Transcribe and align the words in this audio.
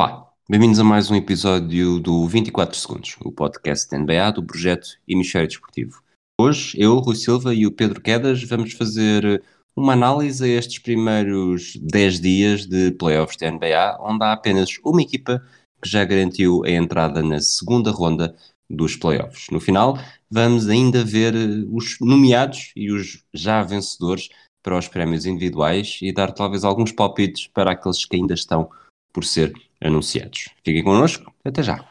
Olá, 0.00 0.32
bem-vindos 0.48 0.80
a 0.80 0.82
mais 0.82 1.10
um 1.10 1.14
episódio 1.14 2.00
do 2.00 2.26
24 2.26 2.74
Segundos, 2.74 3.18
o 3.22 3.30
podcast 3.30 3.94
NBA 3.94 4.32
do 4.32 4.42
projeto 4.42 4.96
Hemisfério 5.06 5.46
Desportivo. 5.46 6.02
Hoje, 6.40 6.74
eu, 6.80 6.98
Rui 7.00 7.14
Silva 7.14 7.54
e 7.54 7.66
o 7.66 7.70
Pedro 7.70 8.00
Quedas 8.00 8.42
vamos 8.44 8.72
fazer 8.72 9.42
uma 9.76 9.92
análise 9.92 10.42
a 10.42 10.48
estes 10.48 10.78
primeiros 10.78 11.76
10 11.82 12.18
dias 12.18 12.64
de 12.64 12.92
playoffs 12.92 13.36
da 13.36 13.50
NBA, 13.50 13.98
onde 14.00 14.24
há 14.24 14.32
apenas 14.32 14.70
uma 14.82 15.02
equipa 15.02 15.46
que 15.82 15.90
já 15.90 16.02
garantiu 16.02 16.64
a 16.64 16.70
entrada 16.70 17.22
na 17.22 17.38
segunda 17.38 17.90
ronda 17.90 18.34
dos 18.70 18.96
playoffs. 18.96 19.48
No 19.52 19.60
final, 19.60 19.98
vamos 20.30 20.66
ainda 20.66 21.04
ver 21.04 21.34
os 21.70 21.98
nomeados 22.00 22.72
e 22.74 22.90
os 22.90 23.22
já 23.34 23.62
vencedores 23.62 24.30
para 24.62 24.78
os 24.78 24.88
prémios 24.88 25.26
individuais 25.26 25.98
e 26.00 26.10
dar 26.10 26.32
talvez 26.32 26.64
alguns 26.64 26.90
palpites 26.90 27.48
para 27.48 27.72
aqueles 27.72 28.06
que 28.06 28.16
ainda 28.16 28.32
estão 28.32 28.70
por 29.12 29.24
ser 29.24 29.52
anunciados. 29.82 30.48
Fiquem 30.64 30.82
connosco, 30.82 31.32
até 31.44 31.62
já. 31.62 31.84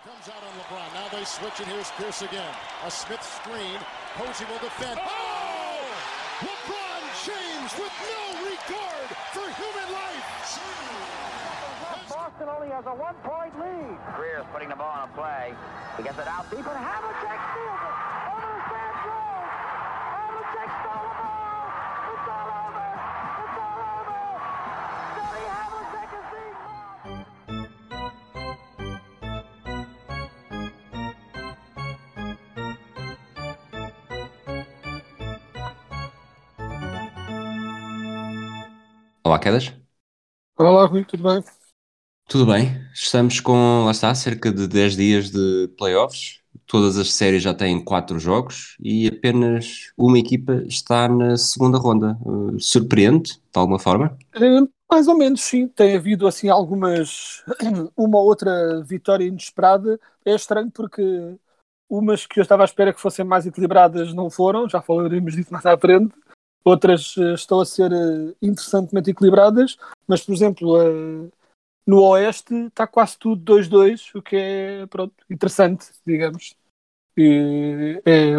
Boston 12.10 12.50
only 12.50 12.70
has 12.70 12.86
a 12.88 12.94
one-point 12.94 13.54
lead. 13.60 13.98
Greer's 14.18 14.46
putting 14.52 14.70
the 14.70 14.76
ball 14.76 14.90
on 14.90 15.10
a 15.10 15.12
play. 15.14 15.54
He 15.98 16.04
gets 16.04 16.18
it 16.18 16.28
out 16.28 16.50
deep 16.50 16.66
But 16.66 16.76
Havlicek 16.76 17.40
steals 17.54 17.82
it. 17.86 18.09
Olá, 39.30 39.38
Quedas. 39.38 39.72
Olá, 40.58 40.88
Rui, 40.88 41.06
tudo 41.06 41.22
bem? 41.22 41.44
Tudo 42.28 42.48
bem? 42.48 42.82
Estamos 42.92 43.40
com, 43.40 43.84
lá 43.86 43.92
está, 43.92 44.16
cerca 44.16 44.52
de 44.52 44.68
10 44.68 44.96
dias 44.96 45.30
de 45.30 45.68
playoffs. 45.78 46.40
Todas 46.66 46.98
as 46.98 47.14
séries 47.14 47.44
já 47.44 47.54
têm 47.54 47.80
4 47.80 48.18
jogos 48.18 48.76
e 48.80 49.08
apenas 49.08 49.94
uma 49.96 50.18
equipa 50.18 50.64
está 50.66 51.08
na 51.08 51.38
segunda 51.38 51.78
ronda. 51.78 52.18
Uh, 52.26 52.60
surpreende, 52.60 53.34
de 53.34 53.40
alguma 53.54 53.78
forma? 53.78 54.18
Eh, 54.34 54.68
mais 54.92 55.08
ou 55.08 55.16
menos, 55.16 55.42
sim. 55.42 55.68
Tem 55.68 55.96
havido 55.96 56.26
assim 56.26 56.50
algumas, 56.50 57.44
uma 57.96 58.18
ou 58.18 58.26
outra 58.26 58.82
vitória 58.82 59.26
inesperada. 59.26 60.00
É 60.26 60.34
estranho 60.34 60.72
porque 60.72 61.04
umas 61.88 62.26
que 62.26 62.40
eu 62.40 62.42
estava 62.42 62.64
à 62.64 62.66
espera 62.66 62.92
que 62.92 63.00
fossem 63.00 63.24
mais 63.24 63.46
equilibradas 63.46 64.12
não 64.12 64.32
foram, 64.32 64.68
já 64.68 64.82
falaremos 64.82 65.36
disso 65.36 65.54
mais 65.54 65.68
à 65.68 65.78
frente. 65.78 66.16
Outras 66.64 67.16
eh, 67.18 67.34
estão 67.34 67.60
a 67.60 67.66
ser 67.66 67.92
eh, 67.92 68.36
interessantemente 68.42 69.10
equilibradas, 69.10 69.78
mas, 70.08 70.22
por 70.22 70.34
exemplo, 70.34 70.82
eh, 70.82 71.30
no 71.88 72.04
Oeste 72.04 72.54
está 72.68 72.86
quase 72.86 73.18
tudo 73.18 73.54
2-2, 73.54 74.12
o 74.16 74.22
que 74.22 74.36
é 74.36 74.86
pronto, 74.88 75.14
interessante, 75.30 75.88
digamos. 76.06 76.56
E, 77.18 78.02
é, 78.06 78.36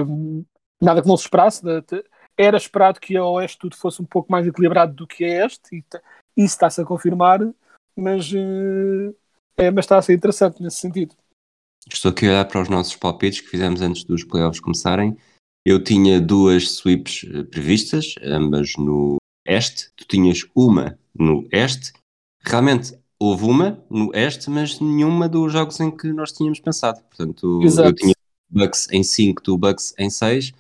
nada 0.81 1.03
que 1.03 1.09
não 1.09 1.17
se 1.17 1.25
esperasse. 1.25 1.63
Era 2.37 2.57
esperado 2.57 3.01
que 3.01 3.17
a 3.17 3.25
Oeste 3.25 3.59
tudo 3.59 3.77
fosse 3.77 4.01
um 4.01 4.05
pouco 4.05 4.31
mais 4.31 4.47
equilibrado 4.47 4.95
do 4.95 5.07
que 5.07 5.25
é 5.25 5.45
Este, 5.45 5.77
e 5.77 5.85
isso 6.37 6.55
está-se 6.55 6.81
a 6.81 6.85
confirmar, 6.85 7.41
mas, 7.97 8.31
é, 9.57 9.71
mas 9.71 9.85
está 9.85 9.99
a 9.99 10.03
ser 10.03 10.15
interessante 10.15 10.63
nesse 10.63 10.77
sentido. 10.77 11.15
Estou 11.93 12.11
aqui 12.11 12.27
a 12.27 12.31
olhar 12.31 12.45
para 12.45 12.63
os 12.63 12.69
nossos 12.69 12.95
palpites 12.97 13.41
que 13.41 13.49
fizemos 13.49 13.81
antes 13.81 14.05
dos 14.05 14.25
playoffs 14.25 14.61
começarem. 14.61 15.17
Eu 15.65 15.83
tinha 15.83 16.21
duas 16.21 16.71
sweeps 16.71 17.27
eh, 17.31 17.43
previstas, 17.45 18.15
ambas 18.23 18.73
no 18.77 19.17
Este. 19.47 19.91
Tu 19.97 20.07
tinhas 20.07 20.47
uma 20.55 20.99
no 21.15 21.47
Este. 21.53 21.93
Realmente 22.43 22.99
houve 23.19 23.45
uma 23.45 23.85
no 23.91 24.11
Este, 24.15 24.49
mas 24.49 24.81
nenhuma 24.81 25.29
dos 25.29 25.53
jogos 25.53 25.79
em 25.81 25.91
que 25.91 26.11
nós 26.13 26.33
tínhamos 26.33 26.61
pensado. 26.61 27.03
Portanto, 27.03 27.61
eu 27.61 27.67
Exato. 27.67 27.95
tinha 27.95 28.15
Bucks 28.49 28.89
em 28.91 29.03
5, 29.03 29.43
tu 29.43 29.59
Bucks 29.59 29.95
em 29.99 30.09
6, 30.09 30.53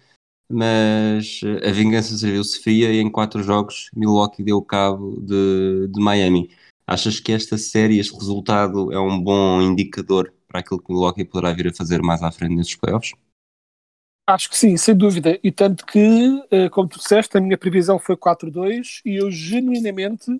mas 0.50 1.40
eh, 1.42 1.68
a 1.68 1.72
vingança 1.72 2.16
serviu-se 2.16 2.60
fria 2.60 2.92
e 2.92 2.98
em 2.98 3.10
quatro 3.10 3.42
jogos 3.42 3.90
Milwaukee 3.96 4.42
deu 4.42 4.60
cabo 4.60 5.18
de, 5.20 5.88
de 5.88 6.00
Miami. 6.00 6.50
Achas 6.86 7.18
que 7.18 7.32
esta 7.32 7.56
série, 7.56 7.98
este 7.98 8.14
resultado, 8.14 8.92
é 8.92 8.98
um 8.98 9.18
bom 9.18 9.62
indicador 9.62 10.32
para 10.46 10.60
aquilo 10.60 10.80
que 10.80 10.90
o 10.90 10.94
Milwaukee 10.94 11.24
poderá 11.24 11.52
vir 11.52 11.68
a 11.68 11.74
fazer 11.74 12.02
mais 12.02 12.22
à 12.22 12.30
frente 12.30 12.54
nesses 12.54 12.76
playoffs? 12.76 13.12
Acho 14.30 14.48
que 14.48 14.56
sim, 14.56 14.76
sem 14.76 14.96
dúvida. 14.96 15.40
E 15.42 15.50
tanto 15.50 15.84
que, 15.84 15.98
eh, 16.52 16.68
como 16.68 16.88
tu 16.88 16.98
disseste, 16.98 17.36
a 17.36 17.40
minha 17.40 17.58
previsão 17.58 17.98
foi 17.98 18.16
4-2 18.16 19.00
e 19.04 19.16
eu 19.16 19.28
genuinamente, 19.28 20.30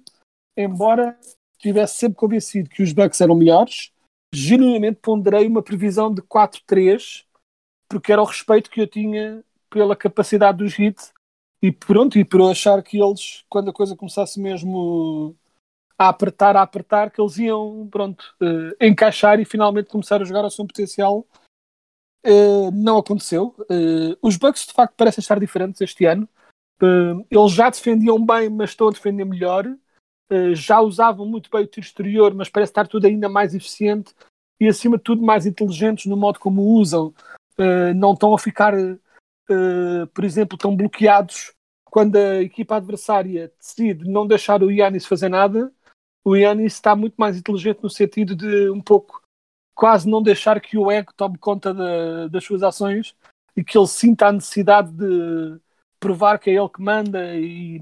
embora 0.57 1.19
estivesse 1.57 1.97
sempre 1.97 2.17
convencido 2.17 2.71
que 2.71 2.85
os 2.85 2.93
Bucks 2.93 3.21
eram 3.21 3.35
melhores, 3.35 3.91
genuinamente 4.33 5.01
ponderei 5.03 5.47
uma 5.49 5.61
previsão 5.61 6.15
de 6.15 6.23
4-3 6.23 7.25
porque 7.89 8.13
era 8.13 8.23
o 8.23 8.25
respeito 8.25 8.71
que 8.71 8.81
eu 8.81 8.87
tinha 8.87 9.43
pela 9.69 9.97
capacidade 9.97 10.59
dos 10.59 10.79
Heat 10.79 11.11
e 11.61 11.73
pronto, 11.73 12.17
e 12.17 12.25
por 12.25 12.41
eu 12.41 12.49
achar 12.49 12.81
que 12.85 13.03
eles, 13.03 13.45
quando 13.49 13.71
a 13.71 13.73
coisa 13.73 13.97
começasse 13.97 14.41
mesmo 14.41 15.35
a 15.99 16.09
apertar, 16.09 16.57
a 16.57 16.63
apertar, 16.63 17.11
que 17.11 17.21
eles 17.21 17.37
iam, 17.39 17.89
pronto, 17.91 18.25
eh, 18.41 18.87
encaixar 18.89 19.41
e 19.41 19.45
finalmente 19.45 19.91
começar 19.91 20.23
a 20.23 20.25
jogar 20.25 20.45
ao 20.45 20.51
seu 20.51 20.65
potencial 20.65 21.27
Uh, 22.25 22.71
não 22.73 22.99
aconteceu. 22.99 23.55
Uh, 23.61 24.17
os 24.21 24.37
Bucks 24.37 24.67
de 24.67 24.73
facto 24.73 24.95
parecem 24.95 25.23
estar 25.23 25.41
diferentes 25.41 25.81
este 25.81 26.05
ano. 26.05 26.29
Uh, 26.83 27.25
eles 27.31 27.53
já 27.53 27.71
defendiam 27.71 28.25
bem, 28.25 28.49
mas 28.51 28.71
estão 28.71 28.89
a 28.89 28.93
defender 28.93 29.25
melhor. 29.25 29.67
Já 30.53 30.81
usavam 30.81 31.27
muito 31.27 31.51
bem 31.51 31.65
o 31.65 31.67
tiro 31.67 31.85
exterior, 31.85 32.33
mas 32.33 32.49
parece 32.49 32.71
estar 32.71 32.87
tudo 32.87 33.05
ainda 33.05 33.29
mais 33.29 33.53
eficiente 33.53 34.15
e, 34.61 34.69
acima 34.69 34.97
de 34.97 35.03
tudo, 35.03 35.21
mais 35.23 35.45
inteligentes 35.45 36.07
no 36.07 36.17
modo 36.17 36.39
como 36.39 36.63
usam. 36.79 37.13
Não 37.97 38.13
estão 38.13 38.33
a 38.33 38.39
ficar, 38.39 38.73
por 40.15 40.25
exemplo, 40.25 40.57
tão 40.57 40.77
bloqueados 40.77 41.53
quando 41.85 42.15
a 42.15 42.43
equipa 42.43 42.77
adversária 42.77 43.53
decide 43.59 44.09
não 44.09 44.25
deixar 44.25 44.63
o 44.63 44.71
Yannis 44.71 45.05
fazer 45.05 45.29
nada. 45.29 45.73
O 46.25 46.37
Yannis 46.37 46.75
está 46.75 46.95
muito 46.95 47.17
mais 47.17 47.37
inteligente 47.37 47.83
no 47.83 47.91
sentido 47.91 48.37
de 48.37 48.71
um 48.71 48.81
pouco 48.81 49.20
quase 49.81 50.07
não 50.07 50.23
deixar 50.23 50.61
que 50.61 50.77
o 50.77 50.91
ego 50.91 51.11
tome 51.17 51.39
conta 51.39 51.73
da- 51.73 52.29
das 52.29 52.45
suas 52.45 52.63
ações 52.63 53.17
e 53.57 53.65
que 53.65 53.79
ele 53.79 53.87
sinta 53.87 54.27
a 54.27 54.33
necessidade 54.33 54.93
de 54.93 55.59
provar 55.99 56.39
que 56.39 56.51
é 56.51 56.55
ele 56.55 56.69
que 56.69 56.83
manda 56.83 57.35
e 57.35 57.81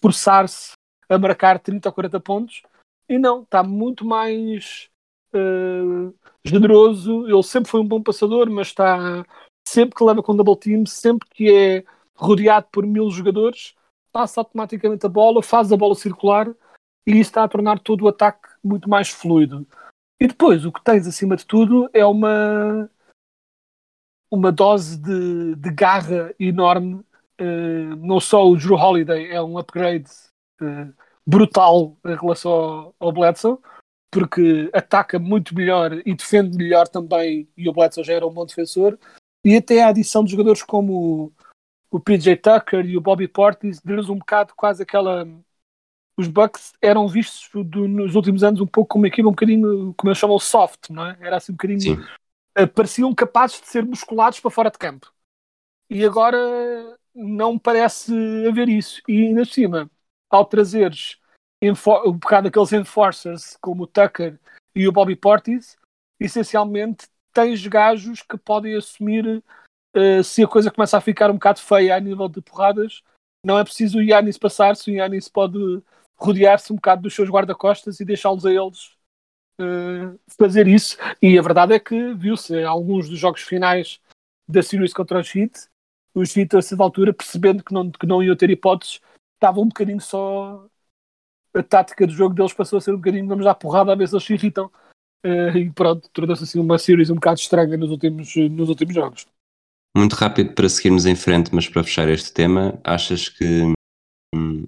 forçar-se 0.00 0.74
a 1.08 1.18
marcar 1.18 1.58
30 1.58 1.88
ou 1.88 1.92
40 1.92 2.20
pontos. 2.20 2.62
E 3.08 3.18
não, 3.18 3.42
está 3.42 3.60
muito 3.64 4.04
mais 4.04 4.88
eh, 5.34 6.12
generoso. 6.44 7.26
Ele 7.26 7.42
sempre 7.42 7.68
foi 7.68 7.80
um 7.80 7.88
bom 7.88 8.00
passador, 8.00 8.48
mas 8.48 8.68
está 8.68 9.26
sempre 9.66 9.96
que 9.96 10.04
leva 10.04 10.22
com 10.22 10.36
double 10.36 10.56
team, 10.56 10.86
sempre 10.86 11.28
que 11.28 11.52
é 11.52 11.84
rodeado 12.14 12.68
por 12.70 12.86
mil 12.86 13.10
jogadores, 13.10 13.74
passa 14.12 14.40
automaticamente 14.40 15.06
a 15.06 15.08
bola, 15.08 15.42
faz 15.42 15.72
a 15.72 15.76
bola 15.76 15.96
circular 15.96 16.48
e 17.04 17.10
isso 17.12 17.30
está 17.30 17.42
a 17.42 17.48
tornar 17.48 17.80
todo 17.80 18.02
o 18.02 18.08
ataque 18.08 18.48
muito 18.62 18.88
mais 18.88 19.08
fluido. 19.08 19.66
E 20.22 20.28
depois, 20.28 20.64
o 20.64 20.70
que 20.70 20.80
tens 20.84 21.04
acima 21.04 21.36
de 21.36 21.44
tudo 21.44 21.90
é 21.92 22.06
uma, 22.06 22.88
uma 24.30 24.52
dose 24.52 24.96
de, 24.96 25.56
de 25.56 25.72
garra 25.72 26.32
enorme. 26.38 27.04
Eh, 27.36 27.96
não 27.96 28.20
só 28.20 28.48
o 28.48 28.56
Drew 28.56 28.76
Holiday 28.76 29.32
é 29.32 29.42
um 29.42 29.58
upgrade 29.58 30.08
eh, 30.60 30.92
brutal 31.26 31.96
em 32.06 32.14
relação 32.14 32.52
ao, 32.52 32.94
ao 33.00 33.12
Bledsoe, 33.12 33.58
porque 34.12 34.70
ataca 34.72 35.18
muito 35.18 35.56
melhor 35.56 35.92
e 36.06 36.14
defende 36.14 36.56
melhor 36.56 36.86
também, 36.86 37.48
e 37.56 37.68
o 37.68 37.72
Bledsoe 37.72 38.04
já 38.04 38.12
era 38.12 38.24
um 38.24 38.32
bom 38.32 38.46
defensor. 38.46 38.96
E 39.44 39.56
até 39.56 39.82
a 39.82 39.88
adição 39.88 40.22
de 40.22 40.30
jogadores 40.30 40.62
como 40.62 41.32
o, 41.90 41.96
o 41.96 41.98
PJ 41.98 42.36
Tucker 42.36 42.86
e 42.86 42.96
o 42.96 43.00
Bobby 43.00 43.26
Portis 43.26 43.80
deu-nos 43.80 44.08
um 44.08 44.18
bocado 44.18 44.52
quase 44.54 44.84
aquela 44.84 45.26
os 46.16 46.28
Bucks 46.28 46.72
eram 46.80 47.08
vistos 47.08 47.48
do- 47.64 47.88
nos 47.88 48.14
últimos 48.14 48.42
anos 48.44 48.60
um 48.60 48.66
pouco 48.66 48.90
como 48.90 49.02
uma 49.02 49.08
equipa 49.08 49.28
um 49.28 49.32
bocadinho, 49.32 49.94
como 49.96 50.10
eles 50.10 50.18
chamam, 50.18 50.38
soft, 50.38 50.90
não 50.90 51.06
é? 51.06 51.16
Era 51.20 51.36
assim 51.36 51.52
um 51.52 51.56
bocadinho. 51.56 51.80
Sim. 51.80 52.04
eh, 52.54 52.66
pareciam 52.66 53.14
capazes 53.14 53.60
de 53.60 53.66
ser 53.68 53.84
musculados 53.84 54.38
para 54.38 54.50
fora 54.50 54.70
de 54.70 54.76
campo. 54.78 55.10
E 55.88 56.04
agora 56.04 56.98
não 57.14 57.58
parece 57.58 58.12
haver 58.46 58.68
isso. 58.68 59.00
E 59.08 59.26
ainda 59.26 59.44
cima, 59.44 59.90
ao 60.30 60.44
trazeres 60.44 61.18
um 61.62 62.12
bocado 62.12 62.48
aqueles 62.48 62.72
enforcers 62.72 63.56
como 63.60 63.84
o 63.84 63.86
Tucker 63.86 64.38
e 64.74 64.88
o 64.88 64.92
Bobby 64.92 65.14
Portis, 65.14 65.76
essencialmente 66.18 67.06
tens 67.32 67.64
gajos 67.66 68.22
que 68.22 68.36
podem 68.36 68.76
assumir 68.76 69.42
eh, 69.94 70.22
se 70.22 70.42
a 70.42 70.48
coisa 70.48 70.70
começa 70.70 70.98
a 70.98 71.00
ficar 71.00 71.30
um 71.30 71.34
bocado 71.34 71.60
feia 71.60 71.96
a 71.96 72.00
nível 72.00 72.28
de 72.28 72.40
porradas. 72.42 73.02
Não 73.44 73.58
é 73.58 73.64
preciso 73.64 73.98
o 73.98 74.02
Yannis 74.02 74.38
passar-se, 74.38 74.90
o 74.90 74.94
Yannis 74.94 75.28
pode 75.28 75.82
rodear-se 76.22 76.72
um 76.72 76.76
bocado 76.76 77.02
dos 77.02 77.14
seus 77.14 77.28
guarda-costas 77.28 78.00
e 78.00 78.04
deixá-los 78.04 78.46
a 78.46 78.52
eles 78.52 78.96
eh, 79.60 80.18
fazer 80.38 80.66
isso. 80.66 80.96
E 81.20 81.38
a 81.38 81.42
verdade 81.42 81.74
é 81.74 81.78
que 81.78 82.14
viu-se 82.14 82.62
alguns 82.62 83.08
dos 83.08 83.18
jogos 83.18 83.42
finais 83.42 84.00
da 84.48 84.62
Series 84.62 84.92
contra 84.92 85.20
os 85.20 85.34
Heat, 85.34 85.68
os 86.14 86.36
Heat 86.36 86.56
a 86.56 86.62
certa 86.62 86.82
altura, 86.82 87.12
percebendo 87.12 87.62
que 87.62 87.72
não, 87.72 87.90
que 87.90 88.06
não 88.06 88.22
iam 88.22 88.36
ter 88.36 88.50
hipóteses, 88.50 89.00
estavam 89.34 89.64
um 89.64 89.68
bocadinho 89.68 90.00
só. 90.00 90.66
A 91.54 91.62
tática 91.62 92.06
do 92.06 92.12
jogo 92.12 92.34
deles 92.34 92.54
passou 92.54 92.78
a 92.78 92.80
ser 92.80 92.92
um 92.92 92.96
bocadinho 92.96 93.28
vamos 93.28 93.44
dar 93.44 93.54
porrada 93.54 93.92
a 93.92 93.94
ver 93.94 94.08
se 94.08 94.14
eles 94.14 94.24
se 94.24 94.32
irritam. 94.34 94.70
Eh, 95.24 95.58
e 95.58 95.70
pronto, 95.70 96.08
tornou-se 96.12 96.44
assim 96.44 96.58
uma 96.58 96.78
series 96.78 97.10
um 97.10 97.14
bocado 97.14 97.38
estranha 97.38 97.76
nos 97.76 97.90
últimos, 97.90 98.34
nos 98.36 98.68
últimos 98.68 98.94
jogos. 98.94 99.26
Muito 99.96 100.14
rápido 100.14 100.54
para 100.54 100.68
seguirmos 100.68 101.04
em 101.04 101.14
frente, 101.14 101.54
mas 101.54 101.68
para 101.68 101.84
fechar 101.84 102.08
este 102.08 102.32
tema, 102.32 102.80
achas 102.82 103.28
que, 103.28 103.72
hum, 104.34 104.66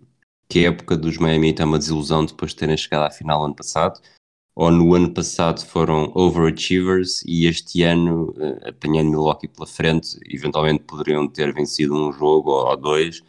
que 0.49 0.61
a 0.61 0.69
época 0.69 0.97
dos 0.97 1.19
Miami 1.19 1.49
Heat 1.49 1.63
é 1.63 1.65
uma 1.65 1.79
desilusão 1.79 2.25
depois 2.25 2.53
de 2.53 2.59
terem 2.59 2.77
chegado 2.77 3.07
à 3.07 3.11
final 3.11 3.45
ano 3.45 3.55
passado? 3.55 4.01
Ou 4.57 4.71
no 4.71 4.95
ano 4.95 5.13
passado 5.13 5.65
foram 5.67 6.13
overachievers 6.15 7.23
e 7.27 7.47
este 7.47 7.83
ano, 7.83 8.31
uh, 8.37 8.69
apanhando 8.69 9.11
Milwaukee 9.11 9.49
pela 9.49 9.67
frente, 9.67 10.17
eventualmente 10.29 10.85
poderiam 10.85 11.27
ter 11.27 11.53
vencido 11.53 11.95
um 11.95 12.13
jogo 12.13 12.51
ou 12.51 12.77
dois, 12.77 13.21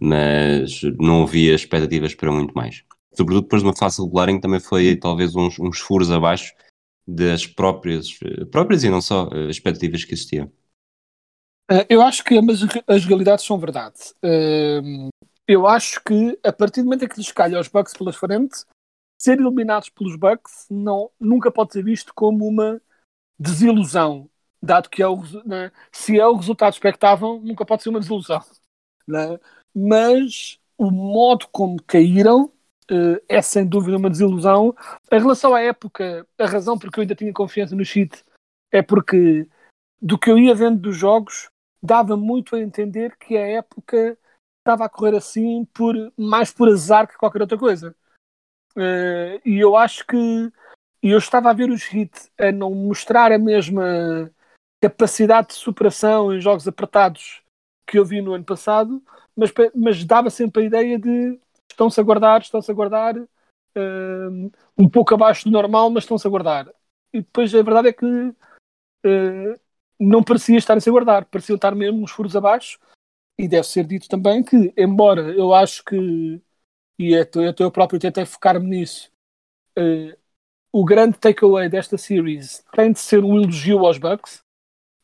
mas 0.00 0.80
não 0.98 1.24
havia 1.24 1.54
expectativas 1.54 2.14
para 2.14 2.32
muito 2.32 2.54
mais. 2.54 2.82
Sobretudo 3.14 3.42
depois 3.42 3.62
de 3.62 3.68
uma 3.68 3.76
fase 3.76 4.02
regular 4.02 4.30
em 4.30 4.36
que 4.36 4.42
também 4.42 4.60
foi 4.60 4.96
talvez 4.96 5.36
uns, 5.36 5.58
uns 5.58 5.78
furos 5.80 6.10
abaixo 6.10 6.54
das 7.06 7.46
próprias, 7.46 8.18
eh, 8.24 8.44
próprias 8.46 8.82
e 8.82 8.88
não 8.88 9.02
só, 9.02 9.28
uh, 9.28 9.50
expectativas 9.50 10.04
que 10.04 10.14
existiam. 10.14 10.50
Eu 11.88 12.02
acho 12.02 12.24
que 12.24 12.36
ambas 12.36 12.62
as 12.88 13.04
realidades 13.04 13.44
são 13.44 13.56
verdade. 13.56 13.94
Eu 15.52 15.66
acho 15.66 16.00
que 16.04 16.38
a 16.44 16.52
partir 16.52 16.80
do 16.80 16.84
momento 16.84 17.04
em 17.04 17.08
que 17.08 17.16
lhes 17.16 17.32
calha 17.32 17.58
aos 17.58 17.66
Bucks 17.66 17.92
pela 17.92 18.12
frente, 18.12 18.64
ser 19.18 19.36
eliminados 19.36 19.88
pelos 19.88 20.14
Bucks 20.14 20.68
não, 20.70 21.10
nunca 21.18 21.50
pode 21.50 21.72
ser 21.72 21.82
visto 21.82 22.14
como 22.14 22.46
uma 22.46 22.80
desilusão, 23.36 24.30
dado 24.62 24.88
que 24.88 25.02
é 25.02 25.08
o, 25.08 25.20
né, 25.44 25.72
se 25.90 26.20
é 26.20 26.24
o 26.24 26.36
resultado 26.36 26.72
expectável, 26.72 27.40
nunca 27.40 27.66
pode 27.66 27.82
ser 27.82 27.88
uma 27.88 27.98
desilusão. 27.98 28.40
Né? 29.08 29.40
Mas 29.74 30.60
o 30.78 30.88
modo 30.88 31.48
como 31.50 31.82
caíram 31.82 32.44
uh, 32.88 33.20
é 33.28 33.42
sem 33.42 33.66
dúvida 33.66 33.96
uma 33.96 34.08
desilusão. 34.08 34.72
Em 35.10 35.18
relação 35.18 35.52
à 35.52 35.60
época, 35.60 36.24
a 36.38 36.46
razão 36.46 36.78
porque 36.78 37.00
eu 37.00 37.02
ainda 37.02 37.16
tinha 37.16 37.32
confiança 37.32 37.74
no 37.74 37.84
cheat 37.84 38.24
é 38.70 38.82
porque 38.82 39.48
do 40.00 40.16
que 40.16 40.30
eu 40.30 40.38
ia 40.38 40.54
vendo 40.54 40.78
dos 40.78 40.96
jogos, 40.96 41.50
dava 41.82 42.16
muito 42.16 42.54
a 42.54 42.60
entender 42.60 43.16
que 43.16 43.36
a 43.36 43.48
época 43.48 44.16
estava 44.60 44.84
a 44.84 44.88
correr 44.88 45.16
assim 45.16 45.64
por 45.66 45.94
mais 46.16 46.52
por 46.52 46.68
azar 46.68 47.08
que 47.08 47.16
qualquer 47.16 47.42
outra 47.42 47.58
coisa. 47.58 47.94
Uh, 48.76 49.40
e 49.44 49.58
eu 49.58 49.76
acho 49.76 50.06
que 50.06 50.52
eu 51.02 51.18
estava 51.18 51.50
a 51.50 51.54
ver 51.54 51.70
os 51.70 51.92
hits 51.92 52.30
a 52.38 52.52
não 52.52 52.74
mostrar 52.74 53.32
a 53.32 53.38
mesma 53.38 54.30
capacidade 54.80 55.48
de 55.48 55.54
superação 55.54 56.32
em 56.32 56.40
jogos 56.40 56.68
apertados 56.68 57.42
que 57.86 57.98
eu 57.98 58.04
vi 58.04 58.20
no 58.20 58.34
ano 58.34 58.44
passado, 58.44 59.02
mas, 59.36 59.52
mas 59.74 60.04
dava 60.04 60.30
sempre 60.30 60.62
a 60.62 60.66
ideia 60.66 60.98
de 60.98 61.38
estão-se 61.70 62.00
a 62.00 62.02
guardar, 62.02 62.40
estão-se 62.40 62.70
a 62.70 62.74
guardar 62.74 63.16
uh, 63.16 64.52
um 64.78 64.88
pouco 64.88 65.14
abaixo 65.14 65.44
do 65.44 65.50
normal, 65.50 65.90
mas 65.90 66.04
estão-se 66.04 66.26
a 66.26 66.30
guardar. 66.30 66.68
E 67.12 67.20
depois 67.20 67.52
a 67.54 67.62
verdade 67.62 67.88
é 67.88 67.92
que 67.92 68.06
uh, 68.06 69.60
não 69.98 70.22
parecia 70.22 70.56
estar 70.56 70.76
a 70.76 70.80
se 70.80 70.90
guardar, 70.90 71.24
parecia 71.24 71.54
estar 71.54 71.74
mesmo 71.74 72.02
uns 72.02 72.12
furos 72.12 72.36
abaixo. 72.36 72.78
E 73.40 73.48
deve 73.48 73.66
ser 73.66 73.86
dito 73.86 74.06
também 74.06 74.44
que, 74.44 74.70
embora 74.76 75.22
eu 75.32 75.54
acho 75.54 75.82
que, 75.82 76.42
e 76.98 77.16
até 77.16 77.48
eu, 77.48 77.54
eu 77.58 77.70
próprio 77.72 77.98
tentei 77.98 78.26
focar-me 78.26 78.68
nisso, 78.68 79.10
uh, 79.78 80.14
o 80.70 80.84
grande 80.84 81.16
takeaway 81.16 81.66
desta 81.66 81.96
series 81.96 82.62
tem 82.74 82.92
de 82.92 82.98
ser 82.98 83.24
um 83.24 83.40
elogio 83.40 83.86
aos 83.86 83.96
Bucks 83.96 84.42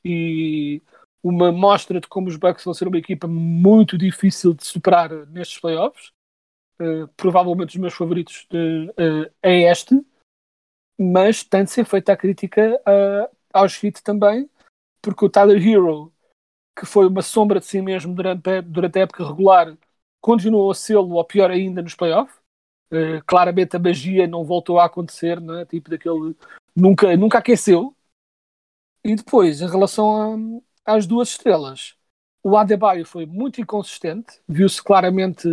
e 0.05 0.83
uma 1.23 1.51
mostra 1.51 1.99
de 1.99 2.07
como 2.09 2.29
os 2.29 2.37
Bucks 2.37 2.63
vão 2.63 2.75
ser 2.75 2.87
uma 2.87 2.99
equipa 2.99 3.27
muito 3.27 3.97
difícil 3.97 4.53
de 4.53 4.67
superar 4.67 5.11
nestes 5.29 5.59
playoffs. 5.59 6.13
Uh, 6.79 7.09
provavelmente 7.17 7.71
os 7.71 7.77
meus 7.77 7.95
favoritos 7.95 8.47
de, 8.51 8.91
uh, 8.91 9.33
é 9.43 9.63
este, 9.63 9.99
mas 11.01 11.43
tem 11.43 11.65
de 11.65 11.71
ser 11.71 11.87
feita 11.87 12.13
a 12.13 12.17
crítica 12.19 12.79
aos 13.51 13.83
Heat 13.83 14.03
também, 14.03 14.47
porque 15.01 15.25
o 15.25 15.31
Tyler 15.31 15.57
Hero, 15.57 16.13
que 16.77 16.85
foi 16.85 17.07
uma 17.07 17.23
sombra 17.23 17.59
de 17.59 17.67
si 17.67 17.81
mesmo 17.81 18.15
durante 18.15 18.51
a, 18.51 18.61
durante 18.61 18.99
a 18.99 19.03
época 19.03 19.27
regular, 19.27 19.77
continuou 20.21 20.71
a 20.71 20.75
sê-lo, 20.75 21.15
ou 21.15 21.25
pior 21.25 21.51
ainda, 21.51 21.83
nos 21.83 21.95
playoffs. 21.95 22.37
Uh, 22.93 23.25
claramente 23.27 23.75
a 23.75 23.81
magia 23.81 24.27
não 24.29 24.45
voltou 24.45 24.79
a 24.79 24.85
acontecer, 24.85 25.41
né? 25.41 25.65
tipo 25.65 25.91
daquele. 25.91 26.37
Nunca, 26.75 27.17
nunca 27.17 27.39
aqueceu. 27.39 27.97
E 29.03 29.15
depois, 29.15 29.61
em 29.61 29.69
relação 29.69 30.61
a, 30.85 30.97
às 30.97 31.07
duas 31.07 31.31
estrelas, 31.31 31.95
o 32.43 32.57
Adebayo 32.57 33.07
foi 33.07 33.25
muito 33.27 33.61
inconsistente, 33.61 34.41
viu-se 34.47 34.83
claramente 34.83 35.49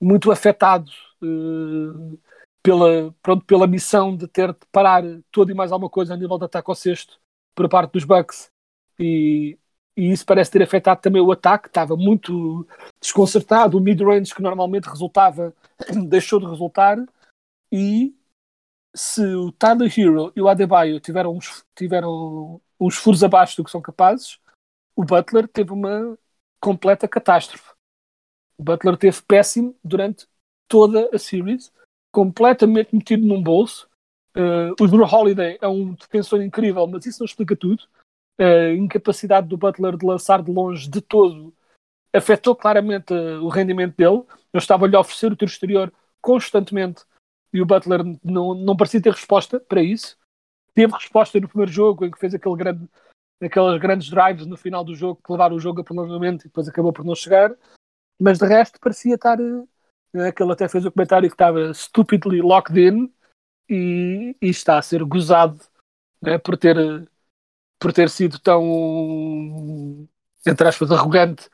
muito 0.00 0.30
afetado 0.30 0.90
uh, 1.22 2.18
pela, 2.62 3.14
pronto, 3.22 3.44
pela 3.44 3.66
missão 3.66 4.16
de 4.16 4.28
ter 4.28 4.52
de 4.52 4.66
parar 4.70 5.02
tudo 5.30 5.50
e 5.50 5.54
mais 5.54 5.72
alguma 5.72 5.90
coisa 5.90 6.14
a 6.14 6.16
nível 6.16 6.38
de 6.38 6.44
ataque 6.44 6.70
ao 6.70 6.74
sexto 6.74 7.20
por 7.54 7.68
parte 7.68 7.92
dos 7.92 8.04
Bucks 8.04 8.50
e, 8.98 9.58
e 9.96 10.10
isso 10.10 10.26
parece 10.26 10.50
ter 10.50 10.62
afetado 10.62 11.00
também 11.00 11.22
o 11.22 11.32
ataque, 11.32 11.68
estava 11.68 11.96
muito 11.96 12.66
desconcertado, 13.00 13.78
o 13.78 13.80
mid-range 13.80 14.34
que 14.34 14.42
normalmente 14.42 14.88
resultava 14.88 15.54
deixou 16.08 16.40
de 16.40 16.46
resultar 16.46 16.98
e 17.70 18.14
se 18.94 19.24
o 19.34 19.50
Tyler 19.52 19.92
Hero 19.96 20.32
e 20.36 20.40
o 20.40 20.48
Adebayo 20.48 21.00
tiveram 21.00 21.36
uns, 21.36 21.64
tiveram 21.74 22.60
uns 22.78 22.96
furos 22.96 23.24
abaixo 23.24 23.56
do 23.56 23.64
que 23.64 23.70
são 23.70 23.80
capazes, 23.80 24.38
o 24.96 25.04
Butler 25.04 25.48
teve 25.48 25.72
uma 25.72 26.16
completa 26.60 27.08
catástrofe. 27.08 27.72
O 28.56 28.62
Butler 28.62 28.96
teve 28.96 29.20
péssimo 29.22 29.76
durante 29.82 30.26
toda 30.68 31.10
a 31.12 31.18
series, 31.18 31.72
completamente 32.12 32.94
metido 32.94 33.26
num 33.26 33.42
bolso, 33.42 33.88
Uh, 34.36 34.74
o 34.82 34.88
Drew 34.88 35.04
Holiday 35.04 35.56
é 35.62 35.68
um 35.68 35.94
defensor 35.94 36.42
incrível, 36.42 36.84
mas 36.88 37.06
isso 37.06 37.20
não 37.20 37.24
explica 37.24 37.54
tudo. 37.54 37.84
A 38.38 38.72
incapacidade 38.72 39.46
do 39.46 39.56
Butler 39.56 39.96
de 39.96 40.04
lançar 40.04 40.42
de 40.42 40.50
longe 40.50 40.88
de 40.88 41.00
todo 41.00 41.54
afetou 42.12 42.54
claramente 42.54 43.12
uh, 43.12 43.42
o 43.42 43.48
rendimento 43.48 43.96
dele. 43.96 44.22
Eu 44.52 44.58
estava-lhe 44.58 44.94
a 44.96 45.00
oferecer 45.00 45.32
o 45.32 45.36
tiro 45.36 45.50
exterior 45.50 45.92
constantemente 46.20 47.04
e 47.52 47.60
o 47.60 47.66
Butler 47.66 48.00
não, 48.22 48.54
não 48.54 48.76
parecia 48.76 49.00
ter 49.00 49.12
resposta 49.12 49.60
para 49.60 49.82
isso. 49.82 50.16
Teve 50.74 50.92
resposta 50.92 51.38
no 51.38 51.48
primeiro 51.48 51.70
jogo, 51.70 52.04
em 52.04 52.10
que 52.10 52.18
fez 52.18 52.34
aquele 52.34 52.56
grande, 52.56 52.88
aqueles 53.40 53.80
grandes 53.80 54.10
drives 54.10 54.46
no 54.46 54.56
final 54.56 54.84
do 54.84 54.94
jogo 54.94 55.20
que 55.24 55.30
levaram 55.30 55.54
o 55.54 55.60
jogo 55.60 55.80
a 55.80 55.84
prolongamento 55.84 56.44
e 56.44 56.48
depois 56.48 56.68
acabou 56.68 56.92
por 56.92 57.04
não 57.04 57.14
chegar. 57.14 57.54
Mas 58.20 58.38
de 58.38 58.46
resto 58.46 58.78
parecia 58.80 59.14
estar. 59.14 59.40
Uh, 59.40 59.68
ele 60.12 60.52
até 60.52 60.68
fez 60.68 60.84
o 60.84 60.92
comentário 60.92 61.28
que 61.28 61.34
estava 61.34 61.74
stupidly 61.74 62.40
locked 62.40 62.78
in 62.78 63.12
e, 63.68 64.36
e 64.40 64.48
está 64.48 64.78
a 64.78 64.82
ser 64.82 65.02
gozado 65.04 65.60
né, 66.22 66.38
por, 66.38 66.56
ter, 66.56 66.76
por 67.84 67.92
ter 67.92 68.08
sido 68.08 68.38
tão, 68.38 70.08
entre 70.46 70.66
aspas, 70.66 70.90
arrogante 70.90 71.50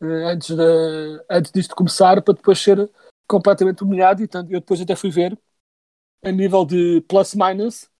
eh, 0.00 0.32
antes, 0.32 0.56
de, 0.56 1.24
antes 1.28 1.52
disto 1.52 1.76
começar, 1.76 2.22
para 2.22 2.32
depois 2.32 2.58
ser 2.58 2.90
completamente 3.28 3.84
humilhado. 3.84 4.22
E 4.22 4.26
tanto, 4.26 4.50
eu 4.50 4.60
depois 4.60 4.80
até 4.80 4.96
fui 4.96 5.10
ver 5.10 5.38
a 6.24 6.32
nível 6.32 6.64
de 6.64 7.02
plus-minus, 7.02 7.90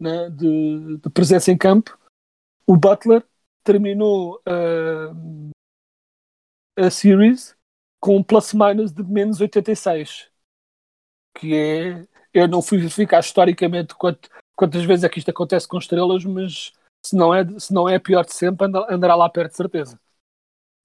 né, 0.00 0.28
de, 0.30 0.96
de, 0.96 1.10
presença 1.10 1.52
em 1.52 1.56
campo, 1.56 1.96
o 2.66 2.76
Butler 2.76 3.24
terminou 3.62 4.40
uh, 4.40 5.52
a 6.76 6.90
series 6.90 7.56
com 8.00 8.16
um 8.16 8.22
plus-minus 8.22 8.90
de 8.90 9.04
menos 9.04 9.40
86, 9.40 10.28
que 11.38 11.54
é 11.54 12.04
eu 12.34 12.48
não 12.48 12.60
fui 12.60 12.78
verificar 12.78 13.20
historicamente 13.20 13.94
quanto, 13.94 14.28
quantas 14.56 14.84
vezes 14.84 15.04
é 15.04 15.08
que 15.08 15.20
isto 15.20 15.30
acontece 15.30 15.68
com 15.68 15.78
estrelas, 15.78 16.24
mas 16.24 16.72
se 17.04 17.16
não 17.16 17.34
é, 17.34 17.46
se 17.58 17.72
não 17.72 17.88
é 17.88 17.96
a 17.96 18.00
pior 18.00 18.24
de 18.24 18.32
sempre, 18.32 18.66
andará 18.88 19.14
lá 19.14 19.28
perto 19.28 19.50
de 19.52 19.56
certeza. 19.56 19.98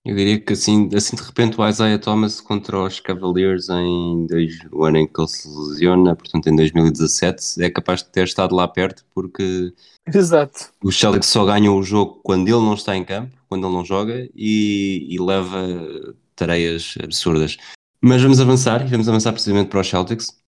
Eu 0.05 0.15
diria 0.17 0.39
que 0.39 0.51
assim, 0.51 0.89
assim 0.93 1.15
de 1.15 1.21
repente 1.21 1.59
o 1.59 1.65
Isaiah 1.65 1.97
Thomas 1.97 2.41
contra 2.41 2.77
os 2.77 2.99
Cavaliers 2.99 3.69
em 3.69 4.27
dois, 4.27 4.59
o 4.69 4.83
ano 4.83 4.97
em 4.97 5.07
que 5.07 5.19
ele 5.19 5.27
se 5.29 5.47
lesiona, 5.47 6.13
portanto 6.13 6.47
em 6.47 6.55
2017, 6.57 7.63
é 7.63 7.69
capaz 7.69 8.03
de 8.03 8.09
ter 8.09 8.25
estado 8.25 8.53
lá 8.53 8.67
perto 8.67 9.05
porque 9.13 9.73
Exato. 10.05 10.71
os 10.83 10.99
Celtics 10.99 11.29
só 11.29 11.45
ganham 11.45 11.77
o 11.77 11.83
jogo 11.83 12.19
quando 12.21 12.49
ele 12.49 12.57
não 12.57 12.73
está 12.73 12.97
em 12.97 13.05
campo, 13.05 13.33
quando 13.47 13.65
ele 13.65 13.73
não 13.73 13.85
joga 13.85 14.29
e, 14.35 15.07
e 15.09 15.17
leva 15.21 16.13
tareias 16.35 16.95
absurdas. 17.01 17.57
Mas 18.01 18.21
vamos 18.21 18.41
avançar, 18.41 18.85
e 18.85 18.89
vamos 18.89 19.07
avançar 19.07 19.31
precisamente 19.31 19.69
para 19.69 19.79
os 19.79 19.87
Celtics. 19.87 20.42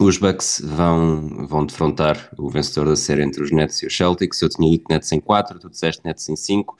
Os 0.00 0.16
Bucks 0.16 0.62
vão, 0.64 1.46
vão 1.46 1.66
defrontar 1.66 2.30
o 2.38 2.48
vencedor 2.48 2.86
da 2.88 2.94
série 2.94 3.24
entre 3.24 3.42
os 3.42 3.50
Nets 3.50 3.82
e 3.82 3.86
os 3.86 3.96
Celtics. 3.96 4.40
Eu 4.40 4.48
tinha 4.48 4.70
dito 4.70 4.84
Nets 4.88 5.10
em 5.10 5.20
4, 5.20 5.58
tu 5.58 5.68
disseste 5.68 6.04
Nets 6.04 6.28
em 6.28 6.36
5. 6.36 6.76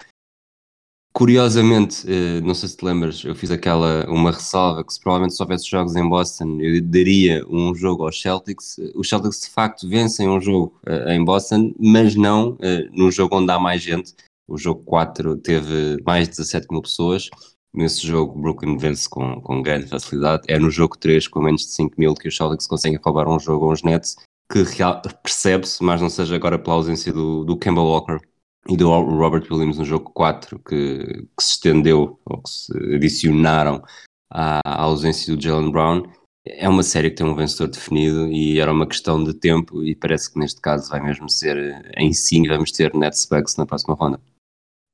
Curiosamente, 1.12 2.06
eh, 2.08 2.40
não 2.42 2.54
sei 2.54 2.68
se 2.68 2.76
te 2.76 2.84
lembras, 2.84 3.24
eu 3.24 3.34
fiz 3.34 3.50
aquela, 3.50 4.08
uma 4.08 4.30
ressalva 4.30 4.84
que 4.84 4.92
se 4.92 5.00
provavelmente 5.00 5.34
se 5.34 5.42
houvesse 5.42 5.68
jogos 5.68 5.96
em 5.96 6.08
Boston, 6.08 6.60
eu 6.60 6.80
daria 6.80 7.44
um 7.48 7.74
jogo 7.74 8.04
aos 8.04 8.20
Celtics. 8.20 8.76
Os 8.94 9.08
Celtics 9.08 9.40
de 9.40 9.50
facto 9.50 9.88
vencem 9.88 10.28
um 10.28 10.40
jogo 10.40 10.78
eh, 10.86 11.16
em 11.16 11.24
Boston, 11.24 11.74
mas 11.76 12.14
não 12.14 12.56
eh, 12.60 12.88
num 12.92 13.10
jogo 13.10 13.36
onde 13.36 13.50
há 13.50 13.58
mais 13.58 13.82
gente. 13.82 14.14
O 14.46 14.56
jogo 14.56 14.84
4 14.84 15.36
teve 15.38 16.00
mais 16.06 16.28
de 16.28 16.36
17 16.36 16.68
mil 16.70 16.82
pessoas. 16.82 17.28
Nesse 17.74 18.06
jogo, 18.06 18.40
Brooklyn 18.40 18.76
vence 18.78 19.08
com, 19.08 19.40
com 19.40 19.62
grande 19.62 19.86
facilidade. 19.86 20.44
É 20.48 20.58
no 20.58 20.70
jogo 20.70 20.96
3, 20.96 21.28
com 21.28 21.40
menos 21.40 21.62
de 21.62 21.72
5 21.72 21.94
mil, 21.98 22.14
que 22.14 22.28
os 22.28 22.36
Celtics 22.36 22.66
conseguem 22.66 22.98
roubar 23.02 23.28
um 23.28 23.38
jogo 23.38 23.68
aos 23.68 23.82
Nets, 23.82 24.16
que 24.50 24.64
percebe-se, 25.22 25.82
mas 25.84 26.00
não 26.00 26.08
seja 26.08 26.34
agora 26.34 26.58
pela 26.58 26.76
ausência 26.76 27.12
do, 27.12 27.44
do 27.44 27.56
Kemba 27.56 27.82
Walker, 27.82 28.18
e 28.68 28.76
do 28.76 28.88
Robert 28.90 29.46
Williams 29.50 29.78
no 29.78 29.84
jogo 29.84 30.10
4, 30.12 30.58
que, 30.58 31.04
que 31.04 31.42
se 31.42 31.52
estendeu, 31.52 32.18
ou 32.24 32.42
que 32.42 32.50
se 32.50 32.94
adicionaram 32.94 33.82
à, 34.30 34.60
à 34.64 34.82
ausência 34.82 35.34
do 35.34 35.42
Jalen 35.42 35.70
Brown, 35.70 36.02
é 36.46 36.68
uma 36.68 36.82
série 36.82 37.10
que 37.10 37.16
tem 37.16 37.26
um 37.26 37.34
vencedor 37.34 37.68
definido 37.68 38.26
e 38.28 38.58
era 38.58 38.72
uma 38.72 38.86
questão 38.86 39.22
de 39.22 39.34
tempo 39.34 39.84
e 39.84 39.94
parece 39.94 40.32
que 40.32 40.38
neste 40.38 40.60
caso 40.60 40.88
vai 40.90 41.00
mesmo 41.00 41.28
ser 41.28 41.92
em 41.96 42.12
sim, 42.12 42.46
vamos 42.46 42.72
ter 42.72 42.94
Nets 42.94 43.26
Bucks 43.26 43.56
na 43.56 43.66
próxima 43.66 43.94
ronda. 43.94 44.20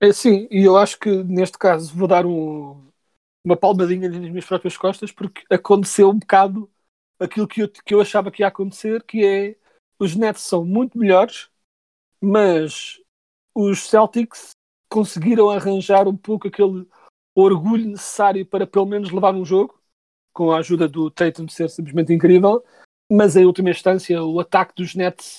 É 0.05 0.13
sim, 0.13 0.47
e 0.51 0.63
eu 0.63 0.77
acho 0.77 0.99
que 0.99 1.09
neste 1.25 1.57
caso 1.57 1.97
vou 1.97 2.07
dar 2.07 2.27
um, 2.27 2.93
uma 3.43 3.57
palmadinha 3.57 4.07
nas 4.07 4.19
minhas 4.19 4.45
próprias 4.45 4.77
costas 4.77 5.11
porque 5.11 5.43
aconteceu 5.51 6.11
um 6.11 6.19
bocado 6.19 6.71
aquilo 7.19 7.49
que 7.49 7.63
eu, 7.63 7.71
que 7.71 7.95
eu 7.95 8.03
achava 8.03 8.31
que 8.31 8.43
ia 8.43 8.49
acontecer, 8.49 9.03
que 9.05 9.25
é 9.25 9.57
os 9.99 10.15
Nets 10.15 10.43
são 10.43 10.63
muito 10.63 10.99
melhores, 10.99 11.49
mas 12.21 13.01
os 13.55 13.89
Celtics 13.89 14.51
conseguiram 14.91 15.49
arranjar 15.49 16.07
um 16.07 16.15
pouco 16.15 16.49
aquele 16.49 16.87
orgulho 17.35 17.89
necessário 17.89 18.45
para 18.45 18.67
pelo 18.67 18.85
menos 18.85 19.11
levar 19.11 19.35
um 19.35 19.43
jogo, 19.43 19.83
com 20.35 20.53
a 20.53 20.59
ajuda 20.59 20.87
do 20.87 21.11
Tatum 21.11 21.49
ser 21.49 21.71
simplesmente 21.71 22.13
incrível, 22.13 22.63
mas 23.11 23.37
em 23.37 23.47
última 23.47 23.71
instância 23.71 24.23
o 24.23 24.39
ataque 24.39 24.75
dos 24.77 24.95
Nets 24.95 25.37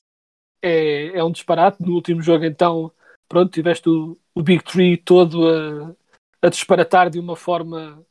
é, 0.60 1.20
é 1.20 1.24
um 1.24 1.32
disparate. 1.32 1.84
No 1.84 1.94
último 1.94 2.20
jogo, 2.20 2.46
então, 2.46 2.92
pronto, 3.30 3.52
tiveste 3.52 3.88
o, 3.88 4.18
o 4.36 4.44
Big 4.44 4.64
Tree 4.64 4.98
todo 4.98 5.48
a, 5.48 5.96
a 6.42 6.50
disparatar 6.50 7.10
de 7.10 7.18
uma 7.20 7.36
forma 7.36 8.06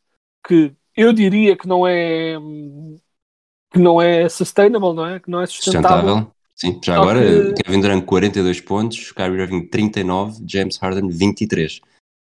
que 0.45 0.75
eu 0.97 1.13
diria 1.13 1.57
que 1.57 1.69
não 1.69 1.87
é 1.87 2.37
que 3.71 3.79
não 3.79 4.01
é 4.01 4.29
sustainable, 4.29 4.95
não 4.95 5.07
é? 5.07 5.21
Que 5.21 5.31
não 5.31 5.41
é 5.41 5.47
sustentável. 5.47 6.09
sustentável. 6.09 6.35
Sim, 6.57 6.81
já 6.83 6.95
agora, 6.95 7.21
que... 7.21 7.63
Kevin 7.65 7.81
Durant 7.81 8.05
42 8.05 8.61
pontos, 8.61 9.11
Kyrie 9.11 9.41
Irving 9.41 9.67
39, 9.67 10.45
James 10.47 10.77
Harden 10.79 11.09
23. 11.09 11.81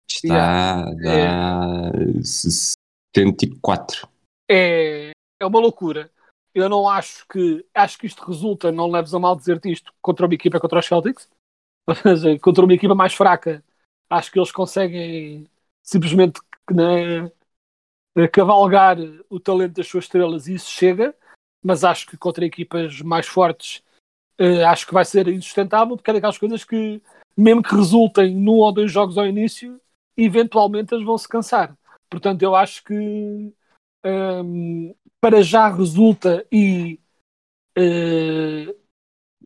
Está 0.10 0.86
yeah. 1.00 1.90
a 1.90 2.24
74. 2.24 4.08
É, 4.50 5.12
é 5.40 5.46
uma 5.46 5.60
loucura. 5.60 6.10
Eu 6.56 6.68
não 6.68 6.90
acho 6.90 7.28
que. 7.28 7.64
Acho 7.76 8.00
que 8.00 8.08
isto 8.08 8.24
resulta, 8.26 8.72
não 8.72 8.90
leves 8.90 9.14
a 9.14 9.20
mal 9.20 9.36
dizer-te 9.36 9.72
isto, 9.72 9.94
contra 10.02 10.26
uma 10.26 10.34
equipa 10.34 10.60
contra 10.60 10.80
os 10.80 10.86
Celtics. 10.86 11.30
contra 12.42 12.64
uma 12.64 12.74
equipa 12.74 12.96
mais 12.96 13.14
fraca, 13.14 13.64
acho 14.10 14.32
que 14.32 14.40
eles 14.40 14.52
conseguem 14.52 15.48
simplesmente 15.84 16.40
né, 16.72 17.32
cavalgar 18.32 18.98
o 19.30 19.40
talento 19.40 19.76
das 19.76 19.88
suas 19.88 20.06
estrelas 20.06 20.48
e 20.48 20.56
isso 20.56 20.70
chega. 20.70 21.16
Mas 21.64 21.84
acho 21.84 22.08
que 22.08 22.18
contra 22.18 22.46
equipas 22.46 23.02
mais 23.02 23.28
fortes 23.28 23.84
uh, 24.40 24.66
acho 24.68 24.86
que 24.88 24.94
vai 24.94 25.04
ser 25.04 25.28
insustentável, 25.28 25.96
porque 25.96 26.10
é 26.10 26.14
daquelas 26.14 26.38
coisas 26.38 26.64
que, 26.64 27.02
mesmo 27.36 27.64
que 27.64 27.76
resultem 27.76 28.36
num 28.36 28.58
ou 28.58 28.72
dois 28.72 28.92
jogos 28.92 29.18
ao 29.18 29.26
início, 29.26 29.80
eventualmente 30.16 30.94
eles 30.94 31.06
vão 31.06 31.18
se 31.18 31.28
cansar. 31.28 31.76
Portanto, 32.10 32.42
eu 32.42 32.56
acho 32.56 32.84
que 32.84 32.94
um, 32.94 33.54
ehm, 34.04 34.96
para 35.20 35.42
já 35.42 35.68
resulta 35.68 36.46
e 36.52 37.00
uh, 37.78 38.76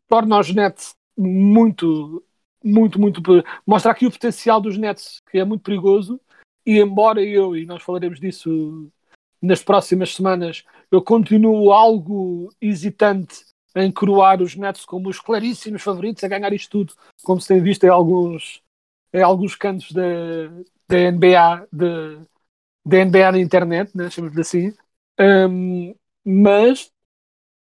torna 0.07 0.39
os 0.39 0.53
Nets 0.53 0.95
muito, 1.17 2.23
muito, 2.63 2.99
muito. 2.99 3.21
Mostra 3.65 3.91
aqui 3.91 4.05
o 4.05 4.11
potencial 4.11 4.61
dos 4.61 4.77
Nets, 4.77 5.21
que 5.29 5.39
é 5.39 5.45
muito 5.45 5.63
perigoso. 5.63 6.19
E 6.65 6.79
embora 6.79 7.23
eu, 7.23 7.55
e 7.55 7.65
nós 7.65 7.81
falaremos 7.81 8.19
disso 8.19 8.91
nas 9.41 9.63
próximas 9.63 10.13
semanas, 10.13 10.63
eu 10.91 11.01
continuo 11.01 11.71
algo 11.71 12.49
hesitante 12.61 13.43
em 13.75 13.91
coroar 13.91 14.41
os 14.41 14.55
Nets 14.55 14.85
como 14.85 15.09
os 15.09 15.19
claríssimos 15.19 15.81
favoritos 15.81 16.23
a 16.23 16.27
ganhar 16.27 16.53
isto 16.53 16.69
tudo, 16.69 16.93
como 17.23 17.41
se 17.41 17.47
tem 17.47 17.61
visto 17.61 17.83
em 17.85 17.89
alguns, 17.89 18.61
em 19.13 19.21
alguns 19.21 19.55
cantos 19.55 19.91
da, 19.91 20.03
da 20.87 20.97
NBA, 20.97 21.67
de, 21.71 22.19
da 22.85 23.05
NBA 23.05 23.31
na 23.31 23.39
internet, 23.39 23.95
né, 23.95 24.09
chamamos 24.09 24.37
assim. 24.37 24.73
Um, 25.19 25.95
mas 26.23 26.91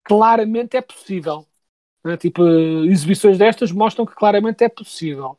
claramente 0.03 0.75
é 0.75 0.81
possível. 0.81 1.45
Né? 2.03 2.17
Tipo, 2.17 2.47
exibições 2.85 3.37
destas 3.37 3.71
mostram 3.71 4.05
que 4.05 4.15
claramente 4.15 4.63
é 4.63 4.69
possível. 4.69 5.37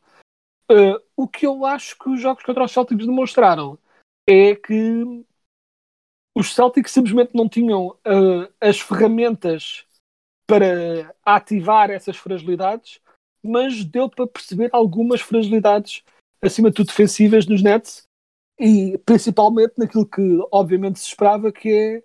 Uh, 0.70 1.00
o 1.16 1.26
que 1.26 1.46
eu 1.46 1.64
acho 1.64 1.98
que 1.98 2.08
os 2.08 2.20
jogos 2.20 2.44
contra 2.44 2.64
os 2.64 2.70
Celtics 2.70 3.06
demonstraram 3.06 3.78
é 4.28 4.54
que 4.54 5.24
os 6.36 6.54
Celtics 6.54 6.92
simplesmente 6.92 7.34
não 7.34 7.48
tinham 7.48 7.88
uh, 7.88 8.52
as 8.60 8.80
ferramentas 8.80 9.84
para 10.46 11.14
ativar 11.24 11.90
essas 11.90 12.16
fragilidades, 12.16 13.00
mas 13.42 13.84
deu 13.84 14.08
para 14.08 14.26
perceber 14.26 14.68
algumas 14.72 15.20
fragilidades, 15.20 16.02
acima 16.42 16.70
de 16.70 16.76
tudo 16.76 16.88
defensivas, 16.88 17.46
nos 17.46 17.62
Nets 17.62 18.04
e 18.58 18.98
principalmente 18.98 19.74
naquilo 19.78 20.06
que 20.06 20.38
obviamente 20.52 20.98
se 20.98 21.06
esperava, 21.06 21.50
que 21.50 21.72
é 21.72 22.02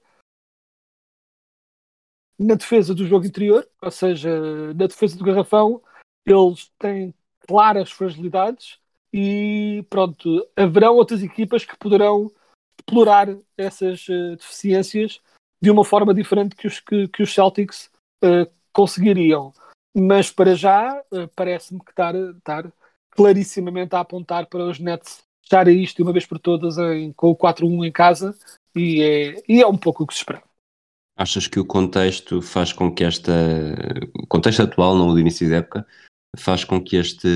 na 2.38 2.56
defesa 2.56 2.94
do 2.94 3.06
jogo 3.06 3.26
interior, 3.26 3.68
ou 3.82 3.92
seja, 3.92 4.30
na 4.74 4.88
defesa 4.88 5.18
do 5.18 5.24
garrafão, 5.24 5.82
eles 6.26 6.72
têm 6.80 7.14
claras 7.48 7.92
fragilidades 7.92 8.80
e 9.14 9.86
pronto, 9.90 10.46
haverão 10.56 10.96
outras 10.96 11.24
equipas 11.24 11.64
que 11.64 11.78
poderão 11.78 12.32
explorar 12.80 13.30
essas 13.58 14.08
uh, 14.10 14.36
deficiências 14.36 15.22
de 15.62 15.72
uma 15.72 15.86
forma 15.86 16.14
diferente 16.14 16.56
que 16.56 16.68
os, 16.68 16.80
que, 16.80 17.08
que 17.08 17.24
os 17.24 17.34
Celtics 17.34 17.90
uh, 18.24 18.52
conseguiriam. 18.74 19.54
Mas 19.96 20.30
para 20.30 20.54
já, 20.56 21.02
uh, 21.12 21.28
parece-me 21.36 21.80
que 21.80 21.92
estar, 21.92 22.14
estar 22.14 22.72
clarissimamente 23.12 23.96
a 23.96 24.02
apontar 24.02 24.48
para 24.48 24.66
os 24.66 24.80
Nets 24.80 25.24
fecharem 25.42 25.82
isto 25.82 25.98
de 25.98 26.04
uma 26.04 26.12
vez 26.12 26.26
por 26.26 26.40
todas 26.40 26.78
em, 26.78 27.14
com 27.14 27.30
o 27.30 27.38
4-1 27.38 27.88
em 27.88 27.92
casa 27.92 28.36
e 28.76 29.02
é, 29.02 29.44
e 29.48 29.62
é 29.62 29.68
um 29.68 29.78
pouco 29.78 30.04
o 30.04 30.08
que 30.08 30.14
se 30.14 30.20
espera. 30.20 30.44
Achas 31.18 31.48
que 31.48 31.60
o 31.60 31.66
contexto 31.66 32.42
faz 32.42 32.74
com 32.74 32.94
que 32.94 33.04
esta. 33.04 33.32
O 34.14 34.28
contexto 34.28 34.62
atual, 34.62 34.98
não 34.98 35.08
o 35.08 35.14
do 35.14 35.20
início 35.20 35.50
da 35.50 35.58
época, 35.58 35.88
faz 36.38 36.64
com 36.64 36.82
que 36.82 36.98
este, 36.98 37.28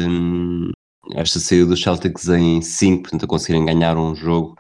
esta 1.14 1.40
saída 1.40 1.68
dos 1.68 1.82
Celtics 1.82 2.28
em 2.28 2.62
5, 2.62 3.04
portanto, 3.04 3.26
a 3.26 3.28
conseguirem 3.28 3.66
ganhar 3.66 3.98
um 3.98 4.14
jogo, 4.14 4.58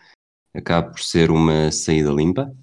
acabe 0.53 0.91
por 0.91 1.01
ser 1.01 1.31
uma 1.31 1.71
saída 1.71 2.11
limpa? 2.11 2.55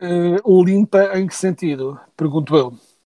Uh, 0.00 0.62
limpa 0.62 1.18
em 1.18 1.26
que 1.26 1.34
sentido? 1.34 1.98
Pergunto 2.16 2.54
eu. 2.54 2.68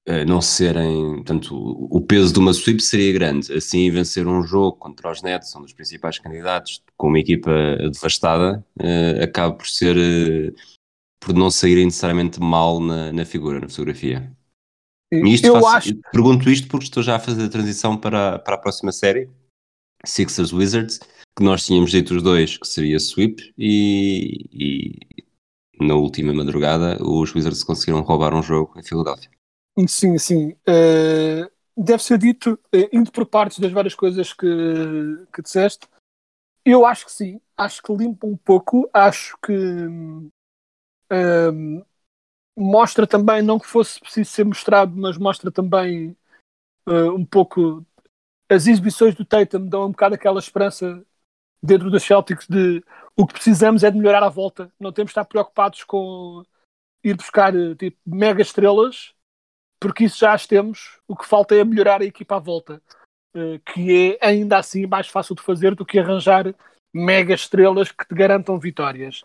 Uh, 0.08 0.24
não 0.26 0.40
serem, 0.40 1.16
portanto, 1.16 1.54
o 1.54 2.00
peso 2.00 2.32
de 2.32 2.38
uma 2.38 2.52
sweep 2.52 2.80
seria 2.80 3.12
grande. 3.12 3.52
Assim, 3.52 3.90
vencer 3.90 4.26
um 4.26 4.42
jogo 4.42 4.78
contra 4.78 5.10
os 5.10 5.22
Nets, 5.22 5.50
são 5.50 5.60
dos 5.60 5.72
principais 5.72 6.18
candidatos, 6.18 6.82
com 6.96 7.08
uma 7.08 7.18
equipa 7.18 7.50
devastada, 7.92 8.64
uh, 8.80 9.22
acaba 9.22 9.54
por 9.54 9.66
ser, 9.66 10.54
por 11.20 11.34
não 11.34 11.50
saírem 11.50 11.86
necessariamente 11.86 12.40
mal 12.40 12.80
na, 12.80 13.12
na 13.12 13.24
figura, 13.24 13.60
na 13.60 13.68
fotografia. 13.68 14.32
Eu 15.10 15.54
faço, 15.54 15.66
acho... 15.68 16.00
Pergunto 16.12 16.50
isto 16.50 16.68
porque 16.68 16.84
estou 16.84 17.02
já 17.02 17.16
a 17.16 17.20
fazer 17.20 17.44
a 17.44 17.48
transição 17.48 17.96
para, 17.96 18.38
para 18.38 18.54
a 18.56 18.58
próxima 18.58 18.92
série, 18.92 19.30
Sixers 20.04 20.52
Wizards, 20.52 21.00
que 21.36 21.42
nós 21.42 21.64
tínhamos 21.64 21.90
dito 21.90 22.14
os 22.14 22.22
dois 22.22 22.58
que 22.58 22.66
seria 22.66 22.98
sweep 22.98 23.54
e, 23.56 24.44
e 24.52 25.84
na 25.84 25.94
última 25.94 26.34
madrugada, 26.34 26.98
os 27.02 27.34
Wizards 27.34 27.64
conseguiram 27.64 28.02
roubar 28.02 28.34
um 28.34 28.42
jogo 28.42 28.78
em 28.78 28.82
Filadélfia. 28.82 29.30
Sim, 29.86 30.18
sim. 30.18 30.50
Uh, 30.68 31.48
deve 31.76 32.02
ser 32.02 32.18
dito, 32.18 32.58
uh, 32.74 32.88
indo 32.92 33.12
por 33.12 33.24
partes 33.24 33.60
das 33.60 33.72
várias 33.72 33.94
coisas 33.94 34.32
que, 34.32 34.46
que 35.32 35.40
disseste, 35.40 35.86
eu 36.64 36.84
acho 36.84 37.06
que 37.06 37.12
sim. 37.12 37.40
Acho 37.56 37.82
que 37.82 37.92
limpa 37.94 38.26
um 38.26 38.36
pouco. 38.36 38.90
Acho 38.92 39.38
que 39.44 39.52
um, 41.12 41.84
mostra 42.56 43.06
também, 43.06 43.42
não 43.42 43.58
que 43.58 43.66
fosse 43.66 44.00
preciso 44.00 44.30
ser 44.30 44.44
mostrado, 44.44 44.96
mas 44.96 45.16
mostra 45.16 45.50
também 45.50 46.16
uh, 46.86 47.14
um 47.14 47.24
pouco 47.24 47.84
as 48.50 48.66
exibições 48.66 49.14
do 49.14 49.24
Tatum 49.24 49.66
dão 49.66 49.86
um 49.86 49.90
bocado 49.90 50.14
aquela 50.14 50.38
esperança 50.38 51.04
dentro 51.62 51.90
dos 51.90 52.02
Celtics 52.02 52.46
de 52.48 52.82
o 53.16 53.26
que 53.26 53.34
precisamos 53.34 53.84
é 53.84 53.90
de 53.90 53.98
melhorar 53.98 54.22
a 54.22 54.28
volta. 54.28 54.72
Não 54.80 54.92
temos 54.92 55.08
de 55.08 55.12
estar 55.12 55.24
preocupados 55.24 55.84
com 55.84 56.42
ir 57.04 57.14
buscar 57.14 57.52
tipo, 57.76 57.96
mega 58.06 58.40
estrelas, 58.40 59.14
porque 59.80 60.04
isso 60.04 60.18
já 60.18 60.32
as 60.32 60.46
temos. 60.46 60.98
O 61.06 61.16
que 61.16 61.26
falta 61.26 61.54
é 61.54 61.64
melhorar 61.64 62.00
a 62.00 62.06
equipa 62.06 62.36
à 62.36 62.38
volta, 62.38 62.82
uh, 63.36 63.58
que 63.66 64.16
é 64.20 64.26
ainda 64.26 64.58
assim 64.58 64.86
mais 64.86 65.08
fácil 65.08 65.34
de 65.34 65.42
fazer 65.42 65.74
do 65.74 65.84
que 65.84 65.98
arranjar 65.98 66.54
mega 66.92 67.34
estrelas 67.34 67.92
que 67.92 68.06
te 68.06 68.14
garantam 68.14 68.58
vitórias. 68.58 69.24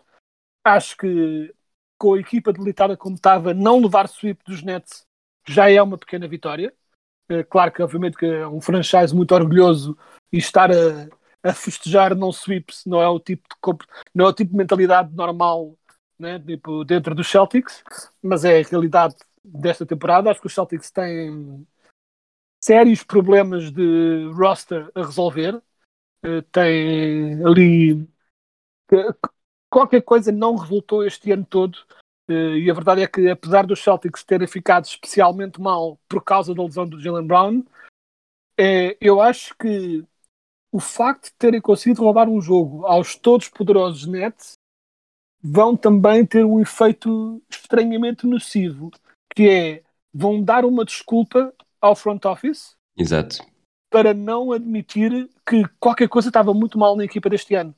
Acho 0.64 0.96
que 0.96 1.54
com 2.04 2.12
a 2.12 2.20
equipa 2.20 2.52
debilitada 2.52 2.98
como 2.98 3.16
estava, 3.16 3.54
não 3.54 3.80
levar 3.80 4.06
sweep 4.06 4.38
dos 4.44 4.62
Nets 4.62 5.06
já 5.48 5.70
é 5.70 5.80
uma 5.80 5.96
pequena 5.96 6.28
vitória. 6.28 6.70
Eh, 7.30 7.42
claro 7.42 7.72
que, 7.72 7.82
obviamente, 7.82 8.14
que 8.14 8.26
é 8.26 8.46
um 8.46 8.60
franchise 8.60 9.14
muito 9.14 9.34
orgulhoso 9.34 9.96
e 10.30 10.36
estar 10.36 10.70
a, 10.70 11.08
a 11.42 11.54
festejar 11.54 12.14
não 12.14 12.28
sweeps 12.30 12.84
não 12.84 13.00
é 13.00 13.08
o 13.08 13.18
tipo 13.18 13.48
de, 13.48 13.86
não 14.14 14.26
é 14.26 14.28
o 14.28 14.34
tipo 14.34 14.50
de 14.50 14.56
mentalidade 14.58 15.14
normal 15.14 15.78
né, 16.18 16.38
tipo, 16.38 16.84
dentro 16.84 17.14
dos 17.14 17.26
Celtics, 17.26 17.82
mas 18.22 18.44
é 18.44 18.60
a 18.60 18.62
realidade 18.62 19.16
desta 19.42 19.86
temporada. 19.86 20.30
Acho 20.30 20.42
que 20.42 20.46
os 20.46 20.54
Celtics 20.54 20.90
têm 20.90 21.66
sérios 22.62 23.02
problemas 23.02 23.70
de 23.70 24.30
roster 24.34 24.90
a 24.94 25.00
resolver. 25.06 25.58
Eh, 26.22 26.42
Tem 26.52 27.42
ali 27.46 28.06
que- 28.90 29.33
qualquer 29.74 30.02
coisa 30.02 30.30
não 30.30 30.54
resultou 30.54 31.04
este 31.04 31.32
ano 31.32 31.44
todo. 31.44 31.76
Eh, 32.28 32.58
E 32.58 32.70
a 32.70 32.74
verdade 32.74 33.02
é 33.02 33.08
que, 33.08 33.28
apesar 33.28 33.66
dos 33.66 33.82
Celtics 33.82 34.22
terem 34.22 34.46
ficado 34.46 34.84
especialmente 34.84 35.60
mal 35.60 35.98
por 36.08 36.22
causa 36.22 36.54
da 36.54 36.62
lesão 36.62 36.88
do 36.88 37.00
Jalen 37.00 37.26
Brown, 37.26 37.64
eh, 38.56 38.96
eu 39.00 39.20
acho 39.20 39.52
que 39.56 40.04
o 40.72 40.78
facto 40.78 41.24
de 41.24 41.34
terem 41.34 41.60
conseguido 41.60 42.02
roubar 42.02 42.28
um 42.28 42.40
jogo 42.40 42.86
aos 42.86 43.16
todos 43.16 43.48
poderosos 43.48 44.06
Nets 44.06 44.52
vão 45.42 45.76
também 45.76 46.24
ter 46.24 46.44
um 46.44 46.60
efeito 46.60 47.42
estranhamente 47.50 48.26
nocivo, 48.26 48.92
que 49.34 49.48
é 49.48 49.82
vão 50.12 50.42
dar 50.42 50.64
uma 50.64 50.84
desculpa 50.84 51.52
ao 51.80 51.96
front 51.96 52.24
office 52.24 52.76
Exato. 52.96 53.38
para 53.90 54.14
não 54.14 54.52
admitir 54.52 55.28
que 55.46 55.64
qualquer 55.80 56.08
coisa 56.08 56.28
estava 56.28 56.54
muito 56.54 56.78
mal 56.78 56.96
na 56.96 57.04
equipa 57.04 57.28
deste 57.28 57.54
ano. 57.56 57.74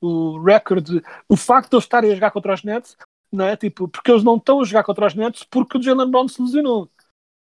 O 0.00 0.42
recorde, 0.42 1.02
o 1.28 1.36
facto 1.36 1.70
de 1.70 1.76
eles 1.76 1.84
estarem 1.84 2.10
a 2.10 2.14
jogar 2.14 2.30
contra 2.30 2.54
os 2.54 2.62
Nets, 2.62 2.96
não 3.32 3.46
é? 3.46 3.56
Tipo, 3.56 3.88
porque 3.88 4.10
eles 4.10 4.22
não 4.22 4.36
estão 4.36 4.60
a 4.60 4.64
jogar 4.64 4.84
contra 4.84 5.06
os 5.06 5.14
Nets 5.14 5.44
porque 5.44 5.78
o 5.78 5.82
Jalen 5.82 6.10
Brown 6.10 6.28
se 6.28 6.40
lesionou. 6.42 6.90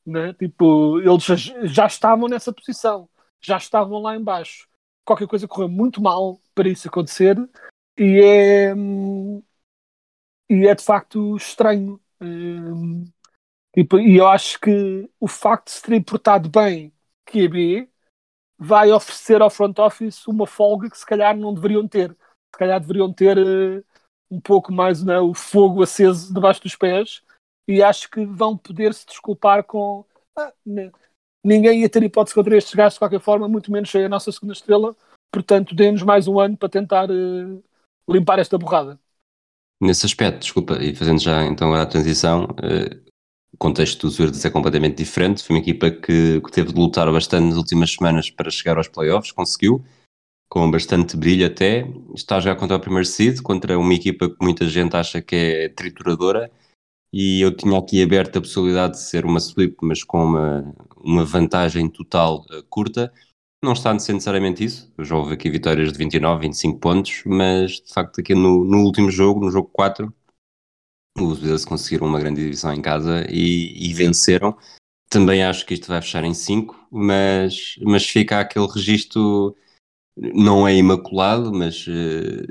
Não 0.05 0.21
é? 0.21 0.33
Tipo, 0.33 0.99
eles 0.99 1.23
já, 1.71 1.85
estavam 1.85 2.27
nessa 2.27 2.51
posição, 2.51 3.07
já 3.39 3.57
estavam 3.57 4.01
lá 4.01 4.15
em 4.15 4.23
baixo. 4.23 4.67
Qualquer 5.05 5.27
coisa 5.27 5.47
correu 5.47 5.69
muito 5.69 6.01
mal 6.01 6.41
para 6.55 6.69
isso 6.69 6.87
acontecer 6.87 7.37
e 7.97 8.19
é, 8.21 8.73
e 10.49 10.67
é 10.67 10.75
de 10.75 10.83
facto 10.83 11.35
estranho. 11.35 11.99
Hum, 12.21 13.05
tipo, 13.73 13.99
e 13.99 14.17
eu 14.17 14.27
acho 14.27 14.59
que 14.59 15.09
o 15.19 15.27
facto 15.27 15.67
de 15.67 15.71
se 15.73 15.81
terem 15.81 16.01
portado 16.01 16.49
bem 16.49 16.93
QB 17.25 17.89
vai 18.57 18.91
oferecer 18.91 19.41
ao 19.41 19.49
front 19.49 19.77
office 19.79 20.27
uma 20.27 20.45
folga 20.45 20.89
que 20.89 20.97
se 20.97 21.05
calhar 21.05 21.35
não 21.35 21.53
deveriam 21.53 21.87
ter. 21.87 22.15
Se 22.53 22.59
calhar 22.59 22.79
deveriam 22.79 23.11
ter 23.11 23.37
eh, 23.37 23.83
um 24.29 24.39
pouco 24.39 24.71
mais 24.71 25.03
né, 25.03 25.19
o 25.19 25.33
fogo 25.33 25.81
aceso 25.83 26.33
debaixo 26.33 26.61
dos 26.61 26.75
pés 26.75 27.21
e 27.67 27.81
acho 27.81 28.09
que 28.09 28.25
vão 28.25 28.57
poder 28.57 28.93
se 28.93 29.05
desculpar 29.05 29.63
com 29.63 30.05
"Ah, 30.37 30.51
ninguém 31.43 31.81
ia 31.81 31.89
ter 31.89 32.03
hipótese 32.03 32.35
contra 32.35 32.57
estes 32.57 32.73
gajos 32.75 32.93
de 32.93 32.99
qualquer 32.99 33.19
forma, 33.19 33.47
muito 33.47 33.71
menos 33.71 33.93
a 33.95 34.09
nossa 34.09 34.31
segunda 34.31 34.53
estrela, 34.53 34.95
portanto 35.33 35.73
dê-nos 35.75 36.03
mais 36.03 36.27
um 36.27 36.39
ano 36.39 36.57
para 36.57 36.69
tentar 36.69 37.09
eh, 37.09 37.59
limpar 38.09 38.39
esta 38.39 38.57
borrada. 38.57 38.99
Nesse 39.81 40.05
aspecto, 40.05 40.39
desculpa, 40.41 40.77
e 40.81 40.95
fazendo 40.95 41.19
já 41.19 41.43
então 41.45 41.73
a 41.73 41.85
transição, 41.85 42.47
eh, 42.61 42.99
o 43.53 43.57
contexto 43.57 44.07
dos 44.07 44.17
Verdes 44.17 44.45
é 44.45 44.49
completamente 44.49 44.97
diferente. 44.97 45.43
Foi 45.43 45.55
uma 45.55 45.61
equipa 45.61 45.89
que, 45.89 46.39
que 46.41 46.51
teve 46.51 46.71
de 46.71 46.79
lutar 46.79 47.11
bastante 47.11 47.47
nas 47.47 47.57
últimas 47.57 47.91
semanas 47.91 48.29
para 48.29 48.49
chegar 48.51 48.77
aos 48.77 48.87
playoffs, 48.87 49.31
conseguiu, 49.31 49.83
com 50.51 50.69
bastante 50.69 51.15
brilho 51.15 51.47
até. 51.47 51.87
Está 52.13 52.35
a 52.35 52.39
jogar 52.41 52.57
contra 52.57 52.75
o 52.75 52.79
primeiro 52.79 53.05
seed, 53.05 53.41
contra 53.41 53.79
uma 53.79 53.93
equipa 53.93 54.29
que 54.29 54.35
muita 54.41 54.67
gente 54.67 54.97
acha 54.97 55.21
que 55.21 55.33
é 55.33 55.69
trituradora. 55.69 56.51
E 57.13 57.39
eu 57.39 57.55
tinha 57.55 57.79
aqui 57.79 58.03
aberto 58.03 58.37
a 58.37 58.41
possibilidade 58.41 58.93
de 58.95 58.99
ser 59.01 59.25
uma 59.25 59.39
sweep, 59.39 59.77
mas 59.81 60.03
com 60.03 60.25
uma, 60.25 60.75
uma 60.97 61.23
vantagem 61.23 61.89
total 61.89 62.45
eh, 62.51 62.63
curta. 62.69 63.13
Não 63.63 63.71
está 63.71 63.93
necessariamente 63.93 64.61
isso. 64.61 64.93
Já 64.99 65.15
houve 65.15 65.35
aqui 65.35 65.49
vitórias 65.49 65.93
de 65.93 65.97
29, 65.97 66.41
25 66.41 66.79
pontos, 66.79 67.23
mas 67.25 67.79
de 67.79 67.93
facto 67.93 68.19
aqui 68.19 68.35
no, 68.35 68.65
no 68.65 68.79
último 68.83 69.09
jogo, 69.09 69.39
no 69.39 69.51
jogo 69.51 69.69
4, 69.71 70.13
os 71.17 71.41
Wizards 71.41 71.63
conseguiram 71.63 72.07
uma 72.07 72.19
grande 72.19 72.41
divisão 72.41 72.73
em 72.73 72.81
casa 72.81 73.25
e, 73.29 73.89
e 73.89 73.93
venceram. 73.93 74.57
Também 75.09 75.43
acho 75.43 75.65
que 75.65 75.75
isto 75.75 75.87
vai 75.87 76.01
fechar 76.01 76.25
em 76.25 76.33
5, 76.33 76.87
mas, 76.91 77.75
mas 77.83 78.05
fica 78.05 78.39
aquele 78.39 78.67
registro, 78.67 79.55
não 80.15 80.67
é 80.67 80.75
imaculado, 80.75 81.53
mas 81.53 81.85
eh, 81.87 82.45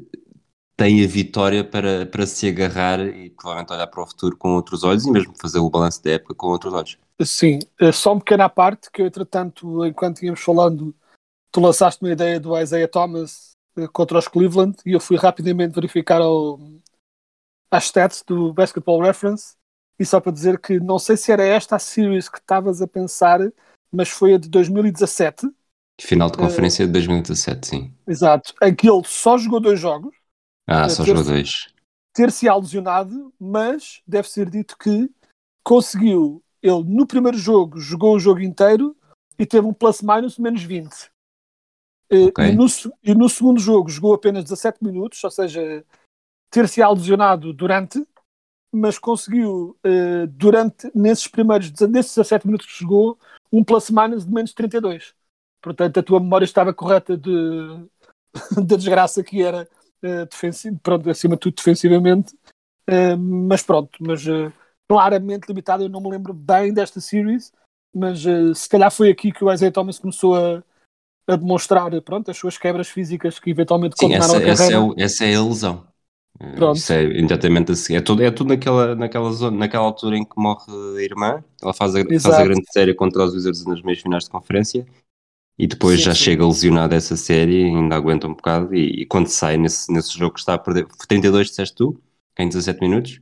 tem 0.76 1.04
a 1.04 1.06
vitória 1.06 1.62
para, 1.62 2.06
para 2.06 2.26
se 2.26 2.48
agarrar 2.48 3.00
e 3.00 3.30
provavelmente 3.30 3.72
olhar 3.72 3.86
para 3.86 4.02
o 4.02 4.06
futuro 4.06 4.36
com 4.36 4.54
outros 4.54 4.82
olhos 4.82 5.04
e 5.04 5.10
mesmo 5.10 5.34
fazer 5.38 5.58
o 5.58 5.68
balanço 5.68 6.02
da 6.02 6.12
época 6.12 6.34
com 6.34 6.46
outros 6.46 6.72
olhos. 6.72 6.98
Sim, 7.22 7.58
eh, 7.78 7.92
só 7.92 8.14
um 8.14 8.18
pequeno 8.18 8.44
à 8.44 8.48
parte, 8.48 8.90
que 8.90 9.02
entretanto, 9.02 9.84
enquanto 9.84 10.22
íamos 10.22 10.40
falando, 10.40 10.94
tu 11.52 11.60
lançaste 11.60 12.02
uma 12.02 12.12
ideia 12.12 12.40
do 12.40 12.58
Isaiah 12.58 12.88
Thomas 12.88 13.50
eh, 13.76 13.86
contra 13.88 14.18
os 14.18 14.26
Cleveland 14.26 14.78
e 14.86 14.92
eu 14.92 15.00
fui 15.00 15.16
rapidamente 15.16 15.74
verificar 15.74 16.22
o, 16.22 16.58
as 17.70 17.84
stats 17.84 18.24
do 18.26 18.52
Basketball 18.52 19.02
Reference 19.02 19.54
e 19.98 20.06
só 20.06 20.18
para 20.18 20.32
dizer 20.32 20.58
que 20.58 20.80
não 20.80 20.98
sei 20.98 21.16
se 21.16 21.30
era 21.30 21.44
esta 21.44 21.76
a 21.76 21.78
series 21.78 22.26
que 22.26 22.38
estavas 22.38 22.80
a 22.80 22.86
pensar, 22.86 23.38
mas 23.92 24.08
foi 24.08 24.32
a 24.32 24.38
de 24.38 24.48
2017, 24.48 25.46
Final 26.00 26.30
de 26.30 26.38
conferência 26.38 26.86
de 26.86 26.92
2017, 26.92 27.66
sim. 27.66 27.94
exato, 28.06 28.54
em 28.62 28.74
que 28.74 28.88
ele 28.88 29.02
só 29.04 29.36
jogou 29.36 29.60
dois 29.60 29.78
jogos, 29.78 30.14
Ah, 30.66 30.84
Eh, 30.86 30.88
só 30.88 31.04
jogou 31.04 31.24
dois. 31.24 31.68
ter-se 32.14 32.48
lesionado, 32.50 33.32
mas 33.38 34.00
deve 34.06 34.28
ser 34.28 34.48
dito 34.48 34.76
que 34.78 35.10
conseguiu, 35.64 36.42
ele 36.62 36.82
no 36.84 37.06
primeiro 37.06 37.36
jogo 37.36 37.78
jogou 37.78 38.14
o 38.16 38.20
jogo 38.20 38.40
inteiro 38.40 38.96
e 39.38 39.44
teve 39.46 39.66
um 39.66 39.72
plus-minus 39.74 40.36
de 40.36 40.42
menos 40.42 40.62
20. 40.62 41.10
Eh, 42.10 42.24
Ok. 42.26 42.44
E, 42.44 42.52
no, 42.52 42.66
e 43.04 43.14
no 43.14 43.28
segundo 43.28 43.60
jogo 43.60 43.88
jogou 43.88 44.14
apenas 44.14 44.44
17 44.44 44.82
minutos, 44.82 45.22
ou 45.22 45.30
seja, 45.30 45.84
ter-se 46.50 46.84
lesionado 46.84 47.52
durante, 47.52 48.04
mas 48.72 48.98
conseguiu, 48.98 49.76
eh, 49.84 50.26
durante, 50.28 50.90
nesses 50.94 51.26
primeiros, 51.26 51.70
nesses 51.88 52.12
17 52.14 52.46
minutos 52.46 52.66
que 52.66 52.80
jogou, 52.80 53.18
um 53.52 53.62
plus-minus 53.64 54.24
de 54.24 54.32
menos 54.32 54.52
32. 54.54 55.14
Portanto, 55.62 55.98
a 56.00 56.02
tua 56.02 56.20
memória 56.20 56.44
estava 56.44 56.72
correta 56.72 57.16
de, 57.16 57.30
da 58.66 58.76
desgraça 58.76 59.22
que 59.22 59.42
era 59.42 59.68
eh, 60.02 60.26
defensivo, 60.26 60.78
pronto, 60.82 61.08
acima 61.10 61.34
de 61.34 61.40
tudo 61.40 61.56
defensivamente, 61.56 62.34
Eh, 62.88 63.16
mas 63.16 63.62
pronto, 63.62 63.90
mas 64.00 64.26
eh, 64.26 64.52
claramente 64.88 65.46
limitado, 65.48 65.84
eu 65.84 65.88
não 65.88 66.00
me 66.00 66.10
lembro 66.10 66.34
bem 66.34 66.74
desta 66.74 67.00
series, 67.00 67.52
mas 67.94 68.26
eh, 68.26 68.52
se 68.54 68.68
calhar 68.68 68.90
foi 68.90 69.10
aqui 69.10 69.32
que 69.32 69.44
o 69.44 69.52
Isaiah 69.52 69.72
Thomas 69.72 69.98
começou 69.98 70.34
a, 70.36 70.62
a 71.28 71.36
demonstrar 71.36 71.90
pronto, 72.02 72.30
as 72.30 72.36
suas 72.36 72.58
quebras 72.58 72.88
físicas 72.88 73.38
que 73.38 73.50
eventualmente 73.50 73.96
Sim, 73.96 74.14
continuaram 74.14 74.34
essa, 74.36 74.44
a 74.44 74.48
essa, 74.50 74.72
é, 74.72 74.78
o- 74.78 74.94
essa 74.98 75.24
é 75.24 75.34
a 75.36 75.42
lesão. 75.44 75.86
Pronto. 76.56 76.76
Isso 76.76 76.92
é 76.92 77.04
imediatamente 77.04 77.72
a 77.72 77.76
seguir. 77.76 77.98
É 77.98 78.00
tudo, 78.00 78.22
é 78.22 78.30
tudo 78.30 78.48
naquela, 78.48 78.94
naquela, 78.94 79.30
zona, 79.32 79.56
naquela 79.58 79.84
altura 79.84 80.16
em 80.16 80.24
que 80.24 80.36
morre 80.38 80.64
a 80.98 81.02
irmã. 81.02 81.44
Ela 81.62 81.74
faz 81.74 81.94
a, 81.94 82.00
faz 82.00 82.34
a 82.38 82.44
grande 82.44 82.64
série 82.72 82.94
contra 82.94 83.24
os 83.24 83.34
Wizards 83.34 83.66
nas 83.66 83.82
meias 83.82 84.00
finais 84.00 84.24
de 84.24 84.30
conferência. 84.30 84.86
E 85.62 85.66
depois 85.66 85.98
Sim, 85.98 86.04
já 86.04 86.14
sim. 86.14 86.24
chega 86.24 86.46
lesionado 86.46 86.94
essa 86.94 87.16
série, 87.16 87.64
ainda 87.64 87.96
aguenta 87.96 88.26
um 88.26 88.34
bocado. 88.34 88.74
E, 88.74 89.02
e 89.02 89.06
quando 89.06 89.28
sai 89.28 89.56
nesse, 89.56 89.92
nesse 89.92 90.18
jogo 90.18 90.34
que 90.34 90.40
está 90.40 90.54
a 90.54 90.58
perder, 90.58 90.86
32 91.08 91.48
disseste 91.48 91.76
tu, 91.76 92.00
em 92.38 92.48
17 92.48 92.80
minutos, 92.80 93.20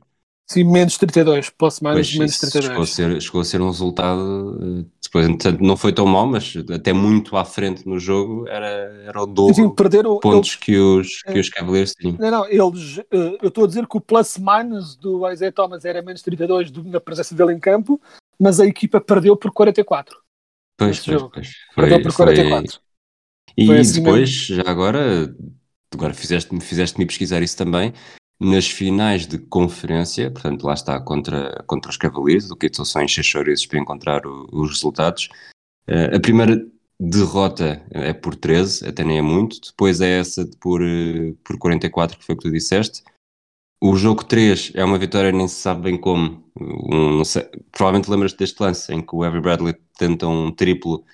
Sim, 0.51 0.63
menos 0.63 0.97
32, 0.97 1.49
plus 1.51 1.79
Pois, 1.79 2.07
minus 2.07 2.17
menos 2.17 2.35
isso 2.35 2.61
chegou, 2.61 2.83
a 2.83 2.87
32. 2.87 2.89
ser, 2.95 3.21
chegou 3.21 3.41
a 3.41 3.45
ser 3.45 3.61
um 3.61 3.67
resultado. 3.67 4.81
eh, 4.81 4.85
Depois, 5.03 5.27
não 5.59 5.75
foi 5.77 5.91
tão 5.93 6.05
mau, 6.05 6.25
mas 6.27 6.53
até 6.71 6.93
muito 6.93 7.35
à 7.37 7.43
frente 7.45 7.87
no 7.87 7.99
jogo 7.99 8.47
era, 8.47 8.67
era 9.05 9.21
o 9.21 9.25
dobro 9.25 9.53
Sim, 9.55 9.69
perderam. 9.75 10.19
pontos 10.19 10.51
eles- 10.51 10.55
que 10.55 10.77
os, 10.77 11.23
que 11.23 11.39
os 11.39 11.49
Cavaliers 11.49 11.93
tinham. 11.93 12.17
Não, 12.19 12.31
não, 12.31 12.45
eles, 12.47 12.99
eh, 12.99 13.37
eu 13.41 13.47
estou 13.49 13.63
a 13.63 13.67
dizer 13.67 13.87
que 13.87 13.97
o 13.97 14.01
plus-minus 14.01 14.95
do 14.95 15.27
Isaiah 15.31 15.51
Thomas 15.51 15.83
era 15.85 16.01
menos 16.01 16.21
32 16.21 16.69
do- 16.71 16.83
na 16.83 16.99
presença 16.99 17.33
dele 17.35 17.53
em 17.53 17.59
campo, 17.59 17.99
mas 18.39 18.59
a 18.59 18.65
equipa 18.65 18.99
perdeu 19.01 19.35
por 19.35 19.51
44. 19.51 20.19
Pois, 20.79 20.99
pois, 21.05 21.23
pois. 21.33 21.49
Perdeu 21.75 21.95
Foi, 21.97 22.03
por 22.03 22.11
foi- 22.11 22.25
44. 22.35 22.79
E 23.57 23.65
Foi 23.65 23.79
assim 23.79 23.99
depois, 24.03 24.29
já 24.29 24.63
agora, 24.65 25.35
agora 25.93 26.13
fizeste-me 26.13 26.61
fizeste 26.61 27.05
pesquisar 27.05 27.41
isso 27.41 27.57
também, 27.57 27.93
nas 28.39 28.67
finais 28.69 29.27
de 29.27 29.37
conferência, 29.37 30.31
portanto 30.31 30.63
lá 30.65 30.73
está 30.73 30.99
contra, 31.01 31.61
contra 31.67 31.91
os 31.91 31.97
Cavaliers, 31.97 32.49
o 32.49 32.55
que 32.55 32.69
são 32.73 32.85
só 32.85 33.01
encher 33.01 33.23
chouriços 33.23 33.65
para 33.65 33.79
encontrar 33.79 34.25
o- 34.25 34.47
os 34.51 34.69
resultados. 34.69 35.27
Eh, 35.87 36.15
a 36.15 36.19
primeira 36.19 36.65
derrota 36.97 37.83
é 37.91 38.13
por 38.13 38.35
13, 38.35 38.87
até 38.87 39.03
nem 39.03 39.17
é 39.17 39.21
muito, 39.21 39.59
depois 39.61 39.99
é 39.99 40.19
essa 40.19 40.45
de 40.45 40.55
por, 40.57 40.81
eh, 40.81 41.33
por 41.43 41.57
44, 41.57 42.17
que 42.17 42.25
foi 42.25 42.35
o 42.35 42.37
que 42.37 42.43
tu 42.47 42.51
disseste. 42.51 43.03
O 43.81 43.95
jogo 43.95 44.25
3 44.25 44.71
é 44.75 44.83
uma 44.83 44.97
vitória, 44.97 45.31
nem 45.31 45.47
se 45.47 45.55
sabe 45.55 45.83
bem 45.83 45.97
como. 45.97 46.43
Um, 46.59 47.23
sei- 47.23 47.49
provavelmente 47.71 48.11
lembras-te 48.11 48.37
deste 48.39 48.61
lance 48.61 48.93
em 48.93 49.01
que 49.01 49.15
o 49.15 49.23
Avery 49.23 49.41
Bradley 49.41 49.75
tenta 49.97 50.27
um 50.27 50.51
triplo 50.51 51.05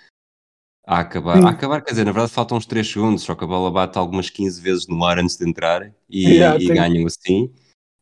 A 0.88 0.99
acabar, 0.99 1.39
Sim. 1.39 1.45
a 1.45 1.49
acabar, 1.49 1.82
quer 1.82 1.91
dizer, 1.91 2.06
na 2.06 2.12
verdade 2.12 2.32
faltam 2.34 2.58
uns 2.58 2.65
3 2.65 2.88
segundos, 2.88 3.23
só 3.23 3.36
que 3.36 3.43
a 3.43 3.47
bola 3.47 3.69
bate 3.71 3.97
algumas 3.97 4.30
15 4.30 4.60
vezes 4.62 4.88
no 4.88 5.04
ar 5.04 5.19
antes 5.19 5.38
de 5.38 5.47
entrar 5.47 5.91
e, 6.10 6.28
Yeah, 6.28 6.60
e 6.63 6.67
ganham 6.67 7.06
assim, 7.06 7.51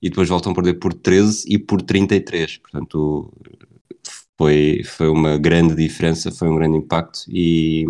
e 0.02 0.10
depois 0.10 0.30
voltam 0.30 0.52
a 0.52 0.56
perder 0.56 0.76
por 0.76 0.94
13 0.94 1.46
e 1.48 1.58
por 1.58 1.82
33. 1.82 2.58
Portanto, 2.58 3.34
foi, 4.38 4.82
foi 4.84 5.10
uma 5.10 5.38
grande 5.38 5.76
diferença, 5.76 6.32
foi 6.32 6.50
um 6.50 6.56
grande 6.56 6.78
impacto 6.78 7.26
e, 7.30 7.84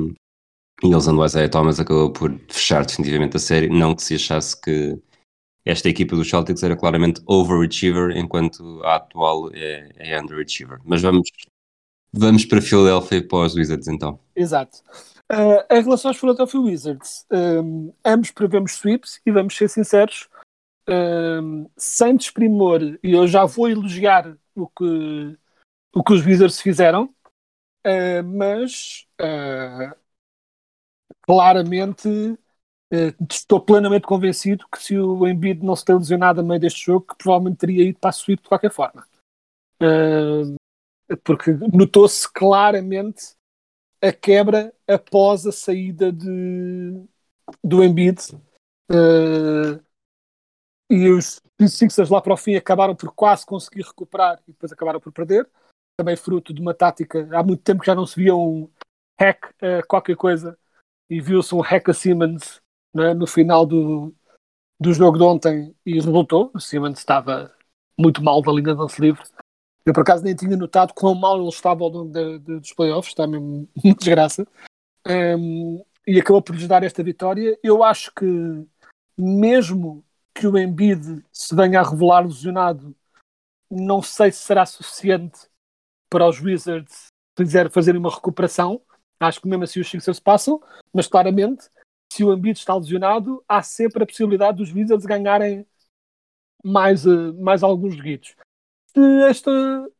e 0.83 0.87
eles 0.91 1.07
andam 1.07 1.25
Isaiah 1.25 1.49
Thomas 1.49 1.79
acabou 1.79 2.11
por 2.11 2.35
fechar 2.49 2.85
definitivamente 2.85 3.37
a 3.37 3.39
série, 3.39 3.69
não 3.69 3.95
que 3.95 4.03
se 4.03 4.15
achasse 4.15 4.59
que 4.59 4.97
esta 5.65 5.89
equipa 5.89 6.15
dos 6.15 6.29
Celtics 6.29 6.63
era 6.63 6.75
claramente 6.75 7.21
overachiever, 7.25 8.17
enquanto 8.17 8.81
a 8.83 8.95
atual 8.95 9.49
é, 9.53 9.91
é 9.97 10.21
underachiever. 10.21 10.79
Mas 10.83 11.01
vamos, 11.01 11.29
vamos 12.11 12.45
para 12.45 12.61
Philadelphia 12.61 13.17
e 13.17 13.21
para 13.21 13.45
os 13.45 13.55
Wizards 13.55 13.87
então. 13.87 14.19
Exato. 14.35 14.79
Uh, 15.31 15.63
em 15.73 15.81
relação 15.81 16.11
aos 16.11 16.19
Philadelphia 16.19 16.59
Wizards, 16.59 17.25
um, 17.31 17.93
ambos 18.05 18.29
prevemos 18.31 18.73
sweeps 18.73 19.21
e 19.25 19.31
vamos 19.31 19.55
ser 19.55 19.69
sinceros, 19.69 20.27
um, 20.87 21.69
sem 21.77 22.17
desprimor, 22.17 22.81
e 23.01 23.13
eu 23.13 23.25
já 23.25 23.45
vou 23.45 23.69
elogiar 23.69 24.37
o 24.53 24.67
que, 24.67 25.37
o 25.95 26.03
que 26.03 26.13
os 26.13 26.25
Wizards 26.25 26.59
fizeram, 26.59 27.05
uh, 27.87 28.23
mas 28.25 29.07
uh, 29.21 29.95
claramente 31.21 32.37
estou 33.29 33.59
plenamente 33.59 34.05
convencido 34.05 34.67
que 34.71 34.81
se 34.81 34.97
o 34.97 35.27
Embiid 35.27 35.63
não 35.63 35.75
se 35.75 35.83
ter 35.83 35.95
lesionado 35.95 36.41
a 36.41 36.43
meio 36.43 36.59
deste 36.59 36.85
jogo, 36.85 37.07
que 37.07 37.15
provavelmente 37.17 37.57
teria 37.57 37.89
ido 37.89 37.99
para 37.99 38.09
a 38.09 38.13
sweep 38.13 38.43
de 38.43 38.49
qualquer 38.49 38.71
forma. 38.71 39.07
Uh, 39.81 40.55
porque 41.23 41.51
notou-se 41.73 42.31
claramente 42.31 43.33
a 44.01 44.11
quebra 44.11 44.73
após 44.87 45.45
a 45.47 45.51
saída 45.51 46.11
de, 46.11 47.03
do 47.63 47.83
Embiid. 47.83 48.19
Uh, 48.91 49.83
e 50.89 51.09
os 51.09 51.41
Sixers 51.67 52.09
lá 52.09 52.21
para 52.21 52.33
o 52.33 52.37
fim 52.37 52.55
acabaram 52.55 52.95
por 52.95 53.11
quase 53.13 53.45
conseguir 53.45 53.83
recuperar 53.83 54.39
e 54.47 54.51
depois 54.51 54.71
acabaram 54.71 54.99
por 54.99 55.11
perder. 55.11 55.49
Também 55.97 56.15
fruto 56.15 56.53
de 56.53 56.61
uma 56.61 56.73
tática. 56.73 57.27
Há 57.31 57.41
muito 57.41 57.63
tempo 57.63 57.81
que 57.81 57.87
já 57.87 57.95
não 57.95 58.05
se 58.05 58.15
via 58.15 58.35
um 58.35 58.69
hack 59.19 59.55
qualquer 59.87 60.15
coisa 60.15 60.57
e 61.09 61.21
viu-se 61.21 61.53
um 61.55 61.61
hack 61.61 61.89
a 61.89 61.93
Simmons 61.93 62.62
né, 62.93 63.13
no 63.13 63.27
final 63.27 63.65
do, 63.65 64.13
do 64.79 64.93
jogo 64.93 65.17
de 65.17 65.23
ontem 65.23 65.75
e 65.85 65.93
resultou. 65.93 66.51
O 66.53 66.59
Simmons 66.59 66.99
estava 66.99 67.53
muito 67.97 68.23
mal 68.23 68.41
da 68.41 68.51
linha 68.51 68.73
de 68.73 68.79
lance 68.79 69.01
livre. 69.01 69.23
Eu, 69.85 69.93
por 69.93 70.01
acaso, 70.01 70.23
nem 70.23 70.35
tinha 70.35 70.55
notado 70.55 70.93
quão 70.93 71.13
mal 71.13 71.39
ele 71.39 71.49
estava 71.49 71.83
ao 71.83 71.89
longo 71.89 72.11
de, 72.11 72.39
de, 72.39 72.59
dos 72.59 72.73
playoffs, 72.73 73.11
está 73.11 73.27
mesmo 73.27 73.67
uma 73.83 73.93
desgraça. 73.93 74.47
Um, 75.07 75.83
e 76.07 76.19
acabou 76.19 76.41
por 76.41 76.55
lhes 76.55 76.67
dar 76.67 76.83
esta 76.83 77.03
vitória. 77.03 77.57
Eu 77.63 77.83
acho 77.83 78.11
que, 78.13 78.25
mesmo 79.17 80.03
que 80.33 80.47
o 80.47 80.57
Embiid 80.57 81.23
se 81.31 81.55
venha 81.55 81.79
a 81.79 81.89
revelar 81.89 82.21
lesionado, 82.21 82.95
não 83.69 84.01
sei 84.01 84.31
se 84.31 84.39
será 84.39 84.65
suficiente 84.65 85.47
para 86.09 86.27
os 86.27 86.39
Wizards 86.39 87.07
quiser 87.35 87.69
fazer 87.71 87.97
uma 87.97 88.09
recuperação. 88.09 88.81
Acho 89.19 89.41
que 89.41 89.47
mesmo 89.47 89.63
assim 89.63 89.79
os 89.79 89.89
Sixers 89.89 90.19
passam, 90.19 90.61
mas 90.93 91.07
claramente, 91.07 91.69
se 92.13 92.23
o 92.23 92.33
Embiid 92.33 92.57
está 92.57 92.75
lesionado, 92.75 93.43
há 93.47 93.61
sempre 93.61 94.03
a 94.03 94.05
possibilidade 94.05 94.57
dos 94.57 94.73
Wizards 94.73 95.05
ganharem 95.05 95.65
mais, 96.63 97.05
uh, 97.05 97.33
mais 97.41 97.63
alguns 97.63 97.95
joguitos 97.95 98.35
se 98.93 99.23
esta, 99.23 99.91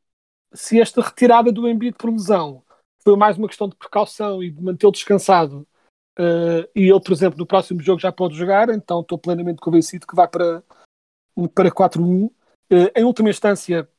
se 0.54 0.80
esta 0.80 1.02
retirada 1.02 1.52
do 1.52 1.68
Embiid 1.68 1.98
por 1.98 2.12
lesão 2.12 2.64
foi 3.04 3.18
mais 3.18 3.38
uma 3.38 3.48
questão 3.48 3.68
de 3.68 3.76
precaução 3.76 4.42
e 4.44 4.50
de 4.50 4.62
mantê-lo 4.62 4.92
descansado 4.92 5.68
uh, 6.18 6.70
e 6.76 6.90
ele, 6.90 7.02
por 7.02 7.12
exemplo, 7.12 7.38
no 7.38 7.46
próximo 7.46 7.82
jogo 7.82 8.00
já 8.00 8.12
pode 8.12 8.36
jogar, 8.36 8.70
então 8.70 9.02
estou 9.02 9.18
plenamente 9.18 9.60
convencido 9.60 10.08
que 10.08 10.16
vai 10.16 10.28
para, 10.28 10.64
para 11.54 11.72
4-1. 11.72 12.28
Uh, 12.28 12.32
em 12.96 13.04
última 13.04 13.30
instância, 13.30 13.90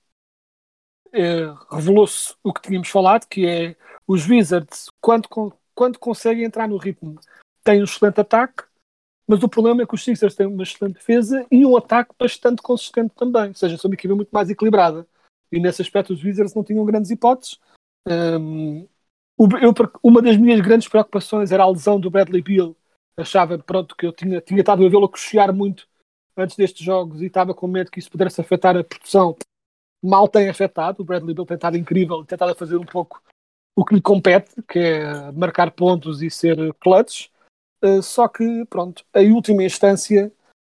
uh, 1.09 1.74
revelou-se 1.74 2.35
o 2.42 2.53
que 2.53 2.62
tínhamos 2.62 2.88
falado, 2.88 3.27
que 3.27 3.46
é 3.46 3.77
os 4.07 4.27
Wizards, 4.27 4.87
quando, 5.03 5.29
quando 5.74 5.98
conseguem 5.98 6.44
entrar 6.44 6.66
no 6.66 6.79
ritmo, 6.79 7.20
têm 7.64 7.81
um 7.81 7.85
excelente 7.85 8.20
ataque, 8.20 8.64
mas 9.27 9.42
o 9.42 9.48
problema 9.48 9.83
é 9.83 9.87
que 9.87 9.94
os 9.94 10.05
Sixers 10.05 10.35
têm 10.35 10.46
uma 10.46 10.62
excelente 10.62 10.94
defesa 10.94 11.46
e 11.50 11.64
um 11.64 11.77
ataque 11.77 12.14
bastante 12.18 12.61
consistente 12.61 13.14
também. 13.14 13.48
Ou 13.48 13.55
seja, 13.55 13.79
são 13.79 13.88
uma 13.88 13.94
equipa 13.94 14.14
muito 14.14 14.31
mais 14.31 14.50
equilibrada. 14.50 15.07
E 15.50 15.59
nesse 15.59 15.83
aspecto 15.83 16.12
os 16.12 16.22
Wizards 16.22 16.55
não 16.55 16.62
tinham 16.62 16.85
grandes 16.85 17.11
hipóteses. 17.11 17.59
Um, 18.07 18.87
eu, 19.38 19.72
uma 20.03 20.20
das 20.20 20.37
minhas 20.37 20.61
grandes 20.61 20.88
preocupações 20.88 21.50
era 21.50 21.62
a 21.62 21.70
lesão 21.70 21.98
do 21.98 22.11
Bradley 22.11 22.42
Beal. 22.42 22.77
Achava 23.16 23.59
pronto, 23.59 23.96
que 23.96 24.07
eu 24.07 24.12
tinha, 24.12 24.40
tinha 24.40 24.61
estado 24.61 24.85
a 24.85 24.88
vê-lo 24.88 25.09
cochear 25.09 25.55
muito 25.55 25.88
antes 26.37 26.57
destes 26.57 26.85
jogos 26.85 27.22
e 27.22 27.27
estava 27.27 27.55
com 27.55 27.66
medo 27.66 27.90
que 27.90 27.98
isso 27.98 28.11
pudesse 28.11 28.40
afetar 28.40 28.77
a 28.77 28.85
produção. 28.85 29.37
Mal 30.03 30.29
tem 30.29 30.48
afetado. 30.48 31.03
O 31.03 31.05
Bradley 31.05 31.35
Beal 31.35 31.46
tem 31.46 31.55
estado 31.55 31.79
incrível 31.79 32.24
tem 32.24 32.37
estado 32.37 32.53
a 32.53 32.55
fazer 32.55 32.77
um 32.77 32.85
pouco 32.85 33.22
o 33.77 33.85
que 33.85 33.94
lhe 33.94 34.03
compete, 34.03 34.62
que 34.68 34.79
é 34.79 35.33
marcar 35.33 35.70
pontos 35.70 36.22
e 36.22 36.31
ser 36.31 36.57
clutch. 36.74 37.29
Uh, 37.85 38.03
só 38.03 38.27
que, 38.27 38.64
pronto, 38.70 39.05
em 39.14 39.31
última 39.33 39.62
instância, 39.62 40.33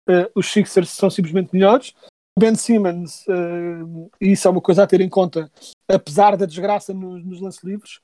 uh, 0.09 0.31
os 0.33 0.49
Sixers 0.49 0.91
são 0.91 1.09
simplesmente 1.09 1.49
melhores. 1.51 1.93
Ben 2.39 2.55
Simmons, 2.55 3.25
uh, 3.27 4.09
e 4.21 4.31
isso 4.31 4.47
é 4.47 4.51
uma 4.51 4.61
coisa 4.61 4.83
a 4.83 4.87
ter 4.87 5.01
em 5.01 5.09
conta, 5.09 5.51
apesar 5.89 6.37
da 6.37 6.45
desgraça 6.45 6.93
nos, 6.93 7.25
nos 7.25 7.41
lances 7.41 7.61
livres, 7.61 7.99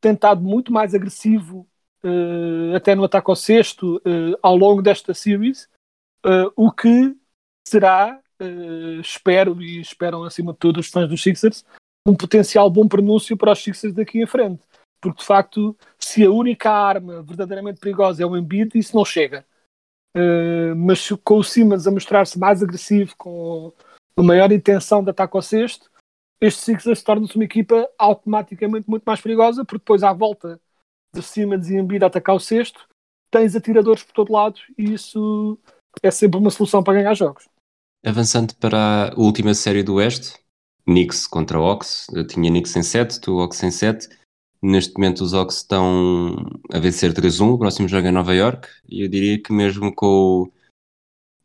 tem 0.00 0.12
estado 0.12 0.42
muito 0.42 0.72
mais 0.72 0.94
agressivo, 0.94 1.66
até 2.76 2.94
no 2.94 3.02
ataque 3.02 3.28
ao 3.28 3.34
sexto, 3.34 4.00
ao 4.40 4.56
longo 4.56 4.80
desta 4.80 5.12
series, 5.12 5.68
o 6.54 6.70
que 6.70 7.16
será, 7.66 8.20
espero, 9.02 9.60
e 9.60 9.80
esperam 9.80 10.22
acima 10.22 10.52
de 10.52 10.58
tudo 10.60 10.78
os 10.78 10.86
fãs 10.86 11.08
dos 11.08 11.20
Sixers, 11.20 11.64
um 12.06 12.14
potencial 12.14 12.70
bom 12.70 12.86
pronúncio 12.86 13.36
para 13.36 13.50
os 13.50 13.58
Sixers 13.58 13.92
daqui 13.92 14.22
em 14.22 14.26
frente 14.26 14.62
porque 15.00 15.20
de 15.20 15.26
facto, 15.26 15.76
se 15.98 16.24
a 16.24 16.30
única 16.30 16.70
arma 16.70 17.22
verdadeiramente 17.22 17.80
perigosa 17.80 18.22
é 18.22 18.26
o 18.26 18.36
Embiid, 18.36 18.78
isso 18.78 18.96
não 18.96 19.04
chega. 19.04 19.44
Uh, 20.16 20.74
mas 20.76 21.08
com 21.22 21.38
o 21.38 21.44
Simmons 21.44 21.86
a 21.86 21.90
mostrar-se 21.90 22.38
mais 22.38 22.62
agressivo, 22.62 23.14
com 23.16 23.72
uma 24.16 24.26
maior 24.26 24.50
intenção 24.50 25.02
de 25.02 25.10
ataque 25.10 25.36
ao 25.36 25.42
sexto, 25.42 25.90
este 26.40 26.62
Sixers 26.62 27.02
torna-se 27.02 27.34
uma 27.36 27.44
equipa 27.44 27.88
automaticamente 27.98 28.88
muito 28.88 29.04
mais 29.04 29.20
perigosa, 29.20 29.64
porque 29.64 29.78
depois 29.78 30.02
à 30.02 30.12
volta 30.12 30.60
de 31.12 31.22
Simmons 31.22 31.68
e 31.68 31.76
Embiid 31.76 32.04
a 32.04 32.06
atacar 32.06 32.34
o 32.34 32.40
sexto, 32.40 32.88
tens 33.30 33.54
atiradores 33.54 34.02
por 34.02 34.12
todo 34.12 34.32
lado 34.32 34.58
e 34.76 34.94
isso 34.94 35.58
é 36.02 36.10
sempre 36.10 36.38
uma 36.38 36.50
solução 36.50 36.82
para 36.82 36.94
ganhar 36.94 37.14
jogos. 37.14 37.48
Avançando 38.04 38.54
para 38.56 39.12
a 39.12 39.20
última 39.20 39.54
série 39.54 39.82
do 39.82 39.94
Oeste, 39.94 40.38
Knicks 40.84 41.26
contra 41.26 41.60
Ox, 41.60 42.06
eu 42.12 42.26
tinha 42.26 42.50
Knicks 42.50 42.74
em 42.76 42.82
7, 42.82 43.20
tu 43.20 43.38
Ox 43.38 43.62
em 43.62 43.70
7. 43.70 44.08
Neste 44.60 44.94
momento 44.94 45.22
os 45.22 45.32
Ox 45.32 45.58
estão 45.58 46.34
a 46.72 46.78
vencer 46.78 47.12
3-1, 47.12 47.54
o 47.54 47.58
próximo 47.58 47.88
jogo 47.88 48.08
é 48.08 48.10
Nova 48.10 48.34
York, 48.34 48.68
e 48.88 49.02
eu 49.02 49.08
diria 49.08 49.40
que 49.40 49.52
mesmo 49.52 49.94
com 49.94 50.06
o, 50.06 50.52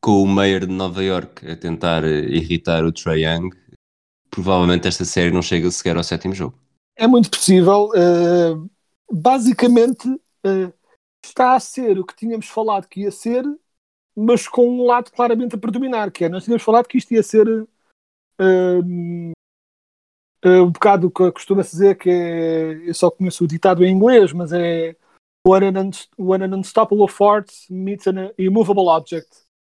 com 0.01 0.23
o 0.23 0.27
Mayor 0.27 0.65
de 0.65 0.73
Nova 0.73 1.03
York 1.03 1.47
a 1.47 1.55
tentar 1.55 2.03
irritar 2.05 2.83
o 2.83 2.91
Trae 2.91 3.23
Young, 3.23 3.49
provavelmente 4.31 4.87
esta 4.87 5.05
série 5.05 5.31
não 5.31 5.43
chega 5.43 5.69
sequer 5.69 5.95
ao 5.95 6.03
sétimo 6.03 6.33
jogo. 6.33 6.57
É 6.95 7.05
muito 7.05 7.29
possível. 7.29 7.89
Uh, 7.89 8.69
basicamente 9.11 10.07
uh, 10.09 10.73
está 11.23 11.55
a 11.55 11.59
ser 11.59 11.99
o 11.99 12.05
que 12.05 12.15
tínhamos 12.15 12.47
falado 12.47 12.87
que 12.87 13.01
ia 13.01 13.11
ser, 13.11 13.43
mas 14.15 14.47
com 14.47 14.67
um 14.67 14.85
lado 14.85 15.11
claramente 15.11 15.55
a 15.55 15.57
predominar, 15.57 16.11
que 16.11 16.25
é, 16.25 16.29
nós 16.29 16.43
tínhamos 16.43 16.63
falado 16.63 16.87
que 16.87 16.97
isto 16.97 17.13
ia 17.13 17.21
ser 17.21 17.47
uh, 17.47 19.32
um 20.45 20.71
bocado 20.71 21.09
que 21.09 21.31
costuma-se 21.31 21.71
dizer 21.71 21.97
que 21.97 22.09
é, 22.09 22.89
eu 22.89 22.93
só 22.93 23.09
conheço 23.09 23.45
o 23.45 23.47
ditado 23.47 23.83
em 23.83 23.91
inglês, 23.91 24.33
mas 24.33 24.51
é 24.51 24.95
when 25.47 26.43
an, 26.43 26.57
unstoppable 26.57 27.07
force 27.07 27.71
meets 27.71 28.07
an 28.07 28.31
immovable 28.37 28.89
object. 28.89 29.29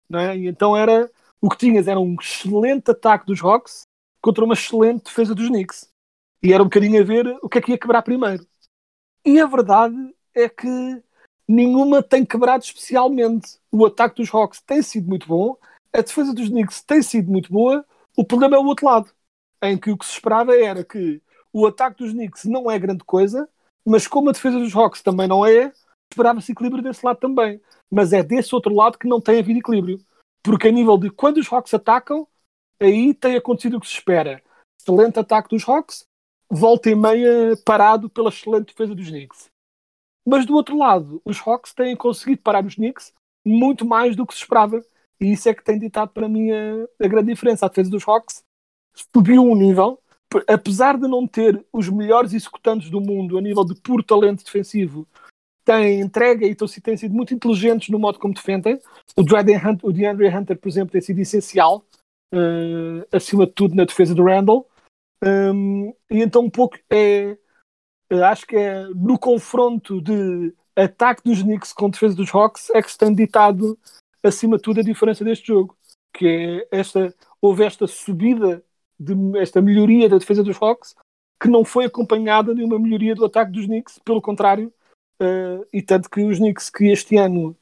Não 0.09 0.19
é? 0.19 0.35
E 0.35 0.47
então 0.47 0.75
era 0.75 1.09
o 1.39 1.49
que 1.49 1.57
tinhas 1.57 1.87
era 1.87 1.99
um 1.99 2.15
excelente 2.19 2.89
ataque 2.89 3.25
dos 3.27 3.41
Hawks 3.43 3.83
contra 4.21 4.43
uma 4.43 4.55
excelente 4.55 5.03
defesa 5.03 5.35
dos 5.35 5.47
Knicks. 5.47 5.89
E 6.41 6.51
era 6.51 6.63
um 6.63 6.65
bocadinho 6.65 6.99
a 6.99 7.05
ver 7.05 7.37
o 7.41 7.47
que 7.47 7.59
é 7.59 7.61
que 7.61 7.71
ia 7.71 7.77
quebrar 7.77 8.01
primeiro. 8.01 8.45
E 9.23 9.39
a 9.39 9.45
verdade 9.45 9.95
é 10.33 10.49
que 10.49 11.03
nenhuma 11.47 12.01
tem 12.01 12.25
quebrado 12.25 12.63
especialmente. 12.63 13.59
O 13.71 13.85
ataque 13.85 14.21
dos 14.21 14.33
Hawks 14.33 14.59
tem 14.61 14.81
sido 14.81 15.07
muito 15.07 15.27
bom, 15.27 15.55
a 15.93 16.01
defesa 16.01 16.33
dos 16.33 16.49
Knicks 16.49 16.81
tem 16.81 17.01
sido 17.03 17.31
muito 17.31 17.51
boa, 17.51 17.85
o 18.17 18.25
problema 18.25 18.55
é 18.55 18.59
o 18.59 18.65
outro 18.65 18.85
lado 18.85 19.09
em 19.63 19.77
que 19.77 19.91
o 19.91 19.97
que 19.97 20.05
se 20.05 20.13
esperava 20.13 20.55
era 20.55 20.83
que 20.83 21.21
o 21.51 21.65
ataque 21.65 22.03
dos 22.03 22.11
Knicks 22.11 22.45
não 22.45 22.69
é 22.69 22.77
grande 22.77 23.03
coisa, 23.03 23.47
mas 23.85 24.07
como 24.07 24.29
a 24.29 24.33
defesa 24.33 24.59
dos 24.59 24.75
Hawks 24.75 25.01
também 25.01 25.27
não 25.27 25.45
é, 25.45 25.71
esperava-se 26.11 26.51
equilíbrio 26.51 26.83
desse 26.83 27.05
lado 27.05 27.19
também. 27.19 27.61
Mas 27.91 28.11
é 28.11 28.23
desse 28.23 28.53
outro 28.55 28.73
lado 28.73 28.97
que 28.97 29.07
não 29.07 29.21
tem 29.21 29.39
havido 29.39 29.59
equilíbrio. 29.59 29.99
Porque 30.43 30.67
a 30.67 30.71
nível 30.71 30.97
de 30.97 31.09
quando 31.09 31.37
os 31.37 31.51
Hawks 31.51 31.73
atacam, 31.73 32.27
aí 32.79 33.13
tem 33.13 33.35
acontecido 33.35 33.77
o 33.77 33.79
que 33.79 33.87
se 33.87 33.93
espera. 33.93 34.41
Excelente 34.79 35.19
ataque 35.19 35.49
dos 35.49 35.67
Hawks, 35.67 36.05
volta 36.49 36.89
e 36.89 36.95
meia 36.95 37.55
parado 37.65 38.09
pela 38.09 38.29
excelente 38.29 38.67
defesa 38.67 38.93
dos 38.93 39.09
Knicks. 39.09 39.49
Mas 40.25 40.45
do 40.45 40.55
outro 40.55 40.77
lado, 40.77 41.21
os 41.23 41.39
Hawks 41.39 41.73
têm 41.73 41.95
conseguido 41.95 42.41
parar 42.41 42.65
os 42.65 42.75
Knicks 42.75 43.13
muito 43.45 43.85
mais 43.85 44.15
do 44.15 44.25
que 44.25 44.33
se 44.33 44.41
esperava. 44.41 44.83
E 45.19 45.31
isso 45.31 45.47
é 45.47 45.53
que 45.53 45.63
tem 45.63 45.79
ditado 45.79 46.09
para 46.09 46.27
mim 46.27 46.51
a, 46.51 47.05
a 47.05 47.07
grande 47.07 47.31
diferença. 47.33 47.65
A 47.65 47.69
defesa 47.69 47.89
dos 47.89 48.07
Hawks 48.07 48.43
subiu 48.93 49.43
um 49.43 49.55
nível, 49.55 49.99
apesar 50.47 50.97
de 50.97 51.07
não 51.07 51.27
ter 51.27 51.63
os 51.71 51.89
melhores 51.89 52.33
executantes 52.33 52.89
do 52.89 53.01
mundo 53.01 53.37
a 53.37 53.41
nível 53.41 53.63
de 53.63 53.75
puro 53.75 54.03
talento 54.03 54.43
defensivo, 54.43 55.07
têm 55.65 56.01
entrega 56.01 56.45
e 56.45 56.55
tão- 56.55 56.67
têm 56.67 56.97
sido 56.97 57.13
muito 57.13 57.33
inteligentes 57.33 57.89
no 57.89 57.99
modo 57.99 58.19
como 58.19 58.33
defendem. 58.33 58.79
O, 59.15 59.23
Dryden 59.23 59.57
Hunt, 59.57 59.83
o 59.83 59.91
DeAndre 59.93 60.27
Hunter, 60.27 60.57
por 60.57 60.67
exemplo, 60.67 60.91
tem 60.91 61.01
sido 61.01 61.19
essencial, 61.19 61.85
eh, 62.33 63.07
acima 63.11 63.45
de 63.45 63.53
tudo, 63.53 63.75
na 63.75 63.85
defesa 63.85 64.13
do 64.13 64.23
Randall. 64.23 64.67
Um, 65.23 65.93
e 66.09 66.21
então, 66.21 66.43
um 66.43 66.49
pouco 66.49 66.77
é. 66.89 67.37
eh, 68.09 68.23
Acho 68.23 68.45
que 68.45 68.57
é 68.57 68.83
no 68.89 69.17
confronto 69.17 70.01
de 70.01 70.53
ataque 70.75 71.21
dos 71.23 71.41
Knicks 71.41 71.71
com 71.71 71.89
defesa 71.89 72.15
dos 72.15 72.33
Hawks 72.33 72.69
é 72.71 72.81
que 72.81 72.91
se 72.91 72.97
tem 72.97 73.13
ditado, 73.13 73.77
acima 74.21 74.57
de 74.57 74.63
tudo, 74.63 74.79
a 74.79 74.83
diferença 74.83 75.23
deste 75.23 75.47
jogo. 75.47 75.77
Que 76.13 76.65
é 76.71 76.79
esta. 76.79 77.15
Houve 77.41 77.63
esta 77.63 77.87
subida, 77.87 78.63
de, 79.03 79.37
esta 79.37 79.61
melhoria 79.61 80.09
da 80.09 80.17
defesa 80.17 80.43
dos 80.43 80.57
Hawks, 80.61 80.95
que 81.41 81.49
não 81.49 81.65
foi 81.65 81.85
acompanhada 81.85 82.55
de 82.55 82.63
uma 82.63 82.79
melhoria 82.79 83.15
do 83.15 83.25
ataque 83.25 83.51
dos 83.51 83.65
Knicks, 83.65 83.99
pelo 83.99 84.21
contrário. 84.21 84.71
eh, 85.19 85.67
e 85.73 85.81
tanto 85.81 86.09
que 86.09 86.23
os 86.23 86.37
Knicks, 86.37 86.69
que 86.69 86.85
este 86.85 87.17
ano 87.17 87.55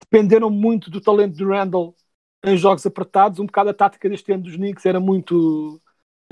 dependeram 0.00 0.50
muito 0.50 0.90
do 0.90 1.00
talento 1.00 1.36
de 1.36 1.44
Randall 1.44 1.94
em 2.44 2.56
jogos 2.56 2.86
apertados, 2.86 3.38
um 3.38 3.46
bocado 3.46 3.70
a 3.70 3.74
tática 3.74 4.08
deste 4.08 4.32
ano 4.32 4.44
dos 4.44 4.56
Knicks 4.56 4.86
era 4.86 5.00
muito 5.00 5.80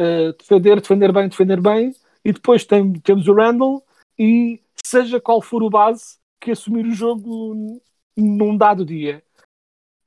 uh, 0.01 0.33
defender, 0.39 0.81
defender 0.81 1.13
bem, 1.13 1.29
defender 1.29 1.61
bem, 1.61 1.95
e 2.25 2.33
depois 2.33 2.65
tem- 2.65 2.93
temos 3.01 3.27
o 3.27 3.35
Randall, 3.35 3.85
e 4.19 4.61
seja 4.85 5.21
qual 5.21 5.43
for 5.43 5.63
o 5.63 5.71
base 5.71 6.19
que 6.41 6.53
assumir 6.53 6.87
o 6.87 6.93
jogo 6.93 7.81
num 8.17 8.57
dado 8.57 8.85
dia. 8.85 9.23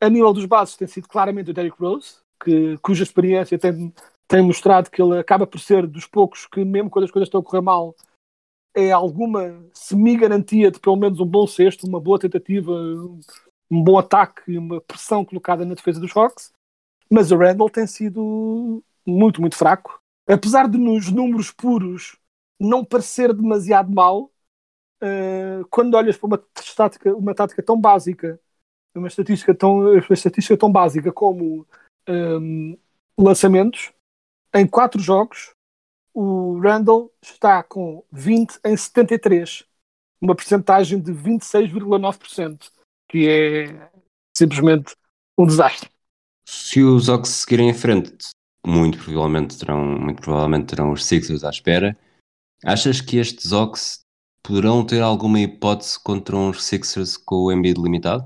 A 0.01 0.09
nível 0.09 0.31
dos 0.33 0.45
bases 0.45 0.77
tem 0.77 0.87
sido 0.87 1.07
claramente 1.07 1.51
o 1.51 1.53
Derrick 1.53 1.77
Rose, 1.79 2.17
que, 2.41 2.77
cuja 2.77 3.03
experiência 3.03 3.59
tem, 3.59 3.93
tem 4.29 4.43
mostrado 4.43 4.91
que 4.91 5.01
ele 5.01 5.17
acaba 5.17 5.47
por 5.47 5.59
ser 5.59 5.87
dos 5.87 6.05
poucos 6.05 6.45
que, 6.45 6.63
mesmo 6.63 6.89
quando 6.89 7.05
as 7.05 7.11
coisas 7.11 7.27
estão 7.27 7.41
a 7.41 7.43
correr 7.43 7.61
mal, 7.61 7.95
é 8.75 8.91
alguma 8.91 9.59
semi-garantia 9.73 10.69
de 10.69 10.79
pelo 10.79 10.95
menos 10.95 11.19
um 11.19 11.25
bom 11.25 11.47
cesto, 11.47 11.87
uma 11.87 11.99
boa 11.99 12.19
tentativa, 12.19 12.71
um 12.71 13.83
bom 13.83 13.97
ataque, 13.97 14.55
uma 14.55 14.79
pressão 14.81 15.25
colocada 15.25 15.65
na 15.65 15.73
defesa 15.73 15.99
dos 15.99 16.15
Hawks. 16.15 16.53
Mas 17.09 17.31
o 17.31 17.37
Randall 17.37 17.71
tem 17.71 17.87
sido 17.87 18.83
muito, 19.03 19.41
muito 19.41 19.55
fraco. 19.55 19.99
Apesar 20.27 20.69
de 20.69 20.77
nos 20.77 21.11
números 21.11 21.49
puros 21.49 22.15
não 22.59 22.85
parecer 22.85 23.33
demasiado 23.33 23.91
mal, 23.91 24.31
eh, 25.01 25.61
quando 25.71 25.95
olhas 25.95 26.17
para 26.17 26.27
uma 26.27 26.37
tática, 26.75 27.15
uma 27.15 27.33
tática 27.33 27.63
tão 27.63 27.81
básica, 27.81 28.39
uma 28.93 29.07
estatística 29.07 29.55
tão, 29.55 29.79
uma 29.79 30.13
estatística 30.13 30.55
tão 30.55 30.71
básica 30.71 31.11
como 31.11 31.65
ehm, 32.07 32.77
lançamentos, 33.17 33.91
em 34.53 34.67
quatro 34.67 34.99
jogos, 35.01 35.51
o 36.13 36.59
Randall 36.59 37.11
está 37.21 37.63
com 37.63 38.03
20 38.11 38.59
em 38.65 38.75
73, 38.75 39.65
uma 40.21 40.35
porcentagem 40.35 40.99
de 40.99 41.11
26,9%, 41.13 42.71
que 43.09 43.27
é 43.27 43.89
simplesmente 44.35 44.95
um 45.37 45.45
desastre. 45.45 45.89
Se 46.47 46.83
os 46.83 47.09
Hawks 47.09 47.29
seguirem 47.29 47.69
em 47.69 47.73
frente, 47.73 48.29
muito 48.65 48.97
provavelmente 48.97 49.57
terão, 49.57 49.85
muito 49.85 50.21
provavelmente 50.21 50.67
terão 50.67 50.91
os 50.91 51.05
Sixers 51.05 51.43
à 51.43 51.49
espera. 51.49 51.97
Achas 52.65 52.99
que 52.99 53.17
estes 53.17 53.53
Hawks 53.53 54.01
poderão 54.43 54.85
ter 54.85 55.01
alguma 55.01 55.39
hipótese 55.39 55.99
contra 56.01 56.35
uns 56.35 56.63
Sixers 56.63 57.15
com 57.17 57.35
o 57.35 57.51
Embiid 57.51 57.79
limitado? 57.79 58.23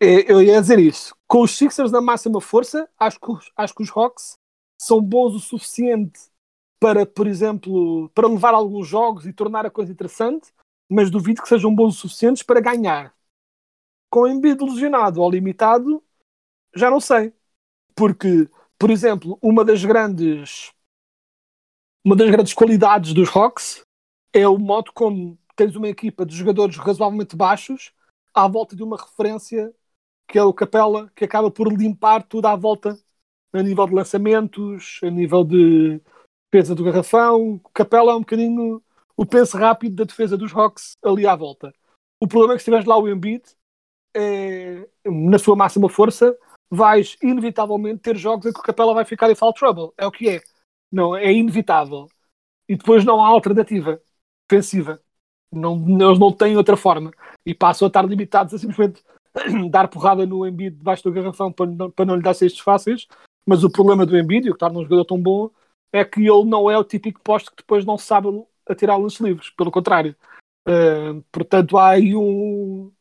É, 0.00 0.30
Eu 0.30 0.42
ia 0.42 0.60
dizer 0.60 0.78
isso. 0.78 1.14
Com 1.26 1.42
os 1.42 1.56
Sixers 1.56 1.90
na 1.90 2.00
máxima 2.00 2.40
força, 2.40 2.88
acho 2.98 3.18
que, 3.18 3.30
os- 3.30 3.50
acho 3.56 3.74
que 3.74 3.82
os 3.82 3.90
Hawks 3.90 4.36
são 4.82 5.00
bons 5.00 5.34
o 5.34 5.38
suficiente 5.38 6.20
para, 6.80 7.06
por 7.06 7.28
exemplo, 7.28 8.08
para 8.10 8.26
levar 8.26 8.52
alguns 8.52 8.88
jogos 8.88 9.24
e 9.24 9.32
tornar 9.32 9.64
a 9.64 9.70
coisa 9.70 9.92
interessante, 9.92 10.52
mas 10.90 11.08
duvido 11.08 11.40
que 11.40 11.48
sejam 11.48 11.72
bons 11.72 11.94
o 11.94 12.00
suficientes 12.00 12.42
para 12.42 12.60
ganhar. 12.60 13.14
Com 14.10 14.26
Embiid 14.26 14.60
lesionado 14.60 15.22
ou 15.22 15.30
limitado, 15.30 16.02
já 16.74 16.90
não 16.90 16.98
sei. 16.98 17.32
Porque, 17.94 18.50
por 18.76 18.90
exemplo, 18.90 19.38
uma 19.40 19.64
das 19.64 19.84
grandes 19.84 20.72
uma 22.04 22.16
das 22.16 22.28
grandes 22.28 22.52
qualidades 22.52 23.14
dos 23.14 23.28
Hawks 23.28 23.84
é 24.32 24.48
o 24.48 24.58
modo 24.58 24.92
como 24.92 25.38
tens 25.54 25.76
uma 25.76 25.88
equipa 25.88 26.26
de 26.26 26.34
jogadores 26.34 26.76
razoavelmente 26.76 27.36
baixos 27.36 27.92
à 28.34 28.48
volta 28.48 28.74
de 28.74 28.82
uma 28.82 28.96
referência 28.96 29.72
que 30.26 30.36
é 30.36 30.42
o 30.42 30.52
Capela, 30.52 31.08
que 31.14 31.24
acaba 31.24 31.52
por 31.52 31.72
limpar 31.72 32.24
tudo 32.24 32.46
à 32.46 32.56
volta 32.56 32.98
a 33.52 33.62
nível 33.62 33.86
de 33.86 33.94
lançamentos, 33.94 35.00
a 35.02 35.10
nível 35.10 35.44
de 35.44 36.00
defesa 36.52 36.74
do 36.74 36.84
garrafão. 36.84 37.60
Capela 37.74 38.12
é 38.12 38.14
um 38.14 38.20
bocadinho 38.20 38.82
o 39.16 39.26
penso 39.26 39.56
rápido 39.56 39.96
da 39.96 40.04
defesa 40.04 40.36
dos 40.36 40.54
Hawks 40.54 40.96
ali 41.04 41.26
à 41.26 41.36
volta. 41.36 41.72
O 42.20 42.26
problema 42.26 42.54
é 42.54 42.56
que 42.56 42.62
se 42.62 42.66
tiveres 42.66 42.86
lá 42.86 42.96
o 42.98 43.08
Embiid, 43.08 43.42
é, 44.14 44.88
na 45.04 45.38
sua 45.38 45.56
máxima 45.56 45.88
força, 45.88 46.36
vais 46.70 47.16
inevitavelmente 47.22 48.00
ter 48.00 48.16
jogos 48.16 48.46
em 48.46 48.52
que 48.52 48.60
o 48.60 48.62
Capela 48.62 48.94
vai 48.94 49.04
ficar 49.04 49.30
em 49.30 49.34
foul 49.34 49.52
trouble. 49.52 49.92
É 49.96 50.06
o 50.06 50.12
que 50.12 50.28
é. 50.28 50.40
Não, 50.90 51.14
é 51.16 51.32
inevitável. 51.32 52.06
E 52.68 52.76
depois 52.76 53.04
não 53.04 53.22
há 53.22 53.26
alternativa 53.28 54.00
defensiva. 54.48 55.00
Não, 55.52 55.76
eles 56.08 56.18
não 56.18 56.32
têm 56.32 56.56
outra 56.56 56.76
forma. 56.76 57.10
E 57.44 57.54
passam 57.54 57.86
a 57.86 57.88
estar 57.88 58.06
limitados 58.06 58.54
a 58.54 58.58
simplesmente 58.58 59.02
dar 59.70 59.88
porrada 59.88 60.24
no 60.26 60.46
Embiid 60.46 60.76
debaixo 60.76 61.04
do 61.04 61.12
garrafão 61.12 61.52
para 61.52 61.66
não, 61.66 61.90
para 61.90 62.04
não 62.04 62.16
lhe 62.16 62.22
dar 62.22 62.34
cestos 62.34 62.60
fáceis. 62.60 63.06
Mas 63.46 63.64
o 63.64 63.70
problema 63.70 64.06
do 64.06 64.16
Embiid, 64.16 64.48
o 64.48 64.52
que 64.52 64.58
torna 64.58 64.78
um 64.78 64.82
jogador 64.82 65.04
tão 65.04 65.20
bom, 65.20 65.50
é 65.92 66.04
que 66.04 66.20
ele 66.20 66.44
não 66.44 66.70
é 66.70 66.78
o 66.78 66.84
típico 66.84 67.20
posto 67.20 67.50
que 67.50 67.58
depois 67.58 67.84
não 67.84 67.98
sabe 67.98 68.28
atirar 68.68 68.98
lances 68.98 69.20
livres. 69.20 69.50
Pelo 69.50 69.70
contrário. 69.70 70.16
Uh, 70.66 71.22
portanto, 71.32 71.76
há 71.76 71.90
aí 71.90 72.14
um. 72.14 72.92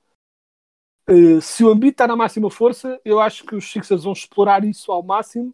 Uh, 1.09 1.41
se 1.41 1.63
o 1.63 1.71
Embiid 1.71 1.93
está 1.93 2.07
na 2.07 2.15
máxima 2.15 2.49
força, 2.49 2.99
eu 3.03 3.19
acho 3.19 3.45
que 3.45 3.55
os 3.55 3.69
Sixers 3.71 4.03
vão 4.03 4.13
explorar 4.13 4.63
isso 4.63 4.91
ao 4.91 5.03
máximo, 5.03 5.53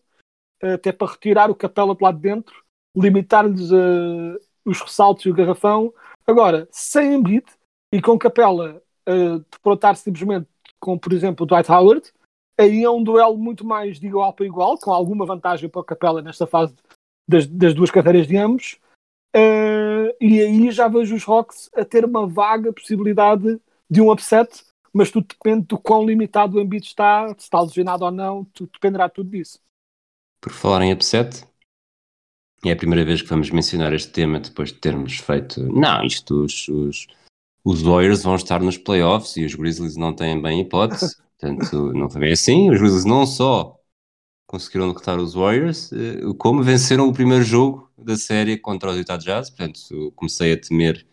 uh, 0.63 0.73
até 0.73 0.91
para 0.91 1.11
retirar 1.11 1.49
o 1.51 1.55
Capela 1.55 1.95
de 1.95 2.03
lá 2.03 2.11
de 2.11 2.19
dentro, 2.19 2.63
limitar-lhes 2.95 3.71
uh, 3.71 4.39
os 4.65 4.81
ressaltos 4.81 5.25
e 5.25 5.29
o 5.29 5.33
garrafão. 5.33 5.93
Agora, 6.25 6.67
sem 6.71 7.13
Embiid 7.13 7.45
e 7.91 8.01
com 8.01 8.17
Capela 8.17 8.81
uh, 9.07 9.39
defrontar 9.51 9.95
simplesmente 9.95 10.47
com, 10.79 10.97
por 10.97 11.13
exemplo, 11.13 11.43
o 11.43 11.47
Dwight 11.47 11.71
Howard, 11.71 12.11
aí 12.57 12.83
é 12.83 12.89
um 12.89 13.03
duelo 13.03 13.37
muito 13.37 13.65
mais 13.65 13.99
de 13.99 14.07
igual 14.07 14.33
para 14.33 14.45
igual, 14.45 14.77
com 14.77 14.91
alguma 14.91 15.25
vantagem 15.25 15.69
para 15.69 15.81
o 15.81 15.83
Capela 15.83 16.21
nesta 16.21 16.47
fase 16.47 16.73
das, 17.27 17.45
das 17.45 17.73
duas 17.73 17.91
carreiras 17.91 18.27
de 18.27 18.37
ambos. 18.37 18.77
Uh, 19.35 20.09
e 20.19 20.41
aí 20.41 20.71
já 20.71 20.87
vejo 20.87 21.15
os 21.15 21.27
Hawks 21.27 21.69
a 21.75 21.85
ter 21.85 22.03
uma 22.05 22.25
vaga 22.25 22.73
possibilidade 22.73 23.59
de 23.89 24.01
um 24.01 24.11
upset, 24.11 24.63
mas 24.91 25.11
tudo 25.11 25.27
depende 25.27 25.67
do 25.67 25.77
quão 25.77 26.05
limitado 26.05 26.57
o 26.57 26.61
Embiid 26.61 26.87
está, 26.87 27.27
se 27.29 27.43
está 27.43 27.61
lesionado 27.61 28.05
ou 28.05 28.11
não, 28.11 28.45
tudo, 28.45 28.71
dependerá 28.71 29.07
tudo 29.07 29.29
disso. 29.29 29.59
Por 30.41 30.51
falar 30.51 30.81
em 30.81 30.93
upset, 30.93 31.45
é 32.65 32.71
a 32.71 32.75
primeira 32.75 33.05
vez 33.05 33.21
que 33.21 33.29
vamos 33.29 33.51
mencionar 33.51 33.93
este 33.93 34.11
tema 34.11 34.39
depois 34.39 34.69
de 34.69 34.79
termos 34.79 35.17
feito. 35.17 35.61
Não, 35.71 36.03
isto, 36.03 36.43
os, 36.43 36.67
os, 36.67 37.07
os 37.63 37.81
Warriors 37.81 38.23
vão 38.23 38.35
estar 38.35 38.61
nos 38.61 38.77
playoffs 38.77 39.37
e 39.37 39.45
os 39.45 39.53
Grizzlies 39.53 39.95
não 39.95 40.13
têm 40.13 40.41
bem 40.41 40.61
hipótese, 40.61 41.15
portanto, 41.39 41.93
não 41.93 42.09
foi 42.09 42.21
bem 42.21 42.33
assim. 42.33 42.69
Os 42.69 42.79
Grizzlies 42.79 43.05
não 43.05 43.25
só 43.25 43.77
conseguiram 44.47 44.87
derrotar 44.87 45.19
os 45.19 45.33
Warriors, 45.33 45.91
eh, 45.91 46.21
como 46.37 46.63
venceram 46.63 47.07
o 47.07 47.13
primeiro 47.13 47.43
jogo 47.43 47.91
da 47.97 48.15
série 48.15 48.57
contra 48.57 48.91
os 48.91 48.97
Utah 48.97 49.17
Jazz, 49.17 49.49
portanto, 49.49 50.11
comecei 50.15 50.53
a 50.53 50.59
temer 50.59 51.05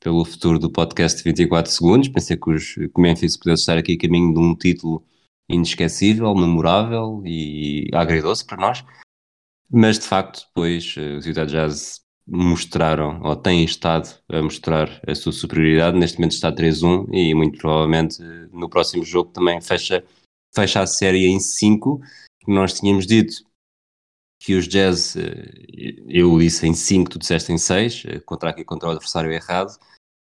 pelo 0.00 0.24
futuro 0.24 0.58
do 0.58 0.70
podcast 0.70 1.18
de 1.18 1.24
24 1.24 1.70
segundos, 1.70 2.08
pensei 2.08 2.36
que, 2.36 2.50
os, 2.50 2.74
que 2.74 2.90
o 2.92 3.00
Memphis 3.00 3.36
pudesse 3.36 3.62
estar 3.62 3.78
aqui 3.78 3.94
a 3.94 3.98
caminho 3.98 4.34
de 4.34 4.40
um 4.40 4.56
título 4.56 5.04
inesquecível, 5.48 6.34
memorável 6.34 7.22
e 7.24 7.88
agridoce 7.92 8.44
para 8.44 8.56
nós, 8.56 8.84
mas 9.70 9.98
de 9.98 10.06
facto 10.06 10.46
depois 10.48 10.94
eh, 10.98 11.16
os 11.16 11.26
Utah 11.26 11.44
Jazz 11.44 12.00
mostraram, 12.30 13.20
ou 13.22 13.34
têm 13.34 13.64
estado 13.64 14.08
a 14.28 14.40
mostrar 14.40 15.00
a 15.06 15.14
sua 15.14 15.32
superioridade, 15.32 15.98
neste 15.98 16.18
momento 16.18 16.32
está 16.32 16.52
3-1 16.52 17.08
e 17.12 17.34
muito 17.34 17.58
provavelmente 17.58 18.22
eh, 18.22 18.48
no 18.52 18.68
próximo 18.70 19.04
jogo 19.04 19.32
também 19.32 19.60
fecha, 19.60 20.04
fecha 20.54 20.80
a 20.80 20.86
série 20.86 21.26
em 21.26 21.40
5, 21.40 22.00
nós 22.46 22.74
tínhamos 22.74 23.06
dito. 23.06 23.34
Que 24.42 24.54
os 24.54 24.66
Jazz, 24.66 25.16
eh, 25.16 26.02
eu 26.08 26.38
disse 26.38 26.66
em 26.66 26.72
5, 26.72 27.10
tu 27.10 27.18
disseste 27.18 27.52
em 27.52 27.58
6, 27.58 28.04
contra 28.24 28.50
aqui 28.50 28.64
contra 28.64 28.88
o 28.88 28.92
adversário 28.92 29.32
errado, 29.32 29.76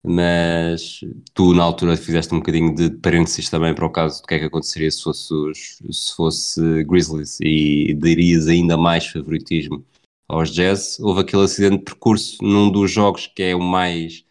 mas 0.06 1.00
tu 1.32 1.54
na 1.54 1.64
altura 1.64 1.96
fizeste 1.96 2.34
um 2.34 2.38
bocadinho 2.38 2.74
de 2.74 2.90
parênteses 2.90 3.48
também 3.48 3.74
para 3.74 3.86
o 3.86 3.90
caso 3.90 4.20
do 4.20 4.28
que 4.28 4.34
é 4.34 4.38
que 4.38 4.44
aconteceria 4.44 4.90
se 4.90 5.02
fosse, 5.02 5.32
os, 5.32 5.78
se 5.90 6.14
fosse 6.14 6.84
Grizzlies 6.84 7.38
e 7.40 7.94
darias 7.94 8.46
ainda 8.46 8.76
mais 8.76 9.06
favoritismo 9.06 9.84
aos 10.28 10.50
Jazz. 10.50 10.98
Houve 11.00 11.20
aquele 11.22 11.44
acidente 11.44 11.78
de 11.78 11.84
percurso 11.84 12.38
num 12.42 12.70
dos 12.70 12.90
jogos 12.90 13.26
que 13.26 13.42
é 13.42 13.54
o 13.54 13.60
mais 13.60 14.24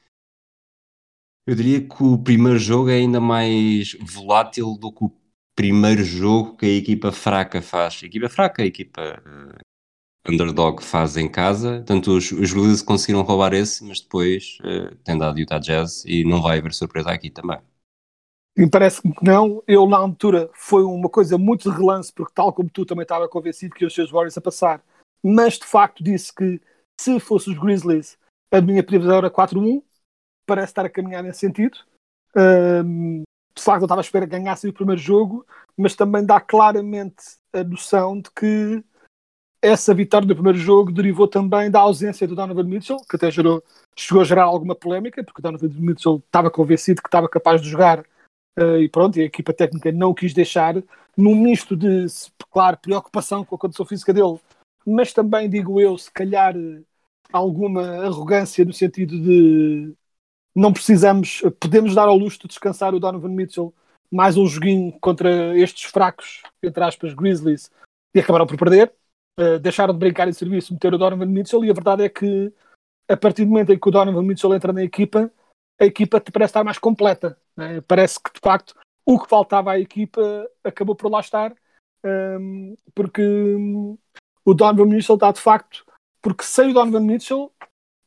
Eu 1.45 1.56
diria 1.56 1.82
que 1.88 2.03
o 2.03 2.17
primeiro 2.17 2.58
jogo 2.58 2.89
é 2.89 2.95
ainda 2.95 3.19
mais 3.19 3.97
volátil 4.01 4.77
do 4.77 4.91
que 4.91 5.06
o 5.06 5.12
primeiro 5.56 6.03
jogo 6.03 6.58
que 6.58 6.65
a 6.65 6.69
equipa 6.69 7.12
fraca 7.12 7.62
faz. 7.62 7.99
A 8.03 8.06
equipa 8.06 8.29
fraca, 8.29 8.63
a 8.63 8.65
equipa 8.65 9.21
uh, 9.25 10.32
underdog 10.32 10.82
faz 10.84 11.17
em 11.17 11.29
casa. 11.29 11.84
Tanto 11.86 12.12
os, 12.15 12.32
os 12.32 12.82
conseguiram 12.82 13.23
roubar 13.23 13.53
esse, 13.53 13.84
mas 13.84 13.99
depois 13.99 14.58
uh, 14.62 14.95
tem 15.03 15.17
dado 15.17 15.39
Utah 15.39 15.60
Jazz 15.60 16.03
e 16.06 16.23
não 16.23 16.41
vai 16.41 16.60
haver 16.60 16.73
surpresa 16.73 17.12
aqui 17.12 17.29
também. 17.29 17.60
E 18.56 18.69
parece-me 18.69 19.13
que 19.13 19.25
não. 19.25 19.63
Eu, 19.67 19.88
na 19.88 19.97
altura, 19.97 20.49
foi 20.53 20.84
uma 20.84 21.10
coisa 21.10 21.38
muito 21.38 21.69
de 21.69 21.75
relance, 21.75 22.13
porque, 22.13 22.34
tal 22.36 22.53
como 22.53 22.69
tu, 22.69 22.86
também 22.86 23.03
estava 23.03 23.27
convencido 23.27 23.73
que 23.75 23.86
os 23.86 23.93
seus 23.93 24.12
Warriors 24.12 24.38
a 24.38 24.41
passar. 24.41 24.84
Mas, 25.23 25.57
de 25.57 25.65
facto, 25.65 26.03
disse 26.03 26.33
que 26.33 26.62
se 26.99 27.19
fosse 27.19 27.49
os 27.49 27.57
Grizzlies, 27.57 28.17
a 28.51 28.62
minha 28.62 28.83
previsão 28.83 29.17
era 29.17 29.31
4-1. 29.31 29.81
Parece 30.45 30.71
estar 30.71 30.86
a 30.86 30.89
caminhar 30.89 31.23
nesse 31.23 31.39
sentido. 31.39 31.77
Um, 32.36 33.23
de 33.55 33.62
facto, 33.62 33.81
eu 33.81 33.86
estava 33.86 34.01
à 34.01 34.03
espera 34.03 34.25
que 34.25 34.31
ganhasse 34.31 34.67
o 34.67 34.73
primeiro 34.73 34.99
jogo, 34.99 35.45
mas 35.77 35.95
também 35.95 36.25
dá 36.25 36.41
claramente 36.41 37.23
a 37.53 37.63
noção 37.63 38.19
de 38.19 38.29
que 38.31 38.83
essa 39.62 39.93
vitória 39.93 40.27
do 40.27 40.36
primeiro 40.36 40.57
jogo 40.57 40.91
derivou 40.91 41.27
também 41.27 41.71
da 41.71 41.79
ausência 41.79 42.27
do 42.27 42.36
Donovan 42.36 42.63
Mitchell, 42.63 42.97
que 43.09 43.15
até 43.15 43.31
gerou, 43.31 43.63
chegou 43.95 44.21
a 44.21 44.25
gerar 44.25 44.43
alguma 44.43 44.75
polémica, 44.75 45.23
porque 45.23 45.39
o 45.39 45.43
Donovan 45.43 45.69
Mitchell 45.79 46.21
estava 46.25 46.51
convencido 46.51 47.01
que 47.01 47.07
estava 47.07 47.29
capaz 47.29 47.62
de 47.62 47.69
jogar 47.69 48.03
Uh, 48.57 48.77
e 48.77 48.89
pronto, 48.89 49.17
e 49.17 49.21
a 49.21 49.25
equipa 49.25 49.51
técnica 49.51 49.91
não 49.91 50.12
o 50.12 50.15
quis 50.15 50.33
deixar, 50.33 50.75
num 51.17 51.36
misto 51.36 51.75
de, 51.75 52.05
claro, 52.51 52.77
preocupação 52.77 53.43
com 53.43 53.55
a 53.55 53.57
condição 53.57 53.86
física 53.86 54.13
dele, 54.13 54.39
mas 54.86 55.13
também, 55.13 55.50
digo 55.50 55.80
eu, 55.80 55.98
se 55.98 56.12
calhar 56.12 56.56
alguma 57.32 58.06
arrogância 58.06 58.63
no 58.63 58.74
sentido 58.74 59.19
de 59.19 59.93
não 60.56 60.72
precisamos, 60.72 61.41
podemos 61.60 61.96
dar 61.96 62.08
ao 62.08 62.17
luxo 62.17 62.39
de 62.39 62.48
descansar 62.48 62.93
o 62.93 63.00
Donovan 63.00 63.30
Mitchell 63.30 63.74
mais 64.12 64.38
um 64.38 64.46
joguinho 64.46 64.91
contra 65.00 65.58
estes 65.58 65.89
fracos, 65.89 66.43
entre 66.62 66.84
aspas, 66.84 67.13
Grizzlies, 67.15 67.72
e 68.13 68.19
acabaram 68.19 68.46
por 68.46 68.58
perder. 68.58 68.93
Uh, 69.39 69.58
deixaram 69.58 69.91
de 69.91 70.00
brincar 70.00 70.28
em 70.28 70.34
serviço, 70.34 70.72
meter 70.72 70.93
o 70.93 70.98
Donovan 70.98 71.26
Mitchell, 71.26 71.65
e 71.65 71.72
a 71.72 71.74
verdade 71.74 72.04
é 72.04 72.10
que 72.10 72.54
a 73.10 73.17
partir 73.17 73.43
do 73.43 73.50
momento 73.50 73.74
em 73.74 73.80
que 73.80 73.89
o 73.89 73.91
Donovan 73.91 74.22
Mitchell 74.22 74.54
entra 74.54 74.72
na 74.72 74.84
equipa, 74.84 75.32
a 75.82 75.86
equipa 75.86 76.22
parece 76.32 76.52
estar 76.52 76.63
mais 76.63 76.78
completa. 76.78 77.36
Né? 77.58 77.82
Parece 77.82 78.22
que, 78.22 78.32
de 78.32 78.39
facto, 78.39 78.76
o 79.06 79.19
que 79.19 79.28
faltava 79.28 79.72
à 79.72 79.80
equipa 79.80 80.48
acabou 80.63 80.96
por 80.96 81.12
lá 81.12 81.19
estar, 81.19 81.54
um, 82.06 82.78
porque 82.93 83.22
um, 83.22 83.98
o 84.45 84.53
Donovan 84.53 84.86
Mitchell 84.86 85.15
está, 85.15 85.32
de 85.32 85.39
facto, 85.39 85.86
porque 86.21 86.43
sem 86.43 86.71
o 86.71 86.73
Donovan 86.73 87.01
Mitchell, 87.01 87.51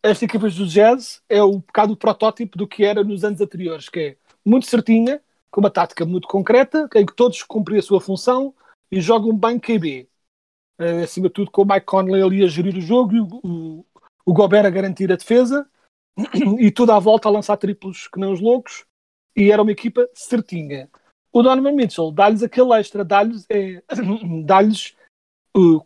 esta 0.03 0.25
equipa 0.25 0.49
do 0.49 0.67
Jazz 0.67 1.23
é 1.29 1.43
um 1.43 1.59
bocado 1.59 1.93
o 1.93 1.97
protótipo 1.97 2.57
do 2.57 2.67
que 2.67 2.85
era 2.85 3.03
nos 3.03 3.25
anos 3.25 3.41
anteriores, 3.41 3.89
que 3.89 4.01
é 4.01 4.17
muito 4.45 4.67
certinha, 4.67 5.21
com 5.51 5.61
uma 5.61 5.71
tática 5.71 6.05
muito 6.05 6.29
concreta, 6.29 6.89
em 6.95 7.05
que 7.05 7.15
todos 7.15 7.43
cumprem 7.43 7.79
a 7.79 7.83
sua 7.83 8.01
função 8.01 8.55
e 8.91 9.01
jogam 9.01 9.37
bem 9.37 9.59
QB. 9.59 10.09
Uh, 10.79 10.83
eh, 10.83 11.03
acima 11.03 11.29
de 11.29 11.35
tudo, 11.35 11.51
com 11.51 11.63
o 11.63 11.65
Mike 11.65 11.87
Conley 11.87 12.23
ali 12.23 12.45
a 12.45 12.47
gerir 12.47 12.77
o 12.77 12.81
jogo 12.81 13.15
e 13.15 13.21
o, 13.21 13.27
o, 13.43 13.87
o 14.27 14.33
Gobert 14.33 14.67
a 14.67 14.71
garantir 14.71 15.11
a 15.11 15.17
defesa 15.17 15.67
e 16.59 16.71
tudo 16.71 16.93
à 16.93 16.99
volta 16.99 17.29
a 17.29 17.33
lançar 17.33 17.57
triplos 17.57 18.07
que 18.09 18.21
nem 18.21 18.31
os 18.31 18.41
loucos 18.41 18.85
e 19.35 19.51
era 19.51 19.63
uma 19.63 19.73
equipa 19.73 20.09
certinha. 20.15 20.89
O 21.33 21.43
Donovan 21.43 21.73
Mitchell 21.73 22.11
dá-lhes 22.11 22.43
aquele 22.43 22.73
extra, 22.75 23.05
dá-lhes 23.05 23.45
é, 23.51 23.83
dá 24.45 24.63
uh, 24.63 24.96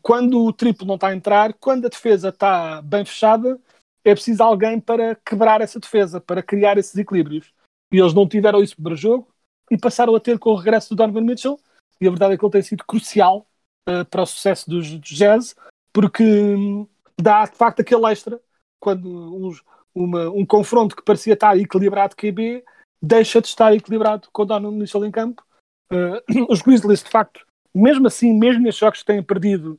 quando 0.02 0.44
o 0.44 0.52
triplo 0.52 0.87
não 0.87 0.96
está 0.96 1.09
a 1.09 1.14
entrar, 1.14 1.54
quando 1.54 1.87
a 1.87 1.88
defesa 1.88 2.30
está 2.30 2.83
bem 2.83 3.04
fechada, 3.04 3.59
é 4.04 4.14
preciso 4.14 4.42
alguém 4.42 4.80
para 4.80 5.14
quebrar 5.14 5.61
essa 5.61 5.78
defesa, 5.78 6.20
para 6.20 6.42
criar 6.42 6.76
esses 6.76 6.96
equilíbrios. 6.96 7.52
E 7.92 7.98
eles 7.98 8.14
não 8.14 8.28
tiveram 8.28 8.62
isso 8.62 8.80
para 8.80 8.94
o 8.94 8.96
jogo 8.96 9.28
e 9.70 9.78
passaram 9.78 10.14
a 10.14 10.20
ter 10.20 10.38
com 10.38 10.50
o 10.50 10.56
regresso 10.56 10.90
do 10.90 10.96
Donovan 10.96 11.20
Mitchell. 11.20 11.59
E 12.00 12.06
a 12.06 12.11
verdade 12.11 12.35
é 12.35 12.37
que 12.37 12.44
ele 12.44 12.52
tem 12.52 12.62
sido 12.62 12.85
crucial 12.85 13.46
uh, 13.88 14.04
para 14.06 14.22
o 14.22 14.26
sucesso 14.26 14.68
dos, 14.68 14.90
dos 14.90 15.11
Jazz, 15.11 15.54
porque 15.92 16.24
um, 16.24 16.88
dá 17.20 17.44
de 17.44 17.56
facto 17.56 17.80
aquele 17.80 18.06
extra 18.11 18.40
quando 18.80 19.52
uma, 19.94 20.30
um 20.30 20.46
confronto 20.46 20.96
que 20.96 21.02
parecia 21.02 21.35
estar 21.35 21.56
equilibrado 21.56 22.16
QB 22.16 22.64
deixa 23.02 23.40
de 23.40 23.48
estar 23.48 23.74
equilibrado 23.74 24.28
com 24.33 24.42
o 24.42 24.44
Donovan 24.46 24.76
Mitchell 24.76 25.04
em 25.04 25.11
campo. 25.11 25.44
Uh, 25.92 26.46
os 26.50 26.61
Grizzlies, 26.62 27.02
de 27.02 27.11
facto, 27.11 27.46
mesmo 27.74 28.06
assim, 28.06 28.33
mesmo 28.33 28.62
nestes 28.62 28.80
jogos 28.80 29.00
que 29.00 29.06
têm 29.06 29.22
perdido, 29.22 29.78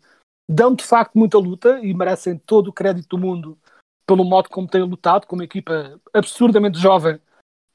dão 0.49 0.73
de 0.75 0.84
facto 0.84 1.17
muita 1.17 1.38
luta 1.38 1.80
e 1.82 1.93
merecem 1.93 2.38
todo 2.38 2.69
o 2.69 2.73
crédito 2.73 3.10
do 3.10 3.17
mundo 3.17 3.58
pelo 4.06 4.25
modo 4.25 4.49
como 4.49 4.67
têm 4.67 4.82
lutado, 4.82 5.25
com 5.25 5.36
uma 5.36 5.45
equipa 5.45 5.99
absurdamente 6.13 6.77
jovem, 6.77 7.15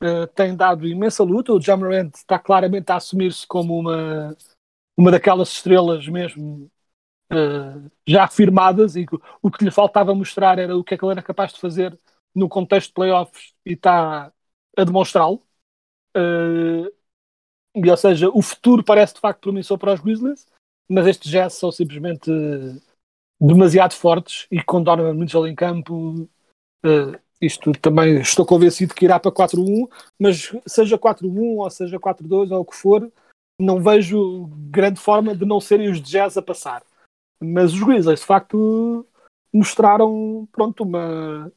uh, 0.02 0.26
tem 0.34 0.54
dado 0.54 0.86
imensa 0.86 1.24
luta. 1.24 1.52
O 1.52 1.60
Jamarant 1.60 2.14
está 2.14 2.38
claramente 2.38 2.90
a 2.90 2.96
assumir-se 2.96 3.46
como 3.46 3.78
uma, 3.78 4.36
uma 4.96 5.10
daquelas 5.10 5.48
estrelas 5.48 6.06
mesmo 6.06 6.70
uh, 7.32 7.90
já 8.06 8.24
afirmadas 8.24 8.96
e 8.96 9.06
o 9.40 9.50
que 9.50 9.64
lhe 9.64 9.70
faltava 9.70 10.14
mostrar 10.14 10.58
era 10.58 10.76
o 10.76 10.84
que 10.84 10.94
é 10.94 10.98
que 10.98 11.04
ele 11.04 11.12
era 11.12 11.22
capaz 11.22 11.52
de 11.54 11.60
fazer 11.60 11.98
no 12.34 12.48
contexto 12.48 12.88
de 12.88 12.94
playoffs 12.94 13.54
e 13.64 13.72
está 13.72 14.30
a 14.76 14.84
demonstrá-lo. 14.84 15.42
Uh, 16.14 16.92
e, 17.76 17.90
ou 17.90 17.96
seja, 17.96 18.30
o 18.30 18.40
futuro 18.40 18.82
parece 18.82 19.14
de 19.14 19.20
facto 19.20 19.42
promissor 19.42 19.78
para 19.78 19.92
os 19.92 20.00
Grizzlies, 20.00 20.46
mas 20.88 21.06
estes 21.06 21.30
Jazz 21.30 21.54
são 21.54 21.70
simplesmente 21.70 22.30
demasiado 23.40 23.92
fortes 23.92 24.46
e 24.50 24.62
com 24.62 24.82
Donovan 24.82 25.14
Mitchell 25.14 25.46
em 25.46 25.54
campo, 25.54 26.28
uh, 26.84 27.18
isto 27.40 27.70
também 27.72 28.18
estou 28.20 28.46
convencido 28.46 28.94
que 28.94 29.04
irá 29.04 29.20
para 29.20 29.30
4-1, 29.30 29.88
mas 30.18 30.52
seja 30.66 30.98
4-1 30.98 31.58
ou 31.58 31.70
seja 31.70 32.00
4-2 32.00 32.50
ou 32.50 32.60
o 32.60 32.64
que 32.64 32.74
for, 32.74 33.12
não 33.60 33.82
vejo 33.82 34.46
grande 34.70 34.98
forma 34.98 35.34
de 35.34 35.44
não 35.44 35.60
serem 35.60 35.90
os 35.90 36.00
Jazz 36.00 36.36
a 36.38 36.42
passar. 36.42 36.82
Mas 37.38 37.74
os 37.74 37.82
Grizzlies, 37.82 38.20
de 38.20 38.26
facto, 38.26 39.06
mostraram 39.52 40.48
pronto, 40.50 40.82
uma, 40.82 41.52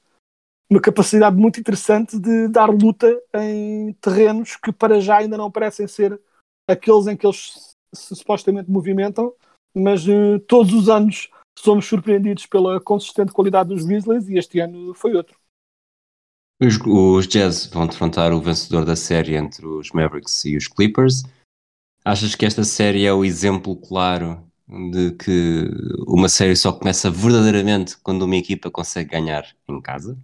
uma 0.69 0.79
capacidade 0.79 1.36
muito 1.36 1.60
interessante 1.60 2.19
de 2.19 2.47
dar 2.47 2.69
luta 2.69 3.08
em 3.36 3.93
terrenos 3.93 4.55
que 4.55 4.71
para 4.71 5.01
já 5.01 5.17
ainda 5.17 5.36
não 5.36 5.49
parecem 5.49 5.88
ser 5.88 6.19
aqueles 6.67 7.08
em 7.08 7.17
que 7.17 7.25
eles 7.25 7.75
se 7.93 8.15
supostamente 8.15 8.69
movimentam, 8.69 9.34
mas 9.75 10.08
uh, 10.08 10.39
todos 10.47 10.73
os 10.73 10.88
anos 10.88 11.29
somos 11.58 11.88
surpreendidos 11.88 12.45
pela 12.45 12.79
consistente 12.79 13.34
qualidade 13.34 13.69
dos 13.69 13.84
Grizzlies 13.84 14.29
e 14.29 14.38
este 14.38 14.60
ano 14.60 14.93
foi 14.93 15.15
outro. 15.15 15.36
Os, 16.62 16.77
os 16.86 17.27
Jazz 17.27 17.65
vão 17.67 17.88
defrontar 17.88 18.32
o 18.32 18.41
vencedor 18.41 18.86
da 18.86 18.95
série 18.95 19.36
entre 19.36 19.65
os 19.65 19.91
Mavericks 19.91 20.45
e 20.45 20.55
os 20.55 20.67
Clippers. 20.67 21.23
Achas 22.05 22.36
que 22.36 22.45
esta 22.45 22.63
série 22.63 23.05
é 23.05 23.13
o 23.13 23.25
exemplo 23.25 23.75
claro 23.75 24.43
de 24.67 25.12
que 25.12 25.67
uma 26.05 26.29
série 26.29 26.55
só 26.55 26.71
começa 26.71 27.10
verdadeiramente 27.10 27.97
quando 27.97 28.23
uma 28.23 28.36
equipa 28.36 28.69
consegue 28.69 29.12
ganhar 29.12 29.45
em 29.67 29.82
casa? 29.82 30.17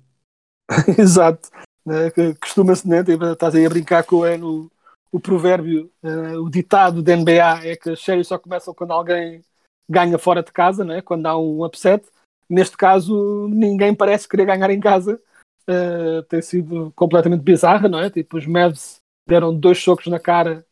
Exato. 0.99 1.49
Né? 1.85 2.11
Costuma-se, 2.41 2.87
né? 2.87 3.03
Tipo, 3.03 3.25
estás 3.25 3.55
aí 3.55 3.65
a 3.65 3.69
brincar 3.69 4.03
com 4.03 4.25
é, 4.25 4.37
o, 4.37 4.69
o 5.11 5.19
provérbio, 5.19 5.91
uh, 6.03 6.41
o 6.41 6.49
ditado 6.49 7.01
da 7.01 7.15
NBA 7.15 7.65
é 7.65 7.75
que 7.75 7.91
as 7.91 8.01
séries 8.01 8.27
só 8.27 8.37
começam 8.37 8.73
quando 8.73 8.91
alguém 8.91 9.43
ganha 9.89 10.17
fora 10.17 10.41
de 10.41 10.51
casa, 10.51 10.83
né? 10.83 11.01
quando 11.01 11.25
há 11.27 11.37
um 11.37 11.63
upset. 11.63 12.05
Neste 12.49 12.75
caso, 12.75 13.47
ninguém 13.49 13.93
parece 13.93 14.27
querer 14.27 14.45
ganhar 14.45 14.69
em 14.69 14.79
casa. 14.79 15.21
Uh, 15.67 16.21
tem 16.23 16.41
sido 16.41 16.91
completamente 16.95 17.41
bizarra, 17.41 17.87
não 17.87 17.99
é? 17.99 18.09
Tipo, 18.09 18.37
os 18.37 18.45
Mavs 18.45 18.97
deram 19.27 19.55
dois 19.55 19.81
socos 19.81 20.07
na 20.07 20.19
cara 20.19 20.65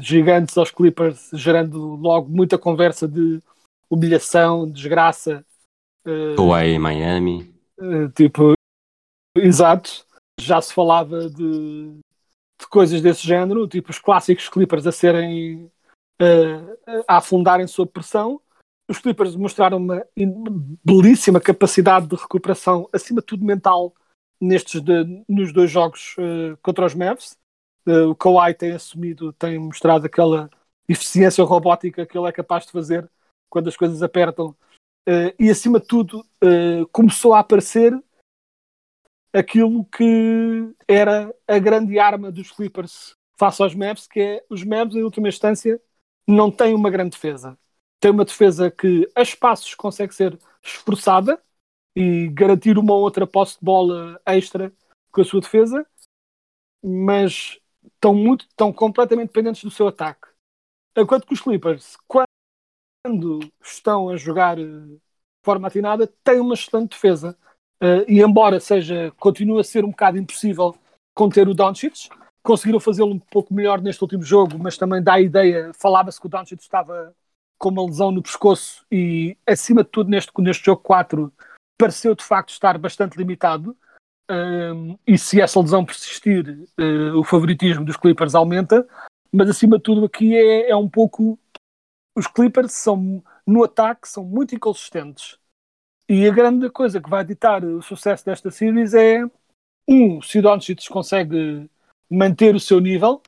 gigantes 0.00 0.56
aos 0.56 0.70
Clippers, 0.70 1.30
gerando 1.32 1.96
logo 1.96 2.28
muita 2.28 2.58
conversa 2.58 3.06
de 3.06 3.42
humilhação, 3.88 4.68
desgraça. 4.68 5.44
Uh, 6.06 6.36
Kawhi 6.36 6.70
em 6.70 6.78
Miami. 6.78 7.54
Uh, 7.78 8.08
tipo, 8.10 8.54
Exato. 9.36 10.04
Já 10.40 10.60
se 10.60 10.72
falava 10.72 11.28
de, 11.28 11.98
de 12.60 12.66
coisas 12.68 13.00
desse 13.00 13.26
género, 13.26 13.68
tipo 13.68 13.90
os 13.90 13.98
clássicos 13.98 14.48
Clippers 14.48 14.86
a 14.86 14.92
serem 14.92 15.70
uh, 16.20 17.02
a 17.06 17.18
afundarem 17.18 17.66
sob 17.66 17.90
pressão. 17.90 18.40
Os 18.88 18.98
Clippers 18.98 19.36
mostraram 19.36 19.78
uma 19.78 20.04
belíssima 20.84 21.40
capacidade 21.40 22.08
de 22.08 22.16
recuperação, 22.16 22.88
acima 22.92 23.20
de 23.20 23.26
tudo 23.26 23.44
mental, 23.44 23.94
nestes 24.40 24.80
de, 24.80 25.24
nos 25.28 25.52
dois 25.52 25.70
jogos 25.70 26.16
uh, 26.18 26.56
contra 26.62 26.86
os 26.86 26.94
Mavs. 26.94 27.38
Uh, 27.86 28.10
o 28.10 28.16
Kawhi 28.16 28.54
tem 28.54 28.72
assumido, 28.72 29.32
tem 29.34 29.58
mostrado 29.58 30.06
aquela 30.06 30.50
eficiência 30.88 31.44
robótica 31.44 32.04
que 32.04 32.18
ele 32.18 32.26
é 32.26 32.32
capaz 32.32 32.66
de 32.66 32.72
fazer 32.72 33.08
quando 33.48 33.68
as 33.68 33.76
coisas 33.76 34.02
apertam. 34.02 34.56
E 35.38 35.50
acima 35.50 35.80
de 35.80 35.86
tudo, 35.86 36.24
começou 36.92 37.34
a 37.34 37.40
aparecer 37.40 37.92
aquilo 39.32 39.84
que 39.84 40.74
era 40.88 41.34
a 41.46 41.58
grande 41.58 41.98
arma 41.98 42.30
dos 42.30 42.50
Clippers 42.50 43.16
face 43.38 43.62
aos 43.62 43.74
Mavs, 43.74 44.06
que 44.06 44.20
é 44.20 44.44
os 44.50 44.62
Mavs, 44.64 44.94
em 44.94 45.02
última 45.02 45.28
instância, 45.28 45.80
não 46.26 46.50
têm 46.50 46.74
uma 46.74 46.90
grande 46.90 47.10
defesa. 47.10 47.58
Tem 47.98 48.10
uma 48.10 48.24
defesa 48.24 48.70
que 48.70 49.10
a 49.14 49.22
espaços 49.22 49.74
consegue 49.74 50.14
ser 50.14 50.38
esforçada 50.62 51.42
e 51.96 52.28
garantir 52.28 52.78
uma 52.78 52.94
outra 52.94 53.26
posse 53.26 53.58
de 53.58 53.64
bola 53.64 54.20
extra 54.26 54.72
com 55.10 55.20
a 55.20 55.24
sua 55.24 55.40
defesa, 55.40 55.86
mas 56.82 57.58
estão, 57.84 58.14
muito, 58.14 58.46
estão 58.46 58.72
completamente 58.72 59.28
dependentes 59.28 59.64
do 59.64 59.70
seu 59.70 59.88
ataque. 59.88 60.28
Enquanto 60.96 61.26
que 61.26 61.34
os 61.34 61.40
Clippers, 61.40 61.96
quando 62.06 63.40
estão 63.62 64.08
a 64.08 64.16
jogar 64.16 64.58
eh, 64.58 64.62
de 64.62 65.00
forma 65.42 65.68
atinada, 65.68 66.06
têm 66.22 66.40
uma 66.40 66.54
excelente 66.54 66.90
defesa. 66.90 67.38
Uh, 67.82 68.04
e 68.06 68.20
embora 68.20 68.60
seja, 68.60 69.12
continue 69.18 69.60
a 69.60 69.64
ser 69.64 69.84
um 69.84 69.90
bocado 69.90 70.18
impossível 70.18 70.74
conter 71.14 71.48
o 71.48 71.54
Doncic, 71.54 72.08
conseguiram 72.42 72.80
fazê-lo 72.80 73.12
um 73.12 73.18
pouco 73.18 73.54
melhor 73.54 73.80
neste 73.80 74.02
último 74.02 74.22
jogo, 74.22 74.58
mas 74.58 74.76
também 74.76 75.02
dá 75.02 75.14
a 75.14 75.20
ideia, 75.20 75.72
falava-se 75.74 76.20
que 76.20 76.26
o 76.26 76.30
Doncic 76.30 76.60
estava 76.60 77.14
com 77.58 77.68
uma 77.68 77.84
lesão 77.84 78.10
no 78.10 78.22
pescoço 78.22 78.84
e, 78.90 79.36
acima 79.46 79.84
de 79.84 79.90
tudo, 79.90 80.10
neste, 80.10 80.32
neste 80.38 80.64
jogo 80.64 80.82
4, 80.82 81.32
pareceu 81.78 82.14
de 82.14 82.24
facto 82.24 82.50
estar 82.50 82.76
bastante 82.78 83.16
limitado. 83.16 83.76
Um, 84.30 84.96
e 85.06 85.18
se 85.18 85.40
essa 85.40 85.60
lesão 85.60 85.84
persistir, 85.84 86.66
uh, 86.78 87.18
o 87.18 87.24
favoritismo 87.24 87.84
dos 87.84 87.96
Clippers 87.96 88.34
aumenta. 88.34 88.86
Mas 89.32 89.50
acima 89.50 89.76
de 89.76 89.82
tudo, 89.82 90.04
aqui 90.04 90.36
é, 90.36 90.70
é 90.70 90.76
um 90.76 90.88
pouco. 90.88 91.38
Os 92.16 92.26
Clippers 92.26 92.72
são, 92.72 93.22
no 93.46 93.64
ataque, 93.64 94.08
são 94.08 94.24
muito 94.24 94.54
inconsistentes. 94.54 95.38
E 96.12 96.26
a 96.26 96.32
grande 96.32 96.68
coisa 96.70 97.00
que 97.00 97.08
vai 97.08 97.24
ditar 97.24 97.64
o 97.64 97.80
sucesso 97.80 98.24
desta 98.24 98.50
series 98.50 98.94
é, 98.94 99.24
um, 99.88 100.20
se 100.20 100.40
o 100.40 100.42
Doncic 100.42 100.88
consegue 100.88 101.70
manter 102.10 102.52
o 102.52 102.58
seu 102.58 102.80
nível, 102.80 103.22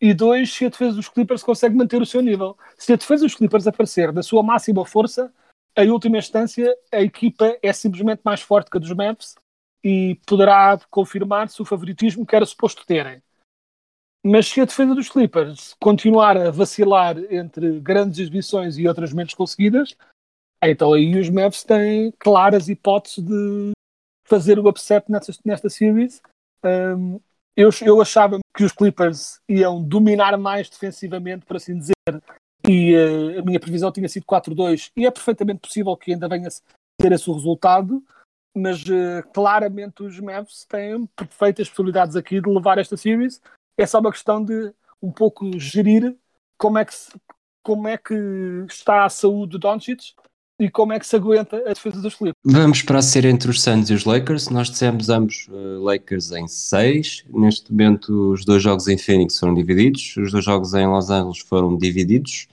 e 0.00 0.14
dois, 0.14 0.52
se 0.52 0.64
a 0.64 0.68
defesa 0.68 0.94
dos 0.94 1.08
Clippers 1.08 1.42
consegue 1.42 1.74
manter 1.74 2.00
o 2.00 2.06
seu 2.06 2.20
nível. 2.20 2.56
Se 2.76 2.92
a 2.92 2.96
defesa 2.96 3.24
dos 3.24 3.34
Clippers 3.34 3.66
aparecer 3.66 4.12
na 4.12 4.22
sua 4.22 4.44
máxima 4.44 4.86
força, 4.86 5.34
em 5.76 5.90
última 5.90 6.18
instância, 6.18 6.72
a 6.92 7.00
equipa 7.00 7.58
é 7.60 7.72
simplesmente 7.72 8.20
mais 8.24 8.42
forte 8.42 8.70
que 8.70 8.76
a 8.76 8.80
dos 8.80 8.92
Mavs 8.92 9.34
e 9.82 10.20
poderá 10.24 10.78
confirmar-se 10.88 11.60
o 11.60 11.64
favoritismo 11.64 12.24
que 12.24 12.36
era 12.36 12.46
suposto 12.46 12.86
terem. 12.86 13.20
Mas 14.24 14.46
se 14.46 14.60
a 14.60 14.64
defesa 14.64 14.94
dos 14.94 15.08
Clippers 15.08 15.74
continuar 15.80 16.36
a 16.36 16.52
vacilar 16.52 17.18
entre 17.28 17.80
grandes 17.80 18.20
exibições 18.20 18.78
e 18.78 18.86
outras 18.86 19.12
menos 19.12 19.34
conseguidas, 19.34 19.96
então 20.62 20.92
aí 20.92 21.18
os 21.18 21.28
Mavs 21.30 21.62
têm 21.62 22.12
claras 22.18 22.68
hipóteses 22.68 23.24
de 23.24 23.72
fazer 24.24 24.58
o 24.58 24.68
upset 24.68 25.10
nesta, 25.10 25.32
nesta 25.44 25.70
series. 25.70 26.20
Um, 26.64 27.20
eu, 27.56 27.70
eu 27.82 28.00
achava 28.00 28.38
que 28.56 28.64
os 28.64 28.72
Clippers 28.72 29.40
iam 29.48 29.82
dominar 29.82 30.36
mais 30.36 30.68
defensivamente, 30.68 31.44
por 31.46 31.56
assim 31.56 31.78
dizer, 31.78 31.94
e 32.68 32.94
uh, 32.94 33.40
a 33.40 33.42
minha 33.42 33.58
previsão 33.58 33.90
tinha 33.90 34.08
sido 34.08 34.26
4-2, 34.26 34.90
e 34.96 35.06
é 35.06 35.10
perfeitamente 35.10 35.60
possível 35.60 35.96
que 35.96 36.12
ainda 36.12 36.28
venha 36.28 36.48
ter 37.00 37.12
esse 37.12 37.30
resultado, 37.30 38.02
mas 38.56 38.82
uh, 38.84 39.26
claramente 39.32 40.02
os 40.02 40.18
Mavs 40.20 40.64
têm 40.66 41.06
perfeitas 41.16 41.68
possibilidades 41.68 42.16
aqui 42.16 42.40
de 42.40 42.48
levar 42.48 42.78
esta 42.78 42.96
series. 42.96 43.40
É 43.78 43.86
só 43.86 44.00
uma 44.00 44.12
questão 44.12 44.44
de 44.44 44.72
um 45.00 45.12
pouco 45.12 45.58
gerir 45.58 46.16
como 46.58 46.78
é 46.78 46.84
que, 46.84 46.94
se, 46.94 47.12
como 47.62 47.86
é 47.86 47.96
que 47.96 48.14
está 48.68 49.04
a 49.04 49.08
saúde 49.08 49.52
do 49.52 49.58
Doncic 49.58 50.14
e 50.60 50.68
como 50.68 50.92
é 50.92 50.98
que 50.98 51.06
se 51.06 51.14
aguenta 51.14 51.56
a 51.56 51.72
defesa 51.72 52.00
dos 52.00 52.14
Clippers. 52.14 52.36
Vamos 52.44 52.82
para 52.82 53.00
ser 53.00 53.24
entre 53.24 53.50
os 53.50 53.62
Suns 53.62 53.90
e 53.90 53.94
os 53.94 54.04
Lakers. 54.04 54.48
Nós 54.48 54.68
dissemos 54.68 55.08
ambos 55.08 55.46
uh, 55.48 55.82
Lakers 55.82 56.32
em 56.32 56.48
6. 56.48 57.24
Neste 57.28 57.70
momento, 57.70 58.32
os 58.32 58.44
dois 58.44 58.62
jogos 58.62 58.88
em 58.88 58.98
Phoenix 58.98 59.38
foram 59.38 59.54
divididos, 59.54 60.16
os 60.16 60.32
dois 60.32 60.44
jogos 60.44 60.74
em 60.74 60.86
Los 60.86 61.10
Angeles 61.10 61.38
foram 61.38 61.76
divididos. 61.76 62.48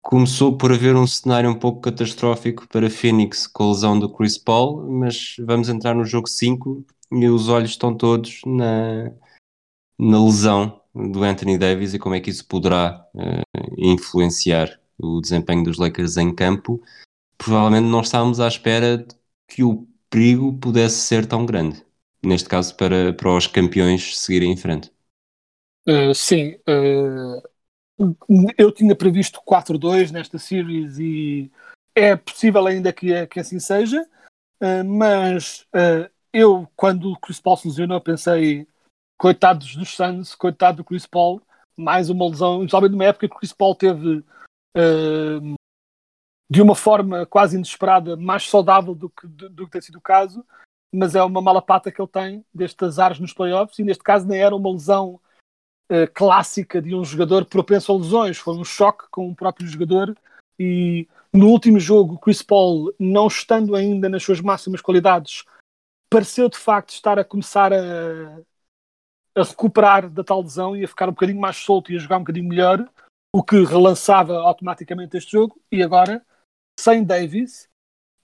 Começou 0.00 0.56
por 0.56 0.72
haver 0.72 0.96
um 0.96 1.06
cenário 1.06 1.50
um 1.50 1.58
pouco 1.58 1.80
catastrófico 1.80 2.66
para 2.66 2.90
Phoenix 2.90 3.46
com 3.46 3.64
a 3.64 3.68
lesão 3.68 3.98
do 3.98 4.08
Chris 4.08 4.36
Paul, 4.36 4.90
mas 4.90 5.36
vamos 5.38 5.68
entrar 5.68 5.94
no 5.94 6.04
jogo 6.04 6.28
5 6.28 6.84
e 7.12 7.28
os 7.28 7.48
olhos 7.48 7.70
estão 7.70 7.94
todos 7.94 8.40
na, 8.44 9.12
na 9.98 10.24
lesão 10.24 10.80
do 10.94 11.22
Anthony 11.22 11.56
Davis 11.56 11.94
e 11.94 11.98
como 11.98 12.14
é 12.14 12.20
que 12.20 12.30
isso 12.30 12.46
poderá 12.46 13.06
uh, 13.14 13.42
influenciar 13.78 14.81
o 15.02 15.20
desempenho 15.20 15.64
dos 15.64 15.78
Lakers 15.78 16.16
em 16.16 16.34
campo 16.34 16.82
provavelmente 17.36 17.88
não 17.88 18.00
estávamos 18.00 18.38
à 18.38 18.46
espera 18.46 19.04
que 19.48 19.64
o 19.64 19.86
perigo 20.08 20.52
pudesse 20.58 20.96
ser 20.98 21.26
tão 21.26 21.44
grande. 21.44 21.84
Neste 22.24 22.48
caso, 22.48 22.76
para, 22.76 23.12
para 23.12 23.34
os 23.34 23.46
campeões 23.46 24.16
seguirem 24.18 24.52
em 24.52 24.56
frente. 24.56 24.92
Uh, 25.88 26.14
sim. 26.14 26.56
Uh, 26.68 27.42
eu 28.56 28.70
tinha 28.70 28.94
previsto 28.94 29.40
4-2 29.44 30.10
nesta 30.12 30.38
series 30.38 30.98
e 30.98 31.50
é 31.94 32.14
possível 32.14 32.66
ainda 32.66 32.92
que, 32.92 33.26
que 33.26 33.40
assim 33.40 33.58
seja, 33.58 34.06
uh, 34.62 34.84
mas 34.84 35.66
eu, 36.32 36.68
quando 36.76 37.10
o 37.10 37.18
Chris 37.18 37.40
Paul 37.40 37.56
se 37.56 37.68
lesionou, 37.68 38.00
pensei 38.00 38.66
coitados 39.18 39.76
dos 39.76 39.94
Suns, 39.94 40.34
coitado 40.34 40.78
do 40.78 40.84
Chris 40.84 41.06
Paul, 41.06 41.42
mais 41.76 42.08
uma 42.08 42.28
lesão, 42.28 42.58
principalmente 42.58 42.92
numa 42.92 43.04
época 43.04 43.28
que 43.28 43.34
o 43.34 43.38
Chris 43.38 43.52
Paul 43.52 43.74
teve 43.74 44.24
de 46.50 46.60
uma 46.60 46.74
forma 46.74 47.24
quase 47.24 47.56
inesperada, 47.56 48.16
mais 48.16 48.48
saudável 48.48 48.94
do 48.94 49.08
que, 49.08 49.26
do, 49.26 49.48
do 49.48 49.66
que 49.66 49.72
tem 49.72 49.80
sido 49.80 49.96
o 49.96 50.02
caso, 50.02 50.44
mas 50.92 51.14
é 51.14 51.22
uma 51.22 51.40
mala 51.40 51.62
pata 51.62 51.90
que 51.90 52.00
ele 52.00 52.08
tem 52.08 52.44
destes 52.52 52.82
azares 52.82 53.18
nos 53.18 53.32
playoffs, 53.32 53.78
e 53.78 53.84
neste 53.84 54.04
caso 54.04 54.26
nem 54.26 54.40
era 54.40 54.54
uma 54.54 54.70
lesão 54.70 55.18
uh, 55.90 56.12
clássica 56.12 56.82
de 56.82 56.94
um 56.94 57.04
jogador 57.04 57.46
propenso 57.46 57.90
a 57.90 57.96
lesões, 57.96 58.36
foi 58.36 58.54
um 58.54 58.64
choque 58.64 59.06
com 59.10 59.30
o 59.30 59.34
próprio 59.34 59.66
jogador, 59.66 60.14
e 60.58 61.08
no 61.32 61.48
último 61.48 61.80
jogo, 61.80 62.18
Chris 62.18 62.42
Paul, 62.42 62.92
não 62.98 63.26
estando 63.26 63.74
ainda 63.74 64.08
nas 64.08 64.22
suas 64.22 64.40
máximas 64.40 64.82
qualidades, 64.82 65.44
pareceu 66.10 66.50
de 66.50 66.58
facto 66.58 66.90
estar 66.90 67.18
a 67.18 67.24
começar 67.24 67.72
a, 67.72 68.40
a 69.34 69.42
recuperar 69.42 70.10
da 70.10 70.22
tal 70.22 70.42
lesão 70.42 70.76
e 70.76 70.84
a 70.84 70.88
ficar 70.88 71.08
um 71.08 71.12
bocadinho 71.12 71.40
mais 71.40 71.56
solto 71.56 71.90
e 71.90 71.96
a 71.96 71.98
jogar 71.98 72.18
um 72.18 72.20
bocadinho 72.20 72.46
melhor, 72.46 72.86
o 73.34 73.42
que 73.42 73.64
relançava 73.64 74.36
automaticamente 74.36 75.16
este 75.16 75.32
jogo, 75.32 75.60
e 75.70 75.82
agora 75.82 76.24
sem 76.78 77.04
Davis, 77.04 77.68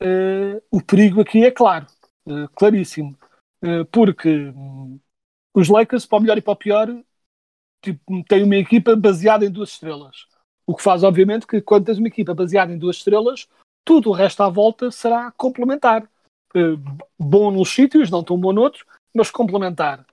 uh, 0.02 0.62
o 0.70 0.82
perigo 0.82 1.20
aqui 1.20 1.44
é 1.44 1.50
claro, 1.50 1.86
uh, 2.26 2.48
claríssimo. 2.54 3.18
Uh, 3.64 3.84
porque 3.86 4.28
um, 4.28 5.00
os 5.54 5.68
Lakers, 5.68 6.06
para 6.06 6.18
o 6.18 6.20
melhor 6.20 6.38
e 6.38 6.42
para 6.42 6.52
o 6.52 6.56
pior, 6.56 6.88
tipo, 7.82 8.24
têm 8.24 8.42
uma 8.42 8.56
equipa 8.56 8.94
baseada 8.94 9.44
em 9.44 9.50
duas 9.50 9.70
estrelas. 9.70 10.26
O 10.66 10.76
que 10.76 10.82
faz, 10.82 11.02
obviamente, 11.02 11.46
que 11.46 11.60
quando 11.62 11.86
tens 11.86 11.98
uma 11.98 12.08
equipa 12.08 12.34
baseada 12.34 12.72
em 12.72 12.78
duas 12.78 12.96
estrelas, 12.96 13.48
tudo 13.84 14.10
o 14.10 14.12
resto 14.12 14.42
à 14.42 14.48
volta 14.48 14.90
será 14.90 15.32
complementar. 15.32 16.08
bom 17.18 17.50
nos 17.50 17.70
sítios, 17.70 18.10
não 18.10 18.22
tão 18.22 18.38
bom 18.38 18.52
noutros, 18.52 18.84
mas 19.14 19.30
complementar. 19.30 20.06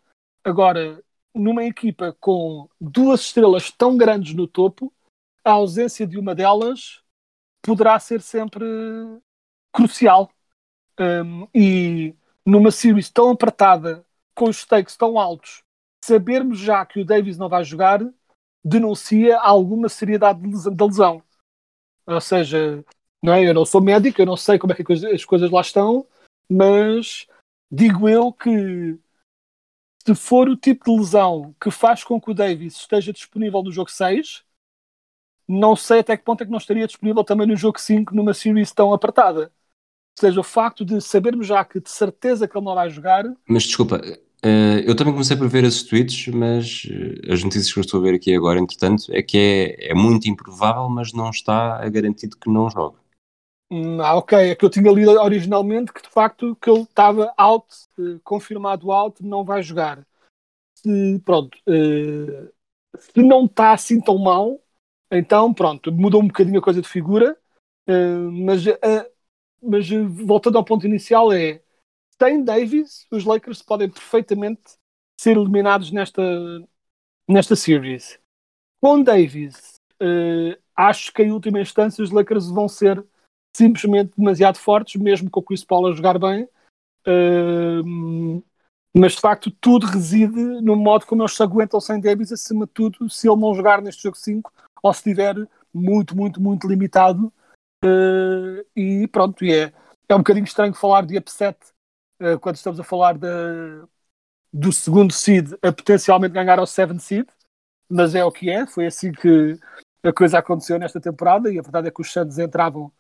Agora, 0.44 1.04
numa 1.36 1.64
equipa 1.66 2.16
com 2.20 2.70
duas 2.80 3.22
estrelas 3.22 3.70
tão 3.72 3.98
grandes 3.98 4.34
no 4.34 4.48
topo, 4.48 4.92
a 5.44 5.52
ausência 5.52 6.08
de 6.08 6.18
uma 6.18 6.34
delas 6.34 7.02
poderá 7.62 8.00
ser 8.00 8.22
sempre 8.22 8.66
crucial. 9.72 10.32
Um, 11.00 11.48
e 11.54 12.16
numa 12.46 12.72
series 12.72 13.10
tão 13.10 13.32
apertada, 13.32 14.06
com 14.34 14.46
os 14.46 14.58
stakes 14.58 14.96
tão 14.96 15.20
altos, 15.20 15.62
sabermos 16.04 16.60
já 16.60 16.86
que 16.86 17.00
o 17.00 17.06
Davis 17.06 17.38
não 17.38 17.50
vai 17.50 17.64
jogar 17.64 18.02
denuncia 18.64 19.38
alguma 19.38 19.88
seriedade 19.88 20.42
da 20.72 20.86
lesão. 20.86 21.22
Ou 22.08 22.22
seja, 22.22 22.84
não 23.22 23.34
é? 23.34 23.48
eu 23.48 23.54
não 23.54 23.66
sou 23.66 23.82
médico, 23.82 24.22
eu 24.22 24.26
não 24.26 24.36
sei 24.36 24.58
como 24.58 24.74
é 24.74 24.76
que 24.76 24.94
as 25.14 25.24
coisas 25.24 25.52
lá 25.52 25.62
estão, 25.62 26.08
mas 26.50 27.28
digo 27.72 28.10
eu 28.10 28.34
que 28.34 28.98
se 30.06 30.16
for 30.16 30.48
o 30.48 30.56
tipo 30.56 30.86
de 30.86 30.98
lesão 30.98 31.56
que 31.60 31.72
faz 31.72 32.04
com 32.04 32.22
que 32.22 32.30
o 32.32 32.34
Davis 32.34 32.76
esteja 32.76 33.12
disponível 33.12 33.64
no 33.64 33.72
jogo 33.72 33.90
6, 33.90 34.44
não 35.48 35.76
sei 35.76 36.00
até 36.00 36.16
que 36.16 36.24
ponto 36.24 36.42
é 36.42 36.46
que 36.46 36.52
não 36.52 36.58
estaria 36.58 36.86
disponível 36.88 37.24
também 37.24 37.48
no 37.48 37.56
jogo 37.56 37.80
5 37.80 38.16
numa 38.16 38.34
series 38.34 38.72
tão 38.72 38.94
apertada. 38.94 39.52
Ou 40.18 40.22
seja, 40.22 40.40
o 40.40 40.44
facto 40.44 40.86
de 40.86 41.02
sabermos 41.02 41.48
já 41.48 41.64
que 41.66 41.80
de 41.80 41.90
certeza 41.90 42.48
que 42.48 42.58
ele 42.58 42.66
não 42.66 42.76
vai 42.76 42.90
jogar. 42.90 43.26
Mas 43.48 43.64
desculpa, 43.64 44.00
eh, 44.44 44.84
eu 44.86 44.96
também 44.96 45.14
comecei 45.14 45.36
por 45.36 45.50
ver 45.50 45.64
esses 45.64 45.84
tweets, 45.84 46.28
mas 46.28 46.88
eh, 46.90 47.34
as 47.34 47.44
notícias 47.44 47.74
que 47.74 47.80
eu 47.80 47.82
estou 47.82 48.00
a 48.00 48.04
ver 48.04 48.16
aqui 48.16 48.34
agora, 48.34 48.60
entretanto, 48.60 49.06
é 49.10 49.22
que 49.22 49.38
é, 49.38 49.92
é 49.92 49.94
muito 49.94 50.30
improvável, 50.30 50.88
mas 50.90 51.12
não 51.14 51.30
está 51.32 51.84
a 51.84 51.90
garantido 51.90 52.38
que 52.38 52.50
não 52.50 52.70
jogue. 52.70 52.98
Hum, 53.76 54.00
ah, 54.02 54.16
ok, 54.16 54.52
é 54.52 54.56
que 54.56 54.64
eu 54.64 54.70
tinha 54.70 54.90
lido 54.90 55.12
originalmente 55.20 55.92
que 55.92 56.02
de 56.02 56.08
facto 56.08 56.56
que 56.56 56.70
ele 56.70 56.84
estava 56.84 57.34
out, 57.38 57.68
eh, 58.00 58.20
confirmado 58.24 58.90
out, 58.90 59.22
não 59.22 59.44
vai 59.44 59.62
jogar. 59.62 60.08
Se, 60.76 61.20
pronto, 61.26 61.58
se 62.98 63.22
não 63.22 63.46
está 63.46 63.74
assim 63.74 64.00
tão 64.00 64.18
mal, 64.18 64.62
então, 65.12 65.54
pronto, 65.54 65.92
mudou 65.92 66.22
um 66.22 66.28
bocadinho 66.28 66.60
a 66.60 66.62
coisa 66.62 66.82
de 66.82 66.88
figura, 66.88 67.38
uh, 67.90 68.32
mas, 68.32 68.66
uh, 68.66 69.12
mas 69.62 69.90
voltando 69.90 70.58
ao 70.58 70.64
ponto 70.64 70.88
inicial, 70.88 71.34
é 71.34 71.62
sem 72.22 72.44
Davis, 72.46 73.06
os 73.12 73.26
Lakers 73.26 73.62
podem 73.62 73.90
perfeitamente 73.90 74.62
ser 75.20 75.36
eliminados 75.38 75.92
nesta, 75.92 76.22
nesta 77.28 77.56
series. 77.58 78.20
Com 78.82 79.04
Davis, 79.04 79.82
uh, 80.02 80.58
acho 80.76 81.12
que 81.12 81.24
em 81.24 81.32
última 81.32 81.60
instância 81.60 82.04
os 82.04 82.12
Lakers 82.12 82.50
vão 82.50 82.70
ser 82.70 83.06
simplesmente 83.56 84.14
demasiado 84.18 84.58
fortes, 84.58 85.02
mesmo 85.02 85.30
com 85.30 85.40
o 85.40 85.44
Chris 85.44 85.64
Paul 85.64 85.88
a 85.88 85.94
jogar 85.94 86.20
bem. 86.20 86.48
Mas 88.98 89.14
de 89.14 89.20
facto 89.22 89.52
tudo 89.52 89.86
reside 89.86 90.40
no 90.62 90.76
modo 90.76 91.06
como 91.06 91.22
eles 91.22 91.36
se 91.36 91.44
aguentam 91.44 91.82
sem 91.82 92.00
Davis, 92.00 92.32
acima 92.32 92.66
de 92.66 92.72
tudo, 92.72 93.10
se 93.10 93.28
ele 93.28 93.40
não 93.40 93.54
jogar 93.54 93.82
neste 93.82 94.04
jogo 94.04 94.16
5 94.16 94.52
ou 94.82 94.94
se 94.94 95.00
estiver 95.00 95.36
muito, 95.74 96.16
muito, 96.16 96.42
muito 96.42 96.68
limitado. 96.68 97.32
Uh, 97.84 98.66
e 98.76 99.08
pronto, 99.10 99.44
e 99.44 99.52
é, 99.54 99.74
é 100.08 100.16
um 100.16 100.20
bocadinho 100.20 100.46
estranho 100.46 100.74
falar 100.74 101.06
de 101.06 101.18
upset 101.18 101.58
uh, 102.22 102.40
quando 102.40 102.56
estamos 102.56 102.80
a 102.80 102.84
falar 102.84 103.18
de, 103.18 103.28
do 104.52 104.72
segundo 104.72 105.12
seed 105.12 105.52
a 105.62 105.72
potencialmente 105.74 106.34
ganhar 106.34 106.58
ao 106.58 106.66
7 106.66 106.98
seed, 107.00 107.28
mas 107.90 108.16
é 108.16 108.24
o 108.24 108.32
que 108.32 108.50
é, 108.50 108.66
foi 108.66 108.86
assim 108.86 109.12
que 109.12 109.60
a 110.04 110.14
coisa 110.14 110.40
aconteceu 110.40 110.80
nesta 110.80 111.02
temporada 111.02 111.52
e 111.52 111.60
a 111.60 111.62
verdade 111.62 111.90
é 111.90 111.92
que 111.92 112.02
os 112.02 112.12
Suns 112.12 112.40
entravam 112.40 112.92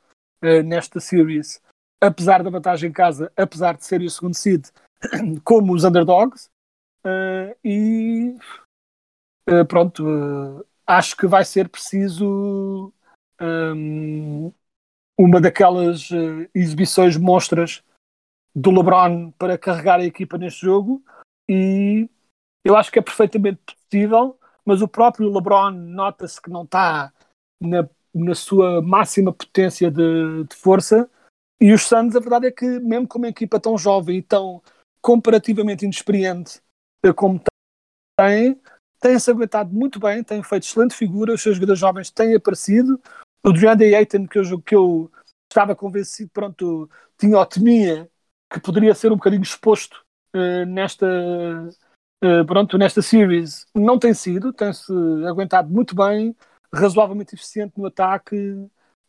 uh, 0.44 0.64
nesta 0.64 1.00
series, 1.00 1.62
apesar 2.02 2.44
da 2.44 2.50
vantagem 2.50 2.90
em 2.90 2.94
casa, 2.94 3.32
apesar 3.36 3.76
de 3.78 3.86
serem 3.86 4.08
o 4.08 4.10
segundo 4.10 4.36
seed, 4.36 4.68
como 5.44 5.74
os 5.74 5.84
underdogs, 5.84 6.50
uh, 7.06 7.56
e 7.64 8.36
uh, 9.50 9.66
pronto, 9.68 10.66
acho 10.86 11.18
que 11.18 11.28
vai 11.28 11.44
ser 11.44 11.70
preciso 11.70 12.94
um, 13.42 14.52
uma 15.18 15.40
daquelas 15.42 16.10
exibições 16.54 17.18
monstras 17.18 17.84
do 18.56 18.72
LeBron 18.72 19.32
para 19.32 19.58
carregar 19.58 20.00
a 20.00 20.06
equipa 20.06 20.38
neste 20.38 20.62
jogo 20.62 21.04
e 21.50 22.10
eu 22.64 22.76
acho 22.76 22.92
que 22.92 23.00
é 23.00 23.02
perfeitamente 23.02 23.60
possível 23.66 24.38
mas 24.66 24.82
o 24.82 24.88
próprio 24.88 25.32
LeBron 25.32 25.72
nota-se 25.72 26.42
que 26.42 26.50
não 26.50 26.64
está 26.64 27.14
na, 27.62 27.88
na 28.16 28.34
sua 28.34 28.82
máxima 28.82 29.34
potência 29.34 29.91
de, 29.91 30.45
de, 30.45 30.55
força. 30.55 31.09
E 31.59 31.74
os 31.74 31.84
Suns, 31.84 32.16
a 32.16 32.20
verdade 32.20 32.47
é 32.47 32.51
que, 32.51 32.66
mesmo 32.80 33.07
com 33.07 33.18
uma 33.18 33.28
equipa 33.28 33.59
tão 33.59 33.78
jovem 33.78 34.18
e 34.18 34.22
tão 34.22 34.61
comparativamente 35.01 35.84
inexperiente 35.84 36.61
eh, 37.03 37.13
como 37.13 37.41
tem, 38.18 38.59
têm-se 38.99 39.30
aguentado 39.30 39.74
muito 39.74 39.99
bem, 39.99 40.24
têm 40.24 40.41
feito 40.41 40.63
excelente 40.63 40.95
figura, 40.95 41.34
os 41.34 41.41
seus 41.41 41.55
jogadores 41.55 41.80
jovens 41.80 42.09
têm 42.09 42.36
aparecido. 42.36 42.99
O 43.45 43.51
DeAndre 43.51 43.93
Ayton, 43.93 44.28
que 44.28 44.39
eu, 44.39 44.61
que 44.61 44.76
eu 44.76 45.11
estava 45.51 45.76
convencido, 45.76 46.32
pronto, 46.34 46.89
tinha 47.18 47.38
otimia 47.38 48.09
que 48.51 48.59
poderia 48.59 48.95
ser 48.95 49.11
um 49.11 49.16
bocadinho 49.16 49.43
exposto 49.43 50.03
uh, 50.36 50.66
nesta, 50.66 51.05
eh, 52.24 52.43
pronto, 52.43 52.78
nesta 52.78 53.01
series 53.01 53.68
não 53.76 53.99
tem 53.99 54.13
sido, 54.13 54.53
tem-se 54.53 54.91
aguentado 55.28 55.70
muito 55.70 55.95
bem, 55.95 56.36
razoavelmente 56.76 57.34
eficiente 57.34 57.73
no 57.78 57.88
ataque, 57.88 58.36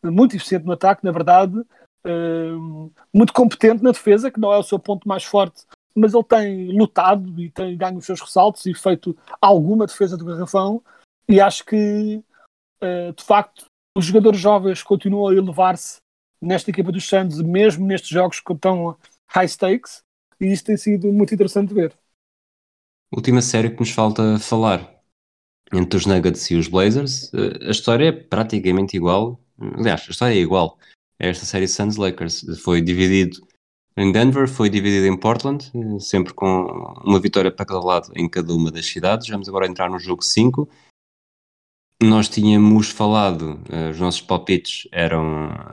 muito 0.03 0.35
eficiente 0.35 0.65
no 0.65 0.71
ataque, 0.71 1.03
na 1.03 1.11
verdade, 1.11 1.57
uh, 1.59 2.91
muito 3.13 3.33
competente 3.33 3.83
na 3.83 3.91
defesa, 3.91 4.31
que 4.31 4.39
não 4.39 4.53
é 4.53 4.57
o 4.57 4.63
seu 4.63 4.79
ponto 4.79 5.07
mais 5.07 5.23
forte, 5.23 5.63
mas 5.95 6.13
ele 6.13 6.23
tem 6.23 6.77
lutado 6.77 7.39
e 7.41 7.49
tem 7.49 7.75
ganho 7.77 7.97
os 7.97 8.05
seus 8.05 8.21
ressaltos 8.21 8.65
e 8.65 8.73
feito 8.73 9.17
alguma 9.41 9.85
defesa 9.85 10.15
do 10.17 10.25
garrafão, 10.25 10.81
e 11.27 11.41
acho 11.41 11.65
que, 11.65 12.23
uh, 12.81 13.13
de 13.13 13.23
facto, 13.23 13.65
os 13.97 14.05
jogadores 14.05 14.39
jovens 14.39 14.83
continuam 14.83 15.27
a 15.27 15.35
elevar-se 15.35 15.97
nesta 16.41 16.69
equipa 16.69 16.91
dos 16.91 17.07
Santos, 17.07 17.41
mesmo 17.41 17.85
nestes 17.85 18.09
jogos 18.09 18.39
que 18.39 18.53
estão 18.53 18.95
high 19.29 19.47
stakes, 19.47 20.01
e 20.39 20.45
isso 20.51 20.63
tem 20.63 20.77
sido 20.77 21.11
muito 21.11 21.33
interessante 21.33 21.69
de 21.69 21.73
ver. 21.73 21.93
Última 23.11 23.41
série 23.41 23.71
que 23.71 23.79
nos 23.79 23.89
falta 23.89 24.37
falar. 24.37 24.96
Entre 25.73 25.97
os 25.97 26.05
Nuggets 26.05 26.49
e 26.49 26.55
os 26.55 26.67
Blazers, 26.67 27.31
eh, 27.33 27.67
a 27.67 27.71
história 27.71 28.07
é 28.07 28.11
praticamente 28.11 28.95
igual. 28.95 29.39
Aliás, 29.59 30.05
a 30.07 30.11
história 30.11 30.33
é 30.33 30.37
igual. 30.37 30.77
Esta 31.19 31.45
série 31.45 31.67
Suns 31.67 31.97
Lakers. 31.97 32.45
Foi 32.63 32.81
dividido 32.81 33.45
em 33.97 34.11
Denver, 34.11 34.47
foi 34.47 34.69
dividido 34.69 35.07
em 35.07 35.17
Portland, 35.17 35.69
eh, 35.75 35.99
sempre 35.99 36.33
com 36.33 36.45
uma 37.03 37.19
vitória 37.19 37.51
para 37.51 37.65
cada 37.65 37.79
lado 37.79 38.11
em 38.15 38.29
cada 38.29 38.53
uma 38.53 38.71
das 38.71 38.85
cidades. 38.85 39.27
Vamos 39.27 39.49
agora 39.49 39.67
entrar 39.67 39.89
no 39.89 39.99
jogo 39.99 40.23
5. 40.23 40.69
Nós 42.01 42.29
tínhamos 42.29 42.89
falado, 42.89 43.59
eh, 43.69 43.89
os 43.89 43.99
nossos 43.99 44.21
palpites 44.21 44.87
eram. 44.91 45.69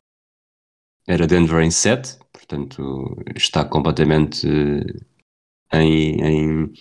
Era 1.07 1.27
Denver 1.27 1.61
em 1.61 1.69
7, 1.69 2.17
portanto 2.33 3.15
está 3.35 3.63
completamente 3.63 4.47
em, 5.71 6.21
em 6.21 6.73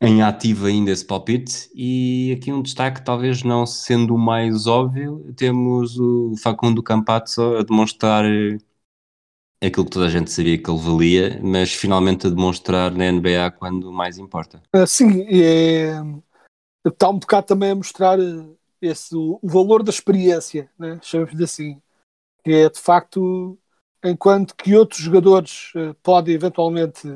em 0.00 0.22
ativo 0.22 0.66
ainda 0.66 0.90
esse 0.90 1.04
palpite. 1.04 1.70
E 1.74 2.36
aqui 2.36 2.52
um 2.52 2.62
destaque, 2.62 3.04
talvez 3.04 3.42
não 3.42 3.66
sendo 3.66 4.14
o 4.14 4.18
mais 4.18 4.66
óbvio, 4.66 5.32
temos 5.36 5.98
o 5.98 6.34
Facundo 6.36 6.82
Campazzo 6.82 7.56
a 7.56 7.62
demonstrar 7.62 8.24
aquilo 9.62 9.86
que 9.86 9.90
toda 9.90 10.06
a 10.06 10.10
gente 10.10 10.30
sabia 10.30 10.58
que 10.58 10.70
ele 10.70 10.78
valia, 10.78 11.40
mas 11.42 11.72
finalmente 11.72 12.26
a 12.26 12.30
demonstrar 12.30 12.90
na 12.92 13.10
NBA 13.10 13.50
quando 13.58 13.92
mais 13.92 14.18
importa. 14.18 14.62
Uh, 14.74 14.86
sim, 14.86 15.22
é, 15.28 15.94
está 16.86 17.08
um 17.08 17.18
bocado 17.18 17.46
também 17.46 17.70
a 17.70 17.74
mostrar 17.74 18.18
esse, 18.80 19.16
o 19.16 19.40
valor 19.42 19.82
da 19.82 19.90
experiência, 19.90 20.70
né? 20.78 20.98
chamamos 21.02 21.40
assim, 21.40 21.80
que 22.44 22.52
é 22.52 22.68
de 22.68 22.78
facto, 22.78 23.58
enquanto 24.04 24.54
que 24.54 24.76
outros 24.76 25.00
jogadores 25.00 25.72
podem 26.02 26.34
eventualmente 26.34 27.08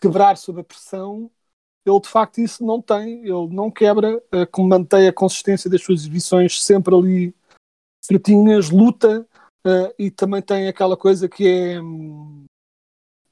quebrar 0.00 0.36
sob 0.36 0.60
a 0.60 0.64
pressão, 0.64 1.30
ele 1.84 2.00
de 2.00 2.08
facto 2.08 2.38
isso 2.38 2.64
não 2.64 2.80
tem, 2.80 3.20
ele 3.20 3.48
não 3.50 3.70
quebra, 3.70 4.16
uh, 4.16 4.62
mantém 4.62 5.08
a 5.08 5.12
consistência 5.12 5.68
das 5.68 5.82
suas 5.82 6.00
exibições 6.00 6.62
sempre 6.62 6.94
ali 6.94 7.34
certinhas, 8.04 8.70
luta 8.70 9.26
uh, 9.66 9.94
e 9.98 10.10
também 10.10 10.42
tem 10.42 10.68
aquela 10.68 10.96
coisa 10.96 11.28
que 11.28 11.46
é 11.46 11.80
um, 11.80 12.44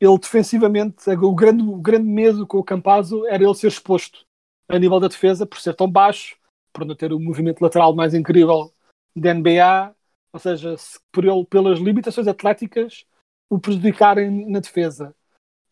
ele 0.01 0.19
defensivamente, 0.19 1.09
o 1.11 1.35
grande, 1.35 1.63
o 1.63 1.77
grande 1.77 2.09
medo 2.09 2.47
com 2.47 2.59
o 2.59 2.65
Campazzo 2.65 3.27
era 3.27 3.45
ele 3.45 3.55
ser 3.55 3.69
exposto 3.69 4.25
a 4.69 4.79
nível 4.79 4.99
da 4.99 5.09
defesa 5.09 5.45
por 5.45 5.61
ser 5.61 5.75
tão 5.75 5.91
baixo, 5.91 6.37
por 6.73 6.85
não 6.85 6.95
ter 6.95 7.13
o 7.13 7.21
movimento 7.21 7.61
lateral 7.61 7.95
mais 7.95 8.15
incrível 8.15 8.73
da 9.15 9.35
NBA, 9.35 9.95
ou 10.33 10.41
seja, 10.41 10.75
por 11.13 11.25
ele, 11.25 11.45
pelas 11.45 11.79
limitações 11.79 12.27
atléticas 12.27 13.05
o 13.51 13.59
prejudicarem 13.59 14.49
na 14.49 14.61
defesa. 14.61 15.15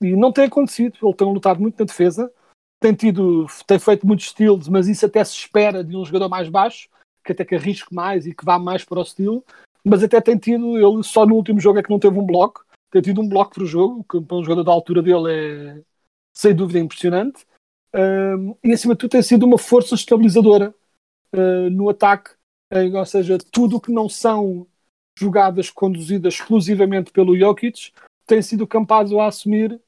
E 0.02 0.14
não 0.16 0.32
tem 0.32 0.44
acontecido, 0.44 0.98
ele 1.00 1.14
tem 1.14 1.32
lutado 1.32 1.60
muito 1.60 1.78
na 1.78 1.86
defesa, 1.86 2.30
tem 2.80 2.94
tido, 2.94 3.46
tem 3.66 3.78
feito 3.78 4.06
muitos 4.06 4.26
estilos, 4.26 4.68
mas 4.68 4.88
isso 4.88 5.04
até 5.04 5.22
se 5.24 5.34
espera 5.34 5.82
de 5.82 5.96
um 5.96 6.04
jogador 6.04 6.28
mais 6.28 6.48
baixo, 6.48 6.88
que 7.24 7.32
até 7.32 7.44
que 7.44 7.54
arrisque 7.54 7.94
mais 7.94 8.26
e 8.26 8.34
que 8.34 8.44
vá 8.44 8.58
mais 8.58 8.84
para 8.84 9.00
o 9.00 9.02
estilo, 9.02 9.44
mas 9.84 10.02
até 10.02 10.20
tem 10.20 10.38
tido, 10.38 10.76
ele 10.76 11.02
só 11.02 11.26
no 11.26 11.34
último 11.34 11.60
jogo 11.60 11.78
é 11.78 11.82
que 11.82 11.90
não 11.90 11.98
teve 11.98 12.18
um 12.18 12.24
bloco, 12.24 12.64
tem 12.90 13.02
tido 13.02 13.20
um 13.20 13.28
bloco 13.28 13.62
o 13.62 13.66
jogo, 13.66 14.04
que 14.04 14.20
para 14.20 14.36
um 14.36 14.42
jogador 14.42 14.64
da 14.64 14.72
altura 14.72 15.02
dele 15.02 15.32
é 15.32 15.82
sem 16.34 16.54
dúvida 16.54 16.78
impressionante, 16.78 17.44
um, 17.94 18.54
e 18.62 18.72
acima 18.72 18.94
de 18.94 18.98
tudo 19.00 19.10
tem 19.10 19.22
sido 19.22 19.44
uma 19.44 19.58
força 19.58 19.94
estabilizadora 19.94 20.74
uh, 21.34 21.70
no 21.70 21.88
ataque, 21.88 22.30
uh, 22.72 22.96
ou 22.96 23.06
seja, 23.06 23.38
tudo 23.50 23.76
o 23.76 23.80
que 23.80 23.90
não 23.90 24.08
são 24.08 24.66
jogadas 25.18 25.68
conduzidas 25.68 26.34
exclusivamente 26.34 27.10
pelo 27.10 27.36
Jokic 27.36 27.92
tem 28.24 28.40
sido 28.40 28.66
capaz 28.66 29.12
a 29.12 29.26
assumir. 29.26 29.80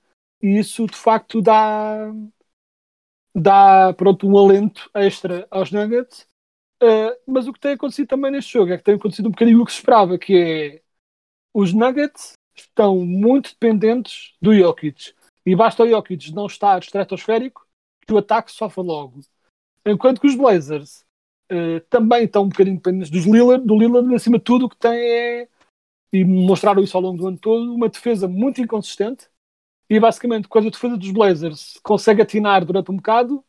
E 0.42 0.58
isso 0.58 0.86
de 0.86 0.96
facto 0.96 1.40
dá, 1.40 2.10
dá 3.34 3.92
pronto, 3.94 4.26
um 4.26 4.36
alento 4.36 4.90
extra 4.94 5.46
aos 5.50 5.70
Nuggets. 5.70 6.26
Uh, 6.82 7.14
mas 7.26 7.46
o 7.46 7.52
que 7.52 7.60
tem 7.60 7.72
acontecido 7.72 8.08
também 8.08 8.30
neste 8.30 8.52
jogo 8.52 8.72
é 8.72 8.78
que 8.78 8.84
tem 8.84 8.94
acontecido 8.94 9.26
um 9.26 9.32
bocadinho 9.32 9.60
o 9.60 9.66
que 9.66 9.72
se 9.72 9.78
esperava, 9.78 10.18
que 10.18 10.34
é 10.36 10.82
os 11.54 11.72
Nuggets 11.72 12.32
estão 12.54 13.04
muito 13.04 13.50
dependentes 13.50 14.34
do 14.40 14.54
Jokic. 14.54 15.14
E 15.44 15.54
basta 15.54 15.82
o 15.82 15.88
Jokic 15.88 16.32
não 16.32 16.46
estar 16.46 16.78
estratosférico 16.78 17.66
que 18.06 18.12
o 18.12 18.18
ataque 18.18 18.50
sofre 18.52 18.82
logo. 18.82 19.20
Enquanto 19.84 20.20
que 20.20 20.26
os 20.26 20.34
Blazers 20.34 21.04
uh, 21.50 21.80
também 21.88 22.24
estão 22.24 22.44
um 22.44 22.48
bocadinho 22.48 22.76
dependentes 22.76 23.10
dos 23.10 23.24
Lillard, 23.24 23.64
do 23.66 23.78
Lillard, 23.78 24.14
acima 24.14 24.38
de 24.38 24.44
tudo, 24.44 24.66
o 24.66 24.68
que 24.68 24.76
tem 24.76 24.92
é, 24.92 25.48
e 26.12 26.24
mostraram 26.24 26.82
isso 26.82 26.96
ao 26.96 27.02
longo 27.02 27.18
do 27.18 27.28
ano 27.28 27.38
todo, 27.38 27.74
uma 27.74 27.88
defesa 27.88 28.26
muito 28.26 28.60
inconsistente, 28.60 29.28
e 29.90 29.98
basicamente, 29.98 30.46
quando 30.46 30.68
a 30.68 30.70
defesa 30.70 30.96
dos 30.96 31.10
Blazers 31.10 31.80
consegue 31.82 32.22
atinar 32.22 32.64
durante 32.64 32.92
um 32.92 32.96
bocado, 32.96 33.44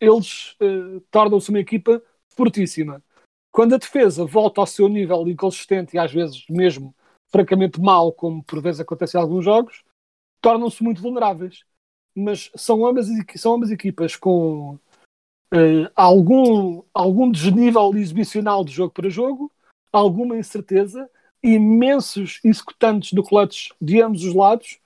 eles 0.00 0.52
uh, 0.54 1.00
tornam-se 1.10 1.50
uma 1.50 1.60
equipa 1.60 2.02
fortíssima. 2.30 3.04
Quando 3.52 3.74
a 3.74 3.78
defesa 3.78 4.24
volta 4.24 4.62
ao 4.62 4.66
seu 4.66 4.88
nível 4.88 5.28
inconsistente 5.28 5.94
e 5.94 5.98
às 5.98 6.10
vezes 6.10 6.46
mesmo 6.48 6.94
francamente 7.30 7.78
mal, 7.78 8.10
como 8.10 8.42
por 8.42 8.62
vezes 8.62 8.80
acontece 8.80 9.18
em 9.18 9.20
alguns 9.20 9.44
jogos, 9.44 9.84
tornam-se 10.40 10.82
muito 10.82 11.02
vulneráveis. 11.02 11.62
Mas 12.16 12.50
são 12.56 12.86
ambas, 12.86 13.06
são 13.36 13.54
ambas 13.54 13.70
equipas 13.70 14.16
com 14.16 14.78
uh, 15.52 15.90
algum, 15.94 16.82
algum 16.94 17.30
desnível 17.30 17.94
exibicional 17.94 18.64
de 18.64 18.72
jogo 18.72 18.94
para 18.94 19.10
jogo, 19.10 19.52
alguma 19.92 20.38
incerteza, 20.38 21.08
imensos 21.42 22.40
executantes 22.42 23.12
do 23.12 23.22
clutch 23.22 23.72
de 23.78 24.00
ambos 24.00 24.24
os 24.24 24.34
lados 24.34 24.80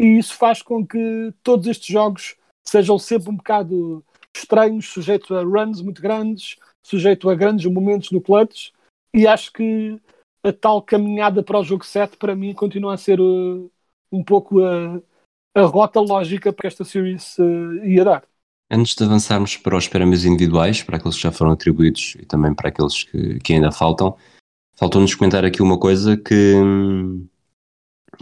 e 0.00 0.16
isso 0.18 0.34
faz 0.34 0.62
com 0.62 0.84
que 0.84 1.30
todos 1.42 1.66
estes 1.66 1.88
jogos 1.88 2.34
sejam 2.66 2.98
sempre 2.98 3.28
um 3.28 3.36
bocado 3.36 4.02
estranhos, 4.34 4.88
sujeitos 4.88 5.30
a 5.30 5.42
runs 5.42 5.82
muito 5.82 6.00
grandes, 6.00 6.56
sujeito 6.82 7.28
a 7.28 7.34
grandes 7.34 7.70
momentos 7.70 8.10
no 8.10 8.20
clutch, 8.20 8.70
e 9.14 9.26
acho 9.26 9.52
que 9.52 10.00
a 10.42 10.54
tal 10.54 10.80
caminhada 10.80 11.42
para 11.42 11.58
o 11.58 11.62
jogo 11.62 11.84
7 11.84 12.16
para 12.16 12.34
mim 12.34 12.54
continua 12.54 12.94
a 12.94 12.96
ser 12.96 13.20
uh, 13.20 13.70
um 14.10 14.24
pouco 14.24 14.64
a, 14.64 15.02
a 15.54 15.62
rota 15.66 16.00
lógica 16.00 16.50
para 16.50 16.66
esta 16.66 16.82
series 16.82 17.36
uh, 17.38 17.84
ia 17.84 18.02
dar. 18.02 18.24
Antes 18.70 18.94
de 18.94 19.04
avançarmos 19.04 19.58
para 19.58 19.76
os 19.76 19.86
prémios 19.86 20.24
individuais, 20.24 20.82
para 20.82 20.96
aqueles 20.96 21.16
que 21.16 21.22
já 21.22 21.32
foram 21.32 21.50
atribuídos 21.52 22.16
e 22.18 22.24
também 22.24 22.54
para 22.54 22.70
aqueles 22.70 23.04
que, 23.04 23.38
que 23.40 23.52
ainda 23.52 23.70
faltam, 23.70 24.16
faltou-nos 24.76 25.14
comentar 25.14 25.44
aqui 25.44 25.60
uma 25.60 25.78
coisa 25.78 26.16
que, 26.16 26.54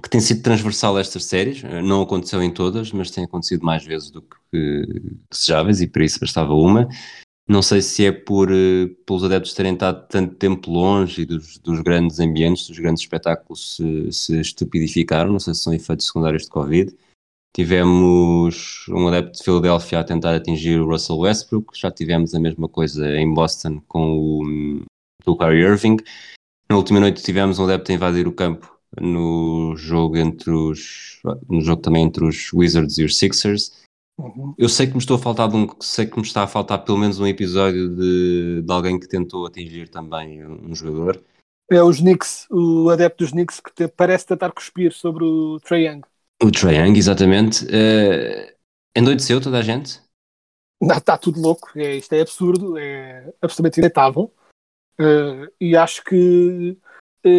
que 0.02 0.10
tem 0.10 0.20
sido 0.20 0.42
transversal 0.42 0.96
a 0.96 1.00
estas 1.00 1.24
séries. 1.24 1.62
Não 1.62 2.02
aconteceu 2.02 2.42
em 2.42 2.52
todas, 2.52 2.92
mas 2.92 3.10
tem 3.10 3.24
acontecido 3.24 3.64
mais 3.64 3.84
vezes 3.84 4.10
do 4.10 4.22
que 4.22 4.84
desejáveis 5.30 5.80
e 5.80 5.86
para 5.86 6.04
isso 6.04 6.20
bastava 6.20 6.54
uma. 6.54 6.88
Não 7.48 7.62
sei 7.62 7.80
se 7.80 8.04
é 8.04 8.12
por 8.12 8.50
uh, 8.50 8.88
pelos 9.06 9.24
adeptos 9.24 9.54
terem 9.54 9.72
estado 9.72 10.06
tanto 10.06 10.34
tempo 10.34 10.70
longe 10.70 11.22
e 11.22 11.24
dos, 11.24 11.56
dos 11.58 11.80
grandes 11.80 12.20
ambientes, 12.20 12.68
dos 12.68 12.78
grandes 12.78 13.02
espetáculos 13.02 13.76
se, 13.76 14.12
se, 14.12 14.38
estupidificaram, 14.38 15.32
não 15.32 15.40
sei 15.40 15.54
se 15.54 15.60
são 15.60 15.72
efeitos 15.72 16.06
secundários 16.06 16.42
de 16.42 16.50
Covid. 16.50 16.94
Tivemos 17.56 18.84
um 18.90 19.08
adepto 19.08 19.38
de 19.38 19.44
Filadélfia 19.44 19.98
a 19.98 20.04
tentar 20.04 20.34
atingir 20.34 20.78
o 20.78 20.86
Russell 20.86 21.20
Westbrook, 21.20 21.72
já 21.74 21.90
tivemos 21.90 22.34
a 22.34 22.38
mesma 22.38 22.68
coisa 22.68 23.16
em 23.16 23.32
Boston 23.32 23.80
com 23.88 24.18
o, 24.18 24.82
o 25.24 25.36
Kyrie 25.36 25.62
Irving. 25.62 25.96
Na 26.70 26.76
última 26.76 27.00
noite 27.00 27.22
tivemos 27.22 27.58
um 27.58 27.64
adepto 27.64 27.90
a 27.90 27.94
invadir 27.94 28.28
o 28.28 28.32
campo 28.32 28.77
no 29.00 29.74
jogo 29.76 30.16
entre 30.16 30.50
os 30.50 31.20
no 31.48 31.60
jogo 31.60 31.82
também 31.82 32.04
entre 32.04 32.24
os 32.24 32.52
Wizards 32.52 32.98
e 32.98 33.04
os 33.04 33.18
Sixers 33.18 33.72
Uhum. 34.18 34.52
Eu 34.58 34.68
sei 34.68 34.88
que 34.88 34.94
me 34.94 34.98
estou 34.98 35.16
a 35.16 35.20
faltar 35.20 35.48
um, 35.54 35.68
sei 35.80 36.04
que 36.04 36.16
me 36.16 36.24
está 36.24 36.42
a 36.42 36.48
faltar 36.48 36.84
pelo 36.84 36.98
menos 36.98 37.20
um 37.20 37.26
episódio 37.26 37.88
de, 37.88 38.62
de 38.62 38.72
alguém 38.72 38.98
que 38.98 39.06
tentou 39.06 39.46
atingir 39.46 39.88
também 39.88 40.44
um 40.44 40.74
jogador. 40.74 41.22
É 41.70 41.80
os 41.82 42.00
Knicks, 42.00 42.46
o 42.50 42.90
adepto 42.90 43.22
dos 43.22 43.30
Knicks 43.30 43.60
que 43.60 43.72
te, 43.72 43.86
parece 43.86 44.26
tentar 44.26 44.50
cuspir 44.50 44.92
sobre 44.92 45.22
o 45.22 45.60
Trae 45.60 45.86
Young. 45.86 46.00
O 46.42 46.50
Trae 46.50 46.76
Young, 46.76 46.98
exatamente. 46.98 47.64
Uh, 47.66 48.52
endoideceu 48.96 49.40
toda 49.40 49.58
a 49.58 49.62
gente? 49.62 50.02
Não, 50.80 50.96
está 50.96 51.16
tudo 51.16 51.40
louco, 51.40 51.70
é, 51.76 51.96
isto 51.96 52.12
é 52.12 52.20
absurdo, 52.20 52.76
é 52.76 53.32
absolutamente 53.40 53.78
inaceitável. 53.78 54.32
Uh, 54.98 55.46
e 55.60 55.76
acho 55.76 56.02
que 56.02 56.76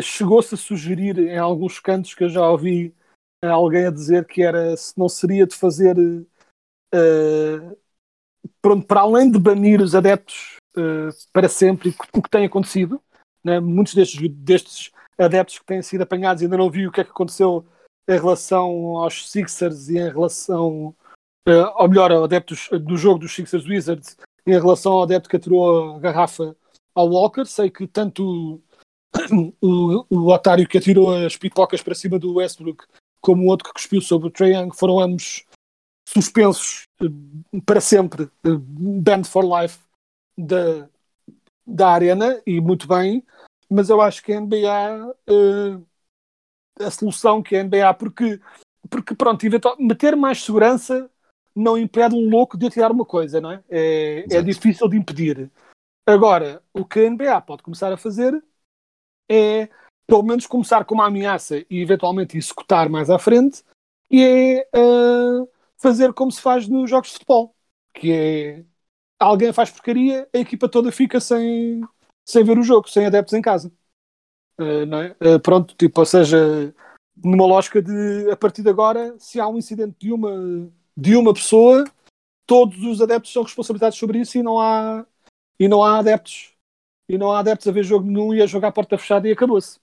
chegou-se 0.01 0.53
a 0.53 0.57
sugerir 0.57 1.17
em 1.19 1.37
alguns 1.37 1.79
cantos 1.79 2.13
que 2.13 2.23
eu 2.23 2.29
já 2.29 2.47
ouvi 2.49 2.93
alguém 3.47 3.85
a 3.85 3.91
dizer 3.91 4.25
que 4.25 4.41
era 4.41 4.75
se 4.75 4.97
não 4.97 5.07
seria 5.07 5.47
de 5.47 5.55
fazer 5.55 5.97
uh, 5.97 7.77
pronto, 8.61 8.85
para 8.85 9.01
além 9.01 9.31
de 9.31 9.39
banir 9.39 9.81
os 9.81 9.95
adeptos 9.95 10.57
uh, 10.75 11.09
para 11.31 11.47
sempre, 11.47 11.95
o 12.13 12.21
que 12.21 12.29
tem 12.29 12.45
acontecido, 12.45 13.01
né? 13.43 13.59
muitos 13.59 13.93
destes, 13.93 14.29
destes 14.29 14.91
adeptos 15.17 15.59
que 15.59 15.65
têm 15.65 15.81
sido 15.81 16.01
apanhados 16.01 16.43
ainda 16.43 16.57
não 16.57 16.69
vi 16.69 16.87
o 16.87 16.91
que 16.91 17.01
é 17.01 17.03
que 17.03 17.11
aconteceu 17.11 17.65
em 18.07 18.13
relação 18.13 18.97
aos 18.97 19.29
Sixers 19.29 19.89
e 19.89 19.97
em 19.97 20.09
relação, 20.09 20.95
uh, 21.47 21.71
ou 21.75 21.87
melhor, 21.87 22.11
adeptos 22.11 22.69
do 22.71 22.97
jogo 22.97 23.19
dos 23.19 23.33
Sixers 23.33 23.65
Wizards, 23.65 24.17
em 24.45 24.53
relação 24.53 24.93
ao 24.93 25.03
adepto 25.03 25.29
que 25.29 25.35
atirou 25.35 25.95
a 25.95 25.99
garrafa 25.99 26.55
ao 26.95 27.07
Walker. 27.07 27.45
Sei 27.45 27.69
que 27.69 27.85
tanto 27.85 28.59
o, 29.61 30.05
o 30.09 30.31
otário 30.31 30.67
que 30.67 30.77
atirou 30.77 31.13
as 31.13 31.35
pipocas 31.35 31.81
para 31.81 31.95
cima 31.95 32.19
do 32.19 32.35
Westbrook 32.35 32.85
como 33.21 33.43
o 33.43 33.47
outro 33.47 33.67
que 33.67 33.73
cuspiu 33.73 34.01
sobre 34.01 34.27
o 34.27 34.31
Trae 34.31 34.53
Young 34.53 34.71
foram 34.73 34.99
ambos 34.99 35.45
suspensos 36.07 36.83
eh, 37.01 37.61
para 37.65 37.81
sempre, 37.81 38.23
eh, 38.43 38.57
banned 38.57 39.27
for 39.27 39.43
life 39.43 39.79
da, 40.37 40.89
da 41.65 41.89
arena, 41.89 42.41
e 42.45 42.59
muito 42.59 42.87
bem, 42.87 43.23
mas 43.69 43.89
eu 43.89 44.01
acho 44.01 44.23
que 44.23 44.33
a 44.33 44.41
NBA, 44.41 45.15
uh, 45.29 45.85
a 46.79 46.89
solução 46.89 47.43
que 47.43 47.55
a 47.55 47.63
NBA, 47.63 47.93
porque, 47.93 48.39
porque 48.89 49.13
pronto, 49.13 49.45
meter 49.77 50.15
mais 50.15 50.43
segurança 50.43 51.09
não 51.55 51.77
impede 51.77 52.15
um 52.15 52.29
louco 52.29 52.57
de 52.57 52.67
atirar 52.67 52.91
uma 52.91 53.05
coisa, 53.05 53.41
não 53.41 53.51
é? 53.51 53.63
É, 53.69 54.25
é 54.37 54.41
difícil 54.41 54.87
de 54.87 54.97
impedir. 54.97 55.51
Agora, 56.07 56.63
o 56.73 56.85
que 56.85 56.99
a 57.01 57.09
NBA 57.09 57.41
pode 57.41 57.61
começar 57.61 57.91
a 57.91 57.97
fazer 57.97 58.41
é, 59.29 59.69
pelo 60.07 60.23
menos, 60.23 60.47
começar 60.47 60.83
com 60.85 60.95
uma 60.95 61.07
ameaça 61.07 61.59
e 61.69 61.81
eventualmente 61.81 62.37
executar 62.37 62.89
mais 62.89 63.09
à 63.09 63.19
frente, 63.19 63.63
e 64.09 64.23
é 64.23 64.67
uh, 64.75 65.47
fazer 65.77 66.13
como 66.13 66.31
se 66.31 66.41
faz 66.41 66.67
nos 66.67 66.89
jogos 66.89 67.09
de 67.09 67.13
futebol, 67.13 67.55
que 67.93 68.11
é 68.11 68.65
alguém 69.19 69.53
faz 69.53 69.69
porcaria, 69.69 70.27
a 70.33 70.37
equipa 70.39 70.67
toda 70.67 70.91
fica 70.91 71.19
sem, 71.19 71.81
sem 72.27 72.43
ver 72.43 72.57
o 72.57 72.63
jogo, 72.63 72.89
sem 72.89 73.05
adeptos 73.05 73.33
em 73.33 73.41
casa. 73.41 73.71
Uh, 74.59 74.95
é? 74.95 75.35
Uh, 75.35 75.39
pronto, 75.39 75.75
tipo, 75.75 75.99
ou 75.99 76.05
seja, 76.05 76.73
numa 77.23 77.45
lógica 77.45 77.81
de 77.81 78.29
a 78.31 78.35
partir 78.35 78.63
de 78.63 78.69
agora, 78.69 79.15
se 79.19 79.39
há 79.39 79.47
um 79.47 79.57
incidente 79.57 79.95
de 79.99 80.11
uma, 80.11 80.69
de 80.95 81.15
uma 81.15 81.33
pessoa, 81.33 81.85
todos 82.45 82.81
os 82.83 83.01
adeptos 83.01 83.31
são 83.31 83.43
responsabilizados 83.43 83.97
sobre 83.97 84.19
isso 84.19 84.37
e 84.37 84.43
não 84.43 84.59
há, 84.59 85.05
e 85.59 85.67
não 85.67 85.83
há 85.83 85.99
adeptos. 85.99 86.53
E 87.09 87.17
não 87.17 87.31
há 87.31 87.39
adeptos 87.39 87.67
a 87.67 87.71
ver 87.71 87.83
jogo 87.83 88.05
nenhum 88.05 88.33
e 88.33 88.41
a 88.41 88.45
jogar 88.45 88.67
a 88.67 88.71
porta 88.71 88.97
fechada 88.97 89.27
e 89.27 89.31
acabou-se. 89.31 89.79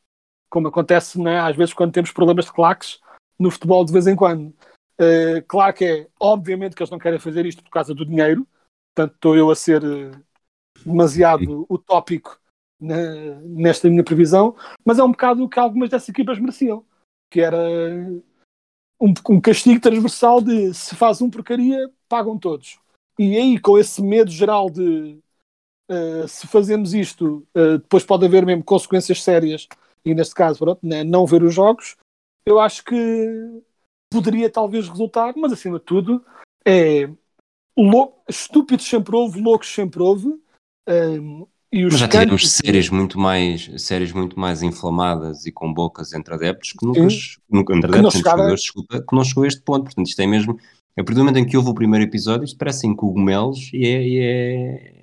Como 0.49 0.69
acontece, 0.69 1.21
né, 1.21 1.41
às 1.41 1.57
vezes, 1.57 1.75
quando 1.75 1.93
temos 1.93 2.13
problemas 2.13 2.45
de 2.45 2.53
claques 2.53 3.01
no 3.37 3.51
futebol 3.51 3.85
de 3.85 3.93
vez 3.93 4.07
em 4.07 4.15
quando. 4.15 4.55
Uh, 4.99 5.45
claro 5.47 5.75
que 5.75 5.85
é, 5.85 6.09
obviamente 6.19 6.75
que 6.75 6.83
eles 6.83 6.91
não 6.91 6.99
querem 6.99 7.19
fazer 7.19 7.45
isto 7.45 7.63
por 7.63 7.71
causa 7.71 7.93
do 7.93 8.07
dinheiro, 8.07 8.47
portanto 8.95 9.15
estou 9.15 9.37
eu 9.37 9.51
a 9.51 9.57
ser 9.57 9.85
uh, 9.85 10.11
demasiado 10.87 11.67
utópico 11.69 12.41
na, 12.81 13.41
nesta 13.43 13.91
minha 13.91 14.05
previsão, 14.05 14.57
mas 14.85 14.99
é 14.99 15.05
um 15.05 15.11
bocado 15.11 15.45
o 15.45 15.49
que 15.49 15.59
algumas 15.59 15.91
dessas 15.91 16.09
equipas 16.09 16.39
mereciam, 16.39 16.85
que 17.31 17.41
era 17.41 17.59
um, 19.01 19.13
um 19.29 19.41
castigo 19.41 19.81
transversal 19.81 20.41
de 20.41 20.73
se 20.73 20.95
faz 20.95 21.21
um 21.21 21.29
porcaria, 21.29 21.91
pagam 22.09 22.39
todos. 22.39 22.79
E 23.19 23.37
aí, 23.37 23.59
com 23.59 23.79
esse 23.79 24.03
medo 24.03 24.31
geral 24.31 24.71
de 24.71 25.19
uh, 25.91 26.27
se 26.29 26.47
fazemos 26.47 26.95
isto, 26.95 27.47
depois 27.55 28.05
pode 28.05 28.25
haver 28.25 28.45
mesmo 28.45 28.65
consequências 28.65 29.23
sérias, 29.23 29.67
e 30.05 30.15
neste 30.15 30.35
caso, 30.35 30.59
pronto, 30.59 30.81
né, 30.83 31.03
não 31.03 31.27
ver 31.27 31.43
os 31.43 31.55
jogos, 31.55 31.97
eu 32.47 32.61
acho 32.61 32.85
que 32.85 33.63
poderia 34.11 34.49
talvez 34.49 34.89
resultar, 34.89 35.35
mas 35.37 35.53
acima 35.53 35.79
de 35.79 35.85
tudo 35.85 36.25
é 36.67 37.09
estúpidos 38.29 38.89
sempre 38.89 39.15
houve, 39.15 39.41
loucos 39.41 39.73
sempre 39.73 40.03
houve. 40.03 40.29
Um, 40.89 41.47
e 41.73 41.85
os 41.85 41.93
mas 41.93 42.01
já 42.01 42.09
tivemos 42.09 42.43
cantos... 42.43 42.53
séries 42.53 42.89
muito 42.89 43.19
mais 43.19 43.71
séries 43.77 44.13
muito 44.13 44.39
mais 44.39 44.63
inflamadas 44.63 45.45
e 45.45 45.53
com 45.53 45.75
bocas 45.75 46.13
entre 46.13 46.33
adeptos 46.33 46.73
que 46.73 46.87
nunca, 46.87 47.01
nunca 47.51 47.75
entre 47.75 47.89
adeptos, 47.91 48.15
entre 48.15 48.31
jogadores, 48.31 48.61
desculpa, 48.63 49.01
que 49.03 49.17
não 49.17 49.25
chegou 49.25 49.45
a 49.45 49.49
este 49.49 49.63
ponto. 49.63 49.85
Portanto, 49.85 50.07
isto 50.07 50.21
é 50.21 50.27
mesmo 50.27 50.59
a 50.99 51.03
partir 51.03 51.15
do 51.15 51.25
momento 51.25 51.39
em 51.39 51.45
que 51.45 51.57
houve 51.57 51.69
o 51.69 51.75
primeiro 51.75 52.05
episódio, 52.05 52.45
isto 52.45 52.57
parecem 52.57 52.95
cogumelos 52.95 53.71
e 53.75 53.85
é, 53.85 54.09
e 54.09 54.19
é... 54.21 55.03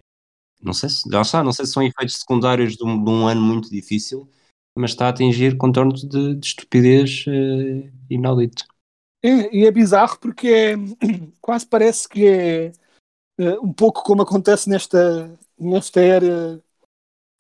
não 0.64 0.74
sei 0.74 0.89
se 0.89 1.09
já 1.09 1.22
está, 1.22 1.43
não 1.43 1.51
sei 1.51 1.66
se 1.66 1.74
são 1.74 1.84
efeitos 1.84 2.18
secundários 2.18 2.76
de 2.76 2.84
um, 2.84 3.03
de 3.03 3.09
um 3.09 3.28
ano 3.28 3.41
muito 3.41 3.70
difícil, 3.70 4.30
mas 4.78 4.91
está 4.91 5.07
a 5.07 5.09
atingir 5.09 5.57
contornos 5.57 6.03
de, 6.03 6.36
de 6.36 6.45
estupidez 6.45 7.26
uh, 7.28 7.91
inaudito. 8.09 8.66
É, 9.24 9.55
e 9.55 9.66
é 9.66 9.72
bizarro 9.72 10.18
porque 10.20 10.47
é, 10.47 10.76
quase 11.39 11.66
parece 11.66 12.07
que 12.07 12.28
é, 12.28 12.72
é 13.38 13.59
um 13.59 13.72
pouco 13.72 14.03
como 14.03 14.22
acontece 14.22 14.70
nesta, 14.70 15.38
nesta 15.57 16.01
era 16.01 16.61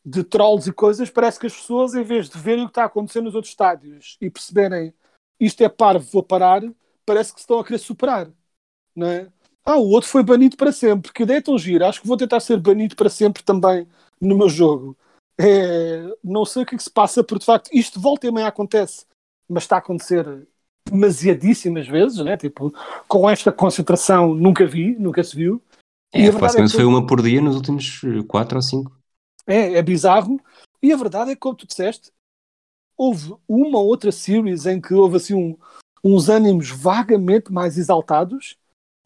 de 0.05 0.23
trolls 0.23 0.69
e 0.69 0.73
coisas, 0.73 1.09
parece 1.09 1.39
que 1.39 1.47
as 1.47 1.55
pessoas, 1.55 1.93
em 1.93 2.03
vez 2.03 2.29
de 2.29 2.37
verem 2.37 2.63
o 2.63 2.67
que 2.67 2.71
está 2.71 2.83
acontecendo 2.83 3.25
nos 3.25 3.35
outros 3.35 3.51
estádios 3.51 4.17
e 4.19 4.29
perceberem 4.29 4.93
isto 5.39 5.61
é 5.63 5.69
parvo, 5.69 6.05
vou 6.11 6.23
parar, 6.23 6.61
parece 7.05 7.33
que 7.33 7.39
se 7.39 7.43
estão 7.43 7.59
a 7.59 7.65
querer 7.65 7.79
superar. 7.79 8.31
Não 8.95 9.07
é? 9.07 9.31
Ah, 9.65 9.77
o 9.77 9.89
outro 9.89 10.09
foi 10.09 10.23
banido 10.23 10.57
para 10.57 10.71
sempre. 10.71 11.11
Que 11.11 11.23
ideia 11.23 11.41
tão 11.41 11.57
gira. 11.57 11.87
Acho 11.87 12.01
que 12.01 12.07
vou 12.07 12.17
tentar 12.17 12.39
ser 12.39 12.59
banido 12.59 12.95
para 12.95 13.09
sempre 13.09 13.43
também 13.43 13.87
no 14.19 14.37
meu 14.37 14.49
jogo. 14.49 14.95
É, 15.37 16.03
não 16.23 16.45
sei 16.45 16.63
o 16.63 16.65
que, 16.65 16.75
é 16.75 16.77
que 16.77 16.83
se 16.83 16.91
passa, 16.91 17.23
porque 17.23 17.39
de 17.39 17.45
facto 17.45 17.69
isto 17.73 17.99
volta 17.99 18.27
e 18.27 18.31
meia 18.31 18.47
acontece, 18.47 19.05
mas 19.49 19.63
está 19.63 19.77
a 19.77 19.79
acontecer 19.79 20.47
demasiadíssimas 20.85 21.87
vezes, 21.87 22.19
né? 22.19 22.37
tipo, 22.37 22.73
com 23.07 23.29
esta 23.29 23.51
concentração 23.51 24.33
nunca 24.33 24.65
vi, 24.65 24.95
nunca 24.99 25.23
se 25.23 25.35
viu. 25.35 25.61
É, 26.11 26.29
basicamente 26.31 26.73
é 26.73 26.75
foi 26.75 26.85
uma 26.85 27.05
por 27.05 27.21
dia 27.21 27.41
nos 27.41 27.55
últimos 27.55 28.01
4 28.27 28.57
ou 28.57 28.61
5. 28.61 28.91
É, 29.47 29.73
é 29.73 29.81
bizarro. 29.81 30.39
E 30.81 30.93
a 30.93 30.97
verdade 30.97 31.31
é 31.31 31.33
que, 31.33 31.39
como 31.39 31.55
tu 31.55 31.65
disseste, 31.65 32.11
houve 32.95 33.33
uma 33.47 33.79
outra 33.79 34.11
series 34.11 34.65
em 34.65 34.79
que 34.79 34.93
houve 34.93 35.17
assim 35.17 35.33
um, 35.33 35.57
uns 36.03 36.29
ânimos 36.29 36.69
vagamente 36.69 37.51
mais 37.51 37.77
exaltados, 37.77 38.57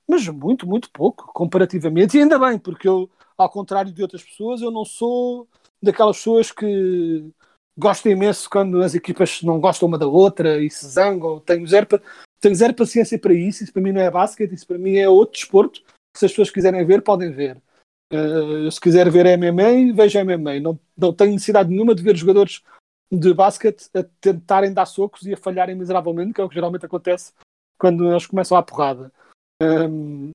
mas 0.07 0.27
muito, 0.27 0.67
muito 0.67 0.89
pouco, 0.91 1.31
comparativamente. 1.33 2.17
E 2.17 2.21
ainda 2.21 2.39
bem, 2.39 2.57
porque 2.57 2.87
eu, 2.87 3.09
ao 3.37 3.49
contrário 3.49 3.91
de 3.91 4.01
outras 4.01 4.23
pessoas, 4.23 4.61
eu 4.61 4.71
não 4.71 4.85
sou 4.85 5.47
daquelas 5.81 6.17
pessoas 6.17 6.51
que 6.51 7.29
gosto 7.77 8.09
imenso 8.09 8.49
quando 8.49 8.81
as 8.81 8.95
equipas 8.95 9.41
não 9.43 9.59
gostam 9.59 9.87
uma 9.87 9.97
da 9.97 10.07
outra 10.07 10.59
e 10.63 10.69
se 10.69 10.87
zangam. 10.87 11.39
Tenho 11.39 11.67
zero, 11.67 11.87
tenho 12.39 12.55
zero 12.55 12.73
paciência 12.73 13.19
para 13.19 13.33
isso. 13.33 13.63
Isso 13.63 13.73
para 13.73 13.81
mim 13.81 13.91
não 13.91 14.01
é 14.01 14.09
basquete, 14.09 14.53
isso 14.53 14.65
para 14.65 14.77
mim 14.77 14.95
é 14.95 15.07
outro 15.07 15.33
desporto. 15.33 15.81
Se 16.15 16.25
as 16.25 16.31
pessoas 16.31 16.49
quiserem 16.49 16.83
ver, 16.85 17.03
podem 17.03 17.31
ver. 17.31 17.61
Uh, 18.11 18.71
se 18.71 18.79
quiser 18.79 19.09
ver 19.11 19.37
MMA, 19.37 19.93
veja 19.93 20.23
MMA. 20.23 20.59
Não, 20.59 20.79
não 20.97 21.13
tenho 21.13 21.33
necessidade 21.33 21.69
nenhuma 21.69 21.93
de 21.93 22.01
ver 22.01 22.15
jogadores 22.15 22.63
de 23.11 23.33
basquete 23.33 23.89
a 23.93 24.03
tentarem 24.19 24.73
dar 24.73 24.85
socos 24.85 25.23
e 25.23 25.33
a 25.33 25.37
falharem 25.37 25.75
miseravelmente, 25.75 26.33
que 26.33 26.41
é 26.41 26.43
o 26.43 26.49
que 26.49 26.55
geralmente 26.55 26.85
acontece 26.85 27.33
quando 27.77 28.09
eles 28.09 28.25
começam 28.25 28.57
a 28.57 28.63
porrada. 28.63 29.11
Um, 29.61 30.31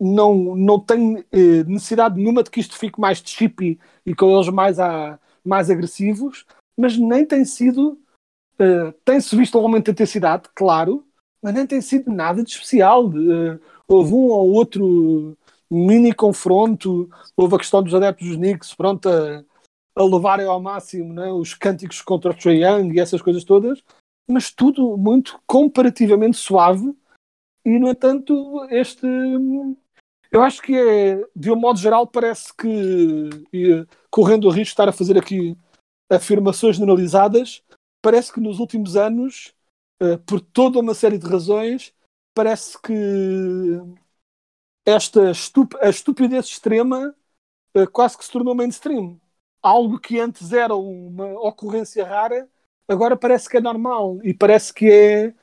não, 0.00 0.56
não 0.56 0.80
tenho 0.80 1.24
eh, 1.30 1.62
necessidade 1.64 2.16
nenhuma 2.16 2.42
de 2.42 2.50
que 2.50 2.58
isto 2.58 2.76
fique 2.76 3.00
mais 3.00 3.22
chippy 3.24 3.78
e 4.04 4.14
com 4.14 4.34
eles 4.34 4.48
mais, 4.48 4.80
a, 4.80 5.18
mais 5.44 5.70
agressivos, 5.70 6.44
mas 6.76 6.98
nem 6.98 7.24
tem 7.24 7.44
sido. 7.44 7.98
Uh, 8.54 8.92
tem-se 9.04 9.34
visto 9.36 9.58
um 9.58 9.62
aumento 9.62 9.86
de 9.86 9.92
intensidade, 9.92 10.48
claro, 10.54 11.04
mas 11.42 11.54
nem 11.54 11.66
tem 11.66 11.80
sido 11.80 12.12
nada 12.12 12.42
de 12.42 12.50
especial. 12.50 13.06
Uh, 13.06 13.60
houve 13.88 14.12
um 14.12 14.28
ou 14.28 14.52
outro 14.52 15.36
mini 15.70 16.12
confronto, 16.12 17.08
houve 17.36 17.54
a 17.54 17.58
questão 17.58 17.82
dos 17.82 17.94
adeptos 17.94 18.28
dos 18.28 18.36
Knicks, 18.36 18.74
pronto, 18.74 19.08
a, 19.08 19.44
a 19.96 20.04
levarem 20.04 20.46
ao 20.46 20.60
máximo 20.60 21.12
né, 21.14 21.30
os 21.32 21.54
cânticos 21.54 22.02
contra 22.02 22.30
o 22.30 22.34
Trae 22.34 22.62
Young 22.62 22.92
e 22.92 23.00
essas 23.00 23.22
coisas 23.22 23.44
todas, 23.44 23.82
mas 24.28 24.50
tudo 24.50 24.96
muito 24.96 25.40
comparativamente 25.46 26.36
suave. 26.36 26.94
E, 27.64 27.78
no 27.78 27.88
entanto, 27.88 28.66
este. 28.70 29.06
Eu 30.30 30.42
acho 30.42 30.62
que 30.62 30.74
é, 30.74 31.22
de 31.36 31.50
um 31.50 31.56
modo 31.56 31.78
geral, 31.78 32.06
parece 32.06 32.54
que, 32.56 32.66
e, 33.52 33.86
correndo 34.10 34.46
o 34.46 34.50
risco 34.50 34.64
de 34.64 34.70
estar 34.70 34.88
a 34.88 34.92
fazer 34.92 35.18
aqui 35.18 35.56
afirmações 36.10 36.76
generalizadas, 36.76 37.62
parece 38.00 38.32
que 38.32 38.40
nos 38.40 38.58
últimos 38.58 38.96
anos, 38.96 39.54
uh, 40.02 40.18
por 40.20 40.40
toda 40.40 40.80
uma 40.80 40.94
série 40.94 41.18
de 41.18 41.26
razões, 41.26 41.94
parece 42.34 42.80
que 42.80 42.92
esta 44.86 45.30
estup 45.30 45.76
a 45.80 45.88
estupidez 45.88 46.46
extrema 46.46 47.14
uh, 47.76 47.90
quase 47.90 48.18
que 48.18 48.24
se 48.24 48.30
tornou 48.32 48.54
mainstream. 48.54 49.20
Algo 49.62 49.98
que 49.98 50.18
antes 50.18 50.52
era 50.52 50.74
uma 50.74 51.26
ocorrência 51.40 52.04
rara, 52.04 52.48
agora 52.88 53.16
parece 53.16 53.48
que 53.48 53.58
é 53.58 53.60
normal 53.60 54.18
e 54.24 54.34
parece 54.34 54.74
que 54.74 54.90
é 54.90 55.34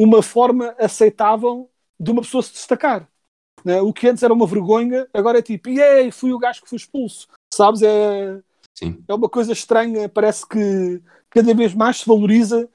uma 0.00 0.22
forma 0.22 0.74
aceitável 0.78 1.68
de 1.98 2.10
uma 2.10 2.22
pessoa 2.22 2.42
se 2.42 2.52
destacar. 2.52 3.08
Né? 3.64 3.80
O 3.82 3.92
que 3.92 4.08
antes 4.08 4.22
era 4.22 4.32
uma 4.32 4.46
vergonha, 4.46 5.08
agora 5.12 5.38
é 5.38 5.42
tipo, 5.42 5.68
e 5.68 5.82
aí, 5.82 6.10
fui 6.10 6.32
o 6.32 6.38
gajo 6.38 6.62
que 6.62 6.68
foi 6.68 6.76
expulso. 6.76 7.28
Sabes? 7.52 7.82
É, 7.82 8.40
Sim. 8.76 9.02
é 9.08 9.14
uma 9.14 9.28
coisa 9.28 9.52
estranha, 9.52 10.08
parece 10.08 10.46
que 10.46 11.02
cada 11.30 11.52
vez 11.54 11.74
mais 11.74 11.98
se 11.98 12.06
valoriza 12.06 12.68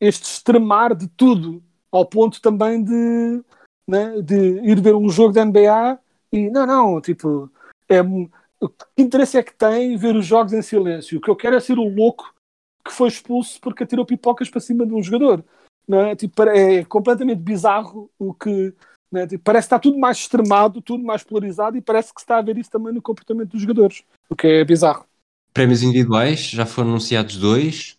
este 0.00 0.24
extremar 0.24 0.94
de 0.94 1.08
tudo, 1.08 1.62
ao 1.90 2.04
ponto 2.04 2.40
também 2.40 2.82
de, 2.82 3.42
né, 3.86 4.20
de 4.20 4.60
ir 4.60 4.80
ver 4.80 4.94
um 4.94 5.08
jogo 5.08 5.32
da 5.32 5.44
NBA 5.44 5.98
e 6.32 6.50
não, 6.50 6.66
não, 6.66 7.00
tipo, 7.00 7.50
é, 7.88 8.02
o 8.02 8.68
que 8.68 9.02
interesse 9.02 9.38
é 9.38 9.42
que 9.42 9.54
tem 9.54 9.96
ver 9.96 10.14
os 10.14 10.26
jogos 10.26 10.52
em 10.52 10.62
silêncio. 10.62 11.18
O 11.18 11.20
que 11.20 11.30
eu 11.30 11.36
quero 11.36 11.56
é 11.56 11.60
ser 11.60 11.78
o 11.78 11.88
louco 11.88 12.34
que 12.84 12.92
foi 12.92 13.08
expulso 13.08 13.60
porque 13.60 13.84
atirou 13.84 14.04
pipocas 14.04 14.50
para 14.50 14.60
cima 14.60 14.86
de 14.86 14.92
um 14.92 15.02
jogador. 15.02 15.44
Não 15.88 16.00
é? 16.02 16.14
Tipo, 16.14 16.42
é 16.42 16.84
completamente 16.84 17.40
bizarro 17.40 18.10
o 18.18 18.34
que. 18.34 18.74
Né? 19.10 19.26
Tipo, 19.26 19.42
parece 19.42 19.66
que 19.66 19.74
está 19.74 19.78
tudo 19.78 19.98
mais 19.98 20.18
extremado, 20.18 20.82
tudo 20.82 21.02
mais 21.02 21.24
polarizado 21.24 21.78
e 21.78 21.80
parece 21.80 22.12
que 22.12 22.20
está 22.20 22.38
a 22.38 22.42
ver 22.42 22.58
isso 22.58 22.70
também 22.70 22.92
no 22.92 23.00
comportamento 23.00 23.52
dos 23.52 23.62
jogadores, 23.62 24.04
o 24.28 24.36
que 24.36 24.46
é 24.46 24.64
bizarro. 24.64 25.06
Prémios 25.54 25.82
individuais, 25.82 26.40
já 26.50 26.66
foram 26.66 26.90
anunciados 26.90 27.38
dois. 27.38 27.96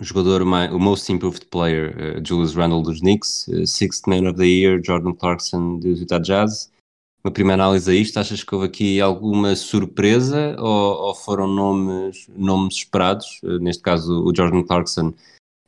O 0.00 0.04
jogador, 0.04 0.42
o 0.42 0.78
Most 0.78 1.12
Improved 1.12 1.46
Player, 1.46 2.18
uh, 2.18 2.26
Julius 2.26 2.54
Randle 2.54 2.82
dos 2.82 3.00
Knicks, 3.00 3.48
uh, 3.48 3.66
Sixth 3.66 4.06
Man 4.06 4.28
of 4.28 4.38
the 4.38 4.46
Year, 4.46 4.80
Jordan 4.82 5.12
Clarkson 5.12 5.78
dos 5.78 6.00
Utah 6.00 6.20
Jazz. 6.20 6.70
Uma 7.22 7.32
primeira 7.32 7.64
análise 7.64 7.90
a 7.90 7.94
isto, 7.94 8.16
achas 8.16 8.44
que 8.44 8.54
houve 8.54 8.66
aqui 8.66 9.00
alguma 9.00 9.56
surpresa 9.56 10.56
ou, 10.58 11.08
ou 11.08 11.14
foram 11.16 11.48
nomes, 11.48 12.28
nomes 12.28 12.76
esperados? 12.76 13.40
Uh, 13.42 13.58
neste 13.58 13.82
caso, 13.82 14.24
o 14.24 14.34
Jordan 14.34 14.62
Clarkson 14.62 15.12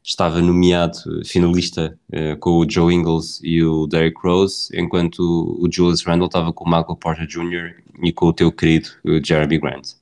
estava 0.02 0.40
nomeado 0.40 0.98
finalista 1.24 1.98
uh, 2.12 2.36
com 2.38 2.58
o 2.58 2.70
Joe 2.70 2.94
Ingles 2.94 3.40
e 3.42 3.62
o 3.62 3.86
Derrick 3.86 4.18
Rose, 4.22 4.70
enquanto 4.74 5.20
o, 5.20 5.68
Julius 5.70 6.02
Randle 6.02 6.26
estava 6.26 6.52
com 6.52 6.64
o 6.64 6.68
Michael 6.68 6.96
Porter 6.96 7.26
Jr. 7.26 7.82
e 8.02 8.12
com 8.12 8.26
o 8.26 8.32
teu 8.32 8.50
querido 8.50 8.88
o 9.04 9.24
Jeremy 9.24 9.58
Grant. 9.58 9.92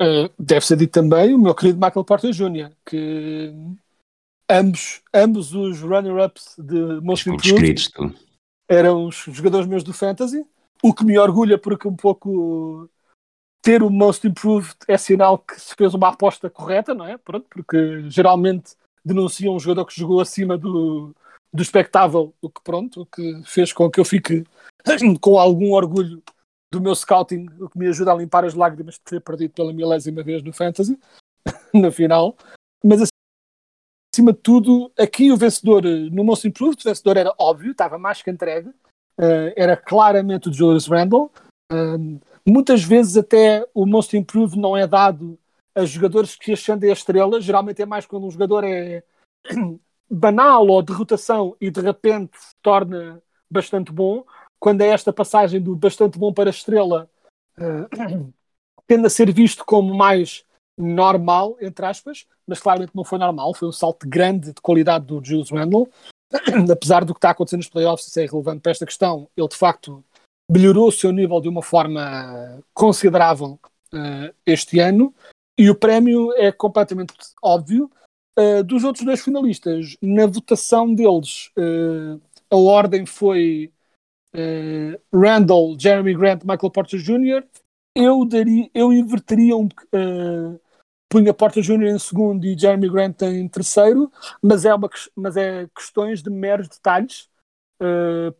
Uh, 0.00 0.30
deve 0.38 0.66
ser 0.66 0.76
dito 0.76 0.92
também 0.92 1.34
o 1.34 1.38
meu 1.38 1.54
querido 1.54 1.78
Michael 1.78 2.04
Porter 2.04 2.32
Jr., 2.32 2.70
que 2.84 3.52
ambos, 4.50 5.02
ambos 5.14 5.54
os 5.54 5.80
runner-ups 5.80 6.56
de 6.58 7.00
Most 7.00 7.28
Improved 7.28 8.14
eram 8.68 9.06
os 9.06 9.16
jogadores 9.28 9.66
meus 9.66 9.84
do 9.84 9.92
Fantasy, 9.92 10.44
o 10.82 10.94
que 10.94 11.04
me 11.04 11.18
orgulha 11.18 11.58
porque 11.58 11.86
um 11.86 11.94
pouco 11.94 12.88
ter 13.62 13.82
o 13.82 13.90
Most 13.90 14.26
Improved 14.26 14.74
é 14.88 14.96
sinal 14.96 15.38
que 15.38 15.60
se 15.60 15.74
fez 15.76 15.94
uma 15.94 16.08
aposta 16.08 16.50
correta, 16.50 16.92
não 16.92 17.06
é? 17.06 17.16
Pronto, 17.16 17.46
porque 17.48 18.10
geralmente 18.10 18.74
denunciam 19.04 19.54
um 19.54 19.60
jogador 19.60 19.86
que 19.86 19.98
jogou 19.98 20.20
acima 20.20 20.56
do, 20.56 21.14
do 21.52 21.62
espectável, 21.62 22.32
o 22.40 22.48
que 22.48 22.62
pronto, 22.62 23.02
o 23.02 23.06
que 23.06 23.42
fez 23.44 23.72
com 23.72 23.90
que 23.90 24.00
eu 24.00 24.04
fique 24.04 24.44
com 25.20 25.38
algum 25.38 25.72
orgulho 25.72 26.22
do 26.72 26.80
meu 26.80 26.94
scouting, 26.94 27.46
o 27.60 27.68
que 27.68 27.78
me 27.78 27.86
ajuda 27.88 28.12
a 28.12 28.16
limpar 28.16 28.44
as 28.44 28.54
lágrimas 28.54 28.94
de 28.94 29.00
ter 29.02 29.20
perdido 29.20 29.52
pela 29.52 29.72
milésima 29.72 30.22
vez 30.22 30.42
no 30.42 30.52
Fantasy, 30.52 30.98
na 31.74 31.90
final. 31.90 32.36
Mas 32.82 33.10
acima 34.12 34.32
de 34.32 34.38
tudo, 34.38 34.90
aqui 34.98 35.30
o 35.30 35.36
vencedor, 35.36 35.82
no 35.84 36.24
Most 36.24 36.48
Improved, 36.48 36.80
o 36.80 36.88
vencedor 36.88 37.16
era 37.18 37.34
óbvio, 37.38 37.72
estava 37.72 37.98
mais 37.98 38.22
que 38.22 38.30
entregue, 38.30 38.68
uh, 38.68 39.52
era 39.54 39.76
claramente 39.76 40.48
o 40.48 40.52
Julius 40.52 40.86
Randle. 40.86 41.30
Uh, 41.70 42.18
muitas 42.46 42.82
vezes 42.82 43.18
até 43.18 43.66
o 43.74 43.84
Most 43.84 44.16
Improved 44.16 44.58
não 44.58 44.74
é 44.74 44.86
dado 44.86 45.38
a 45.74 45.84
jogadores 45.84 46.36
que 46.36 46.52
ascendem 46.52 46.90
a 46.90 46.92
estrela, 46.92 47.40
geralmente 47.40 47.80
é 47.82 47.86
mais 47.86 48.06
quando 48.06 48.26
um 48.26 48.30
jogador 48.30 48.64
é 48.64 49.02
banal 50.10 50.66
ou 50.66 50.82
de 50.82 50.92
rotação 50.92 51.56
e 51.60 51.70
de 51.70 51.80
repente 51.80 52.38
se 52.38 52.54
torna 52.60 53.22
bastante 53.50 53.90
bom. 53.90 54.24
Quando 54.60 54.82
é 54.82 54.88
esta 54.88 55.12
passagem 55.12 55.60
do 55.60 55.74
bastante 55.74 56.18
bom 56.18 56.32
para 56.32 56.50
estrela, 56.50 57.08
uh, 57.58 58.32
tende 58.86 59.06
a 59.06 59.10
ser 59.10 59.32
visto 59.32 59.64
como 59.64 59.94
mais 59.94 60.44
normal, 60.78 61.56
entre 61.60 61.84
aspas, 61.84 62.26
mas 62.46 62.60
claramente 62.60 62.94
não 62.94 63.04
foi 63.04 63.18
normal, 63.18 63.54
foi 63.54 63.68
um 63.68 63.72
salto 63.72 64.08
grande 64.08 64.52
de 64.52 64.60
qualidade 64.60 65.06
do 65.06 65.22
Jules 65.24 65.50
Randle. 65.50 65.88
Apesar 66.70 67.04
do 67.04 67.14
que 67.14 67.18
está 67.18 67.30
acontecendo 67.30 67.60
nos 67.60 67.68
playoffs, 67.68 68.08
isso 68.08 68.20
é 68.20 68.26
relevante 68.26 68.60
para 68.60 68.72
esta 68.72 68.86
questão, 68.86 69.28
ele 69.36 69.48
de 69.48 69.56
facto 69.56 70.04
melhorou 70.50 70.88
o 70.88 70.92
seu 70.92 71.12
nível 71.12 71.40
de 71.40 71.48
uma 71.48 71.62
forma 71.62 72.62
considerável 72.74 73.58
uh, 73.94 74.34
este 74.44 74.78
ano. 74.80 75.14
E 75.58 75.68
o 75.70 75.74
prémio 75.74 76.32
é 76.34 76.50
completamente 76.50 77.14
óbvio. 77.42 77.90
Uh, 78.38 78.64
dos 78.64 78.82
outros 78.82 79.04
dois 79.04 79.22
finalistas, 79.22 79.96
na 80.00 80.26
votação 80.26 80.94
deles, 80.94 81.50
uh, 81.58 82.20
a 82.50 82.56
ordem 82.56 83.04
foi 83.04 83.70
uh, 84.34 85.18
Randall, 85.18 85.76
Jeremy 85.78 86.14
Grant, 86.14 86.42
Michael 86.42 86.70
Porter 86.70 86.98
Jr. 86.98 87.44
Eu, 87.94 88.24
daria, 88.24 88.70
eu 88.72 88.90
inverteria 88.90 89.54
um 89.54 89.68
punha 91.10 91.34
Porter 91.34 91.62
Jr. 91.62 91.88
em 91.88 91.98
segundo 91.98 92.46
e 92.46 92.58
Jeremy 92.58 92.88
Grant 92.88 93.20
em 93.20 93.46
terceiro, 93.46 94.10
mas 94.40 94.64
é, 94.64 94.74
uma, 94.74 94.88
mas 95.14 95.36
é 95.36 95.68
questões 95.76 96.22
de 96.22 96.30
meros 96.30 96.68
detalhes, 96.68 97.28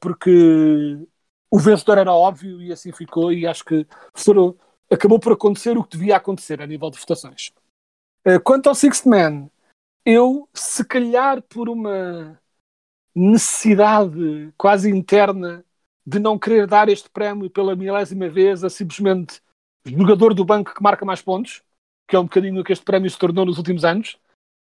porque 0.01 1.07
o 1.51 1.59
vencedor 1.59 1.99
era 1.99 2.15
óbvio 2.15 2.63
e 2.63 2.73
assim 2.73 2.91
ficou, 2.93 3.31
e 3.31 3.47
acho 3.47 3.63
que 3.63 3.87
foram 4.15 4.57
acabou 4.93 5.19
por 5.19 5.33
acontecer 5.33 5.77
o 5.77 5.85
que 5.85 5.97
devia 5.97 6.17
acontecer 6.17 6.61
a 6.61 6.67
nível 6.67 6.91
de 6.91 6.99
votações. 6.99 7.53
Uh, 8.27 8.41
quanto 8.43 8.69
ao 8.69 8.75
Sixth 8.75 9.07
Man, 9.07 9.49
eu, 10.05 10.49
se 10.53 10.85
calhar 10.85 11.43
por 11.43 11.69
uma 11.69 12.39
necessidade 13.15 14.53
quase 14.57 14.91
interna 14.91 15.65
de 16.05 16.19
não 16.19 16.39
querer 16.39 16.67
dar 16.67 16.89
este 16.89 17.09
prémio 17.09 17.49
pela 17.49 17.77
milésima 17.77 18.29
vez 18.29 18.65
a 18.65 18.71
simplesmente 18.71 19.41
jogador 19.87 20.35
do 20.35 20.45
banco 20.45 20.75
que 20.75 20.83
marca 20.83 21.05
mais 21.05 21.23
pontos, 21.23 21.63
que 22.09 22.17
é 22.17 22.19
um 22.19 22.25
bocadinho 22.25 22.61
o 22.61 22.65
que 22.65 22.73
este 22.73 22.85
prémio 22.85 23.11
se 23.11 23.19
tornou 23.19 23.47
nos 23.47 23.59
últimos 23.59 23.85
anos. 23.85 24.19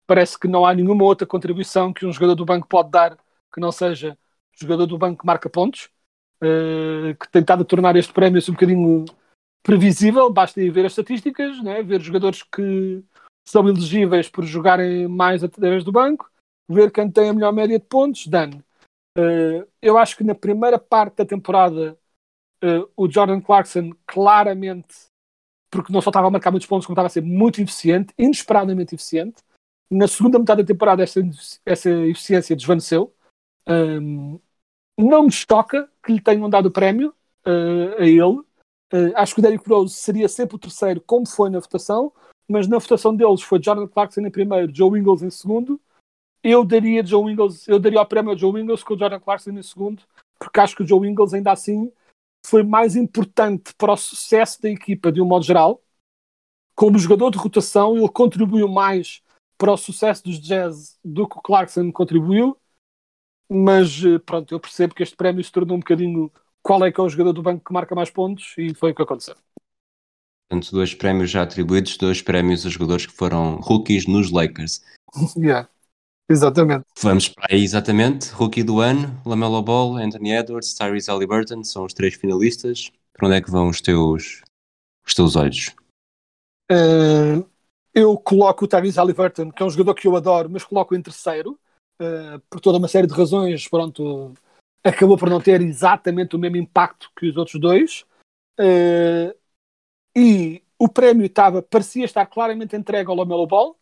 Parece 0.07 0.39
que 0.39 0.49
não 0.49 0.66
há 0.66 0.74
nenhuma 0.74 1.05
outra 1.05 1.26
contribuição 1.26 1.93
que 1.93 2.05
um 2.05 2.12
jogador 2.12 2.35
do 2.35 2.45
banco 2.45 2.66
pode 2.66 2.91
dar 2.91 3.16
que 3.53 3.61
não 3.61 3.72
seja 3.72 4.16
jogador 4.53 4.87
do 4.87 4.99
banco 4.99 5.20
que 5.20 5.26
marca 5.26 5.49
pontos, 5.49 5.89
uh, 6.43 7.14
que 7.18 7.28
tem 7.31 7.41
estado 7.41 7.62
a 7.62 7.66
tornar 7.66 7.97
este 7.97 8.12
prémio 8.12 8.41
um 8.49 8.53
bocadinho 8.53 9.05
previsível, 9.62 10.30
basta 10.32 10.61
ir 10.61 10.70
ver 10.70 10.86
as 10.86 10.92
estatísticas, 10.92 11.62
né? 11.62 11.82
ver 11.82 12.00
jogadores 12.00 12.42
que 12.42 13.04
são 13.46 13.68
elegíveis 13.68 14.28
por 14.28 14.44
jogarem 14.44 15.08
mais 15.08 15.42
através 15.42 15.84
do 15.84 15.92
banco, 15.92 16.30
ver 16.68 16.90
quem 16.90 17.11
tem 17.11 17.28
a 17.28 17.32
melhor 17.32 17.52
média 17.52 17.78
de 17.78 17.84
pontos, 17.84 18.26
dano. 18.26 18.64
Uh, 19.18 19.66
eu 19.82 19.98
acho 19.98 20.16
que 20.16 20.24
na 20.24 20.34
primeira 20.34 20.78
parte 20.78 21.16
da 21.16 21.26
temporada 21.26 21.98
uh, 22.62 22.88
o 22.96 23.11
Jordan 23.11 23.40
Clarkson 23.40 23.90
claramente, 24.06 25.08
porque 25.70 25.92
não 25.92 26.00
só 26.00 26.11
estava 26.11 26.28
a 26.28 26.30
marcar 26.30 26.50
muitos 26.50 26.68
pontos, 26.68 26.86
como 26.86 26.94
estava 26.94 27.06
a 27.06 27.11
ser 27.11 27.22
muito 27.22 27.61
eficiente, 27.61 28.14
inesperadamente 28.16 28.94
eficiente. 28.94 29.42
Na 29.90 30.06
segunda 30.06 30.38
metade 30.38 30.62
da 30.62 30.66
temporada 30.66 31.02
essa, 31.02 31.20
essa 31.66 31.90
eficiência 31.90 32.54
desvaneceu. 32.54 33.12
Um, 33.68 34.38
não 34.96 35.24
me 35.24 35.32
choca 35.32 35.90
que 36.04 36.12
lhe 36.12 36.20
tenham 36.20 36.48
dado 36.48 36.66
o 36.66 36.70
prémio 36.70 37.14
uh, 37.46 38.00
a 38.00 38.06
ele, 38.06 38.42
Uh, 38.93 39.12
acho 39.14 39.34
que 39.34 39.41
o 39.41 39.43
Derrick 39.43 39.68
Rose 39.68 39.95
seria 39.95 40.28
sempre 40.28 40.57
o 40.57 40.59
terceiro, 40.59 41.01
como 41.01 41.26
foi 41.26 41.49
na 41.49 41.61
votação, 41.61 42.12
mas 42.49 42.66
na 42.66 42.78
votação 42.78 43.14
deles 43.14 43.43
foi 43.43 43.62
Jordan 43.62 43.86
Clarkson 43.86 44.22
em 44.22 44.30
primeiro, 44.30 44.74
Joe 44.74 44.99
Ingles 44.99 45.22
em 45.22 45.30
segundo, 45.30 45.80
eu 46.43 46.64
daria 46.64 47.05
Joe 47.05 47.30
Ingles, 47.30 47.68
eu 47.68 47.78
daria 47.78 48.01
o 48.01 48.07
prémio 48.07 48.32
ao 48.32 48.38
Joe 48.38 48.61
Ingles 48.61 48.82
com 48.82 48.95
o 48.95 48.99
Jordan 48.99 49.20
Clarkson 49.20 49.51
em 49.51 49.62
segundo, 49.62 50.03
porque 50.38 50.59
acho 50.59 50.74
que 50.74 50.82
o 50.82 50.86
Joe 50.86 51.07
Ingles 51.07 51.34
ainda 51.34 51.53
assim 51.53 51.93
foi 52.45 52.62
mais 52.62 52.97
importante 52.97 53.74
para 53.76 53.93
o 53.93 53.97
sucesso 53.97 54.61
da 54.62 54.70
equipa 54.70 55.12
de 55.12 55.20
um 55.20 55.26
modo 55.26 55.45
geral. 55.45 55.82
Como 56.74 56.99
jogador 56.99 57.30
de 57.30 57.38
rotação, 57.38 57.97
ele 57.97 58.09
contribuiu 58.09 58.66
mais 58.66 59.22
para 59.59 59.72
o 59.72 59.76
sucesso 59.76 60.24
dos 60.24 60.41
Jazz 60.41 60.99
do 61.05 61.28
que 61.28 61.38
o 61.38 61.43
Clarkson 61.43 61.93
contribuiu. 61.93 62.57
Mas 63.49 64.03
eh, 64.03 64.18
pronto, 64.18 64.55
eu 64.55 64.61
percebo 64.61 64.95
que 64.95 65.03
este 65.03 65.16
prémio 65.16 65.45
se 65.45 65.53
tornou 65.53 65.76
um 65.76 65.80
bocadinho 65.80 66.32
qual 66.62 66.84
é 66.84 66.92
que 66.92 67.00
é 67.00 67.04
o 67.04 67.08
jogador 67.08 67.32
do 67.32 67.42
banco 67.42 67.64
que 67.64 67.72
marca 67.72 67.94
mais 67.94 68.11
pontos 68.11 68.54
e 68.58 68.74
foi 68.74 68.92
o 68.92 68.94
que 68.94 69.02
aconteceu. 69.02 69.34
Portanto, 70.48 70.72
dois 70.72 70.94
prémios 70.94 71.30
já 71.30 71.42
atribuídos, 71.42 71.96
dois 71.96 72.20
prémios 72.20 72.66
a 72.66 72.68
jogadores 72.68 73.06
que 73.06 73.12
foram 73.12 73.56
rookies 73.56 74.06
nos 74.06 74.30
Lakers. 74.30 74.82
Yeah. 75.36 75.68
Exatamente. 76.30 76.84
Vamos 77.02 77.28
para 77.28 77.48
aí 77.50 77.64
exatamente. 77.64 78.30
Rookie 78.30 78.62
do 78.62 78.78
ano, 78.78 79.20
Lamelo 79.26 79.61
Ball, 79.61 79.96
Anthony 79.96 80.30
Edwards, 80.30 80.72
Tyrese 80.74 81.11
Halliburton, 81.11 81.64
são 81.64 81.84
os 81.84 81.92
três 81.92 82.14
finalistas. 82.14 82.92
Para 83.12 83.26
onde 83.26 83.36
é 83.36 83.40
que 83.40 83.50
vão 83.50 83.68
os 83.68 83.80
teus, 83.80 84.40
os 85.04 85.12
teus 85.12 85.34
olhos? 85.34 85.74
Uh, 86.70 87.44
eu 87.92 88.16
coloco 88.16 88.64
o 88.64 88.68
Tyrese 88.68 88.96
Halliburton, 88.96 89.50
que 89.50 89.61
é 89.61 89.66
um 89.66 89.70
jogador 89.70 89.94
que 89.94 90.06
eu 90.06 90.14
adoro, 90.14 90.48
mas 90.48 90.62
coloco 90.62 90.94
em 90.94 91.02
terceiro, 91.02 91.58
uh, 92.00 92.38
por 92.48 92.61
toda 92.61 92.78
uma 92.78 92.86
série 92.86 93.08
de 93.08 93.14
razões. 93.14 93.66
Pronto, 93.66 94.32
acabou 94.85 95.16
por 95.16 95.28
não 95.28 95.41
ter 95.41 95.61
exatamente 95.61 96.37
o 96.37 96.39
mesmo 96.39 96.57
impacto 96.57 97.11
que 97.16 97.26
os 97.26 97.37
outros 97.37 97.61
dois. 97.61 98.05
Uh, 98.59 99.35
e 100.16 100.62
o 100.78 100.89
prémio 100.89 101.26
estava, 101.26 101.62
parecia 101.62 102.05
estar 102.05 102.26
claramente 102.26 102.76
entregue 102.76 103.11
ao 103.11 103.16
Lamelo 103.16 103.47
Ball. 103.47 103.78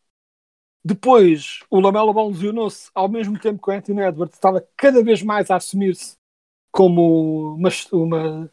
Depois, 0.85 1.61
o 1.71 1.81
Lamelo 1.81 2.13
Ball 2.13 2.29
lesionou-se 2.29 2.91
ao 2.95 3.09
mesmo 3.09 3.39
tempo 3.39 3.63
que 3.63 3.71
o 3.71 3.73
Anthony 3.73 4.03
Edwards 4.03 4.35
estava 4.35 4.67
cada 4.77 5.03
vez 5.03 5.23
mais 5.23 5.51
a 5.51 5.57
assumir-se 5.57 6.17
como 6.73 7.55
uma, 7.55 7.69
uma 7.93 8.51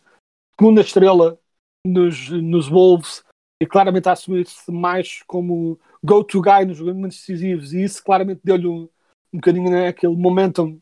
segunda 0.59 0.81
estrela 0.81 1.39
nos, 1.85 2.29
nos 2.29 2.67
Wolves 2.67 3.23
e 3.61 3.65
claramente 3.65 4.09
a 4.09 4.13
assumir-se 4.13 4.71
mais 4.71 5.21
como 5.23 5.79
go-to 6.03 6.41
guy 6.41 6.65
nos 6.65 6.79
momentos 6.79 7.17
decisivos 7.19 7.73
e 7.73 7.83
isso 7.83 8.03
claramente 8.03 8.41
deu-lhe 8.43 8.67
um, 8.67 8.89
um 9.33 9.37
bocadinho 9.37 9.69
né, 9.69 9.87
aquele 9.87 10.15
momentum 10.15 10.81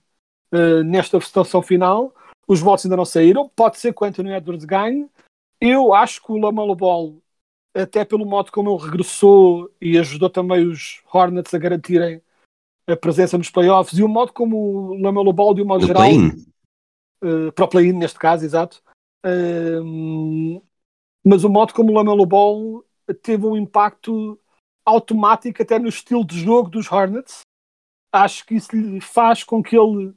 uh, 0.53 0.83
nesta 0.83 1.19
votação 1.19 1.61
final. 1.61 2.13
Os 2.47 2.59
votos 2.59 2.85
ainda 2.85 2.97
não 2.97 3.05
saíram, 3.05 3.49
pode 3.49 3.77
ser 3.77 3.93
que 3.93 4.03
o 4.03 4.05
Anthony 4.05 4.33
Edwards 4.33 4.65
ganhe. 4.65 5.09
Eu 5.59 5.93
acho 5.93 6.21
que 6.21 6.31
o 6.31 6.37
Lamelo 6.37 6.75
Ball, 6.75 7.21
até 7.75 8.05
pelo 8.05 8.25
modo 8.25 8.51
como 8.51 8.69
ele 8.69 8.83
regressou 8.83 9.71
e 9.81 9.97
ajudou 9.97 10.29
também 10.29 10.67
os 10.67 11.01
Hornets 11.11 11.53
a 11.53 11.57
garantirem 11.57 12.21
a 12.87 12.95
presença 12.97 13.37
nos 13.37 13.49
playoffs 13.49 13.97
e 13.97 14.03
o 14.03 14.09
modo 14.09 14.33
como 14.33 14.57
o 14.57 15.01
Lamelo 15.01 15.31
Ball, 15.31 15.53
de 15.53 15.61
um 15.61 15.65
modo 15.65 15.85
geral, 15.85 16.03
uh, 17.23 17.51
para 17.53 17.65
o 17.65 17.67
play-in 17.67 17.93
neste 17.93 18.19
caso, 18.19 18.43
exato. 18.43 18.83
Um, 19.25 20.61
mas 21.25 21.45
o 21.45 21.49
modo 21.49 21.73
como 21.73 21.91
o 21.91 21.95
Lamelo 21.95 22.25
Ball 22.25 22.83
teve 23.21 23.45
um 23.45 23.55
impacto 23.55 24.37
automático 24.85 25.61
até 25.61 25.79
no 25.79 25.87
estilo 25.87 26.25
de 26.25 26.39
jogo 26.39 26.69
dos 26.69 26.91
Hornets. 26.91 27.41
Acho 28.11 28.45
que 28.45 28.55
isso 28.55 28.75
lhe 28.75 28.99
faz 28.99 29.43
com 29.43 29.63
que 29.63 29.77
ele, 29.77 30.13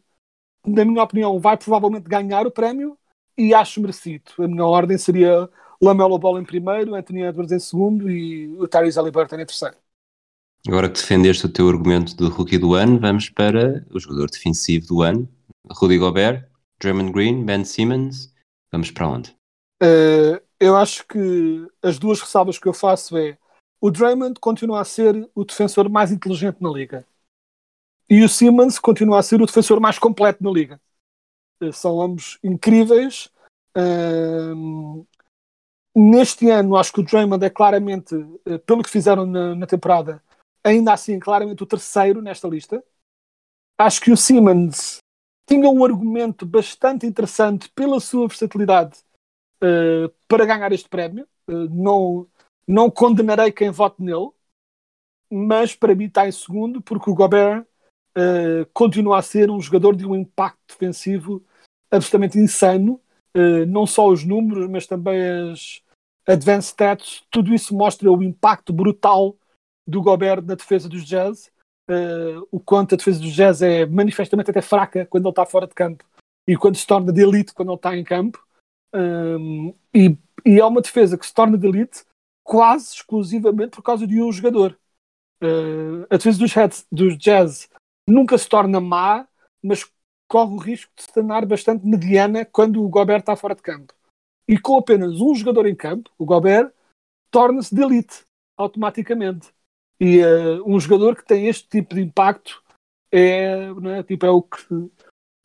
na 0.67 0.85
minha 0.85 1.03
opinião, 1.03 1.39
vai 1.39 1.57
provavelmente 1.57 2.09
ganhar 2.09 2.47
o 2.47 2.51
prémio 2.51 2.99
e 3.39 3.55
acho 3.55 3.81
merecido. 3.81 4.25
A 4.39 4.49
minha 4.49 4.65
ordem 4.65 4.99
seria 4.99 5.49
Lamelo 5.81 6.19
Ball 6.19 6.41
em 6.41 6.45
primeiro, 6.45 6.95
Anthony 6.95 7.23
Edwards 7.23 7.53
em 7.53 7.59
segundo 7.59 8.11
e 8.11 8.49
o 8.59 8.67
Tyrese 8.67 8.99
Halliburton 8.99 9.37
em 9.37 9.47
terceiro. 9.47 9.77
Agora 10.67 10.89
que 10.89 10.99
defendeste 10.99 11.47
o 11.47 11.53
teu 11.53 11.69
argumento 11.69 12.17
de 12.17 12.29
rookie 12.29 12.59
do 12.59 12.75
ano, 12.75 12.99
vamos 12.99 13.31
para 13.31 13.87
o 13.91 14.01
jogador 14.01 14.29
defensivo 14.29 14.87
do 14.87 15.03
ano, 15.03 15.29
Rudy 15.71 15.99
Gobert, 15.99 16.49
Draymond 16.81 17.13
Green, 17.13 17.45
Ben 17.45 17.65
Simmons. 17.65 18.35
Vamos 18.73 18.91
para 18.91 19.09
onde? 19.09 19.31
Uh, 19.81 20.41
eu 20.59 20.77
acho 20.77 21.07
que 21.07 21.69
as 21.83 21.99
duas 21.99 22.21
ressalvas 22.21 22.59
que 22.59 22.67
eu 22.67 22.73
faço 22.73 23.17
é 23.17 23.39
o 23.81 23.91
Draymond 23.91 24.41
continua 24.41 24.81
a 24.81 24.85
ser 24.85 25.29
o 25.35 25.45
defensor 25.45 25.89
mais 25.89 26.11
inteligente 26.11 26.57
na 26.61 26.71
liga 26.71 27.07
e 28.09 28.23
o 28.23 28.29
Simmons 28.29 28.79
continua 28.79 29.19
a 29.19 29.23
ser 29.23 29.41
o 29.41 29.47
defensor 29.47 29.81
mais 29.81 29.99
completo 29.99 30.43
na 30.43 30.51
liga. 30.51 30.81
Uh, 31.63 31.73
são 31.73 32.01
ambos 32.01 32.39
incríveis. 32.43 33.31
Uh, 33.77 35.07
neste 35.95 36.51
ano, 36.51 36.77
acho 36.77 36.93
que 36.93 37.01
o 37.01 37.03
Draymond 37.03 37.45
é 37.45 37.51
claramente, 37.51 38.15
uh, 38.15 38.59
pelo 38.67 38.83
que 38.83 38.91
fizeram 38.91 39.25
na, 39.25 39.55
na, 39.55 39.67
temporada, 39.67 40.23
ainda 40.63 40.93
assim, 40.93 41.19
claramente 41.19 41.63
o 41.63 41.67
terceiro 41.67 42.21
nesta 42.21 42.47
lista. 42.47 42.85
Acho 43.79 44.01
que 44.01 44.13
o 44.13 44.17
Simmons 44.17 44.99
tinha 45.47 45.69
um 45.69 45.85
argumento 45.85 46.45
bastante 46.45 47.07
interessante 47.07 47.69
pela 47.71 48.01
sua 48.01 48.27
versatilidade 48.27 48.99
uh, 49.63 50.13
para 50.29 50.45
ganhar 50.45 50.73
este 50.73 50.89
prémio. 50.89 51.27
Uh, 51.49 51.69
não, 51.71 52.29
não 52.67 52.91
condenarei 52.91 53.53
quem 53.53 53.71
vote 53.71 54.03
nele, 54.03 54.31
mas 55.31 55.75
para 55.75 55.95
mim 55.95 56.07
está 56.07 56.29
em 56.29 56.33
segundo, 56.33 56.83
porque 56.83 57.11
o 57.11 57.15
Gobert 57.15 57.65
uh, 58.17 58.67
continua 58.73 59.19
a 59.19 59.23
ser 59.23 59.51
um 59.51 59.61
jogador 59.61 59.95
de 59.95 60.07
um 60.07 60.17
impacto 60.17 60.61
defensivo 60.69 61.45
absolutamente 61.91 62.39
insano. 62.39 63.01
não 63.69 63.87
só 63.87 64.09
os 64.09 64.25
números, 64.25 64.69
mas 64.69 64.87
também 64.87 65.21
as 65.53 65.83
advanced 66.27 66.73
stats, 66.73 67.23
tudo 67.31 67.55
isso 67.55 67.75
mostra 67.75 68.11
o 68.11 68.23
impacto 68.23 68.73
brutal 68.73 69.37
do 69.87 70.03
Gobert 70.03 70.43
na 70.43 70.55
defesa 70.55 70.89
dos 70.89 71.05
Jazz. 71.05 71.51
Uh, 71.89 72.43
o 72.51 72.59
quanto 72.59 72.95
a 72.95 72.99
defesa 72.99 73.21
dos 73.21 73.33
Jazz 73.33 73.63
é 73.63 73.87
manifestamente 73.87 74.51
até 74.51 74.61
fraca 74.61 75.07
quando 75.07 75.25
ele 75.25 75.31
está 75.31 75.47
fora 75.47 75.69
de 75.69 75.75
campo 75.75 76.05
e 76.47 76.57
quando 76.57 76.77
se 76.77 76.87
torna 76.87 77.13
de 77.13 77.23
elite 77.23 77.55
quando 77.55 77.69
ele 77.69 77.77
está 77.77 77.97
em 77.97 78.03
campo. 78.03 78.45
Um, 78.93 79.73
e, 79.95 80.17
e, 80.45 80.59
é 80.59 80.65
uma 80.65 80.81
defesa 80.81 81.17
que 81.17 81.27
se 81.27 81.33
torna 81.33 81.57
de 81.57 81.67
elite 81.67 82.05
quase 82.43 82.95
exclusivamente 82.95 83.77
por 83.77 83.83
causa 83.83 84.07
de 84.07 84.21
um 84.21 84.33
jogador. 84.33 84.77
Uh, 85.43 86.07
a 86.11 86.17
defesa 86.17 86.39
dos, 86.39 86.53
heads, 86.53 86.87
dos 86.91 87.17
Jazz 87.19 87.69
nunca 88.09 88.37
se 88.39 88.49
torna 88.49 88.81
má, 88.81 89.27
mas 89.63 89.91
corre 90.29 90.55
o 90.55 90.59
risco 90.59 90.93
de 90.97 91.03
se 91.03 91.13
tornar 91.13 91.47
bastante 91.47 91.87
mediana 91.87 92.45
quando 92.45 92.83
o 92.83 92.89
Gobert 92.89 93.21
está 93.21 93.37
fora 93.37 93.55
de 93.55 93.63
campo. 93.63 93.95
E 94.49 94.59
com 94.59 94.79
apenas 94.79 95.21
um 95.21 95.35
jogador 95.35 95.67
em 95.67 95.75
campo, 95.75 96.11
o 96.19 96.25
Gobert, 96.25 96.73
torna-se 97.31 97.75
de 97.75 97.83
elite 97.83 98.25
automaticamente. 98.57 99.49
E 100.01 100.21
uh, 100.21 100.63
um 100.67 100.79
jogador 100.79 101.17
que 101.17 101.25
tem 101.25 101.47
este 101.49 101.69
tipo 101.69 101.95
de 101.95 102.03
impacto 102.03 102.63
é, 103.13 103.69
é? 103.99 104.03
Tipo, 104.03 104.27
é 104.27 104.31
o 104.31 104.43
que, 104.43 104.91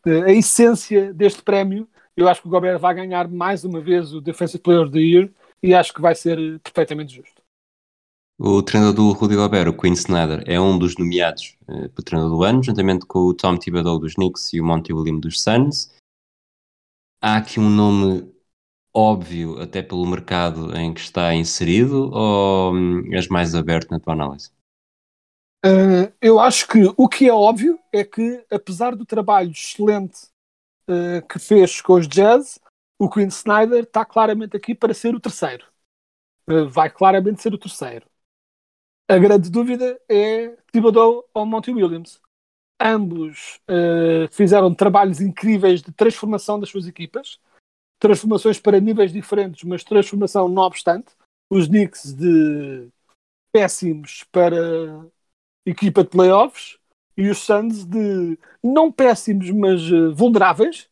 a 0.06 0.32
essência 0.32 1.14
deste 1.14 1.42
prémio. 1.42 1.88
Eu 2.16 2.28
acho 2.28 2.42
que 2.42 2.48
o 2.48 2.52
Gobert 2.52 2.80
vai 2.80 2.94
ganhar 2.94 3.28
mais 3.28 3.64
uma 3.64 3.80
vez 3.80 4.14
o 4.14 4.22
Defensive 4.22 4.62
Player 4.62 4.84
of 4.84 4.92
the 4.92 5.00
Year 5.00 5.32
e 5.64 5.74
acho 5.74 5.94
que 5.94 6.02
vai 6.02 6.16
ser 6.16 6.60
perfeitamente 6.60 7.16
justo. 7.16 7.41
O 8.44 8.64
treinador 8.64 8.96
do 8.96 9.12
Rudy 9.12 9.36
Gobert, 9.36 9.68
o 9.68 9.78
Quinn 9.78 9.94
Snyder, 9.94 10.44
é 10.48 10.60
um 10.60 10.76
dos 10.76 10.98
nomeados 10.98 11.56
uh, 11.70 11.88
para 11.90 12.02
o 12.02 12.04
treinador 12.04 12.38
do 12.38 12.44
ano, 12.44 12.64
juntamente 12.64 13.06
com 13.06 13.20
o 13.20 13.36
Tom 13.36 13.56
Thibodeau 13.56 14.00
dos 14.00 14.16
Knicks 14.16 14.52
e 14.54 14.60
o 14.60 14.66
Monty 14.66 14.92
Williams 14.92 15.22
dos 15.22 15.44
Suns. 15.44 15.96
Há 17.22 17.38
aqui 17.38 17.60
um 17.60 17.70
nome 17.70 18.34
óbvio, 18.92 19.62
até 19.62 19.84
pelo 19.84 20.08
mercado 20.08 20.76
em 20.76 20.92
que 20.92 21.02
está 21.02 21.36
inserido, 21.36 22.10
ou 22.12 22.74
hum, 22.74 23.14
és 23.14 23.28
mais 23.28 23.54
aberto 23.54 23.92
na 23.92 24.00
tua 24.00 24.14
análise? 24.14 24.50
Uh, 25.64 26.12
eu 26.20 26.40
acho 26.40 26.68
que 26.68 26.80
o 26.98 27.08
que 27.08 27.30
é 27.30 27.32
óbvio 27.32 27.78
é 27.94 28.04
que, 28.04 28.44
apesar 28.50 28.96
do 28.96 29.06
trabalho 29.06 29.52
excelente 29.52 30.20
uh, 30.90 31.22
que 31.30 31.38
fez 31.38 31.80
com 31.80 31.94
os 31.94 32.08
Jazz, 32.08 32.60
o 32.98 33.08
Quinn 33.08 33.28
Snyder 33.28 33.84
está 33.84 34.04
claramente 34.04 34.58
aqui 34.58 34.74
para 34.74 34.96
ser 34.96 35.14
o 35.14 35.20
terceiro. 35.20 35.64
Uh, 36.50 36.68
vai 36.68 36.90
claramente 36.90 37.40
ser 37.40 37.54
o 37.54 37.60
terceiro. 37.60 38.10
A 39.08 39.18
grande 39.18 39.50
dúvida 39.50 40.00
é 40.10 40.56
Thibodeau 40.72 41.28
ou 41.34 41.46
Monty 41.46 41.72
Williams. 41.72 42.20
Ambos 42.80 43.60
fizeram 44.32 44.74
trabalhos 44.74 45.22
incríveis 45.22 45.82
de 45.82 45.92
transformação 45.92 46.60
das 46.60 46.70
suas 46.70 46.88
equipas 46.88 47.40
transformações 48.02 48.60
para 48.60 48.82
níveis 48.82 49.14
diferentes, 49.14 49.64
mas 49.64 49.84
transformação 49.84 50.50
não 50.50 50.64
obstante. 50.64 51.14
Os 51.50 51.68
Knicks 51.68 52.14
de 52.14 52.90
péssimos 53.54 54.26
para 54.32 55.06
equipa 55.66 56.04
de 56.04 56.10
playoffs 56.10 56.80
e 57.16 57.30
os 57.30 57.38
Suns 57.38 57.86
de 57.86 58.40
não 58.64 58.92
péssimos, 58.92 59.52
mas 59.52 59.82
uh, 59.92 60.16
vulneráveis, 60.16 60.90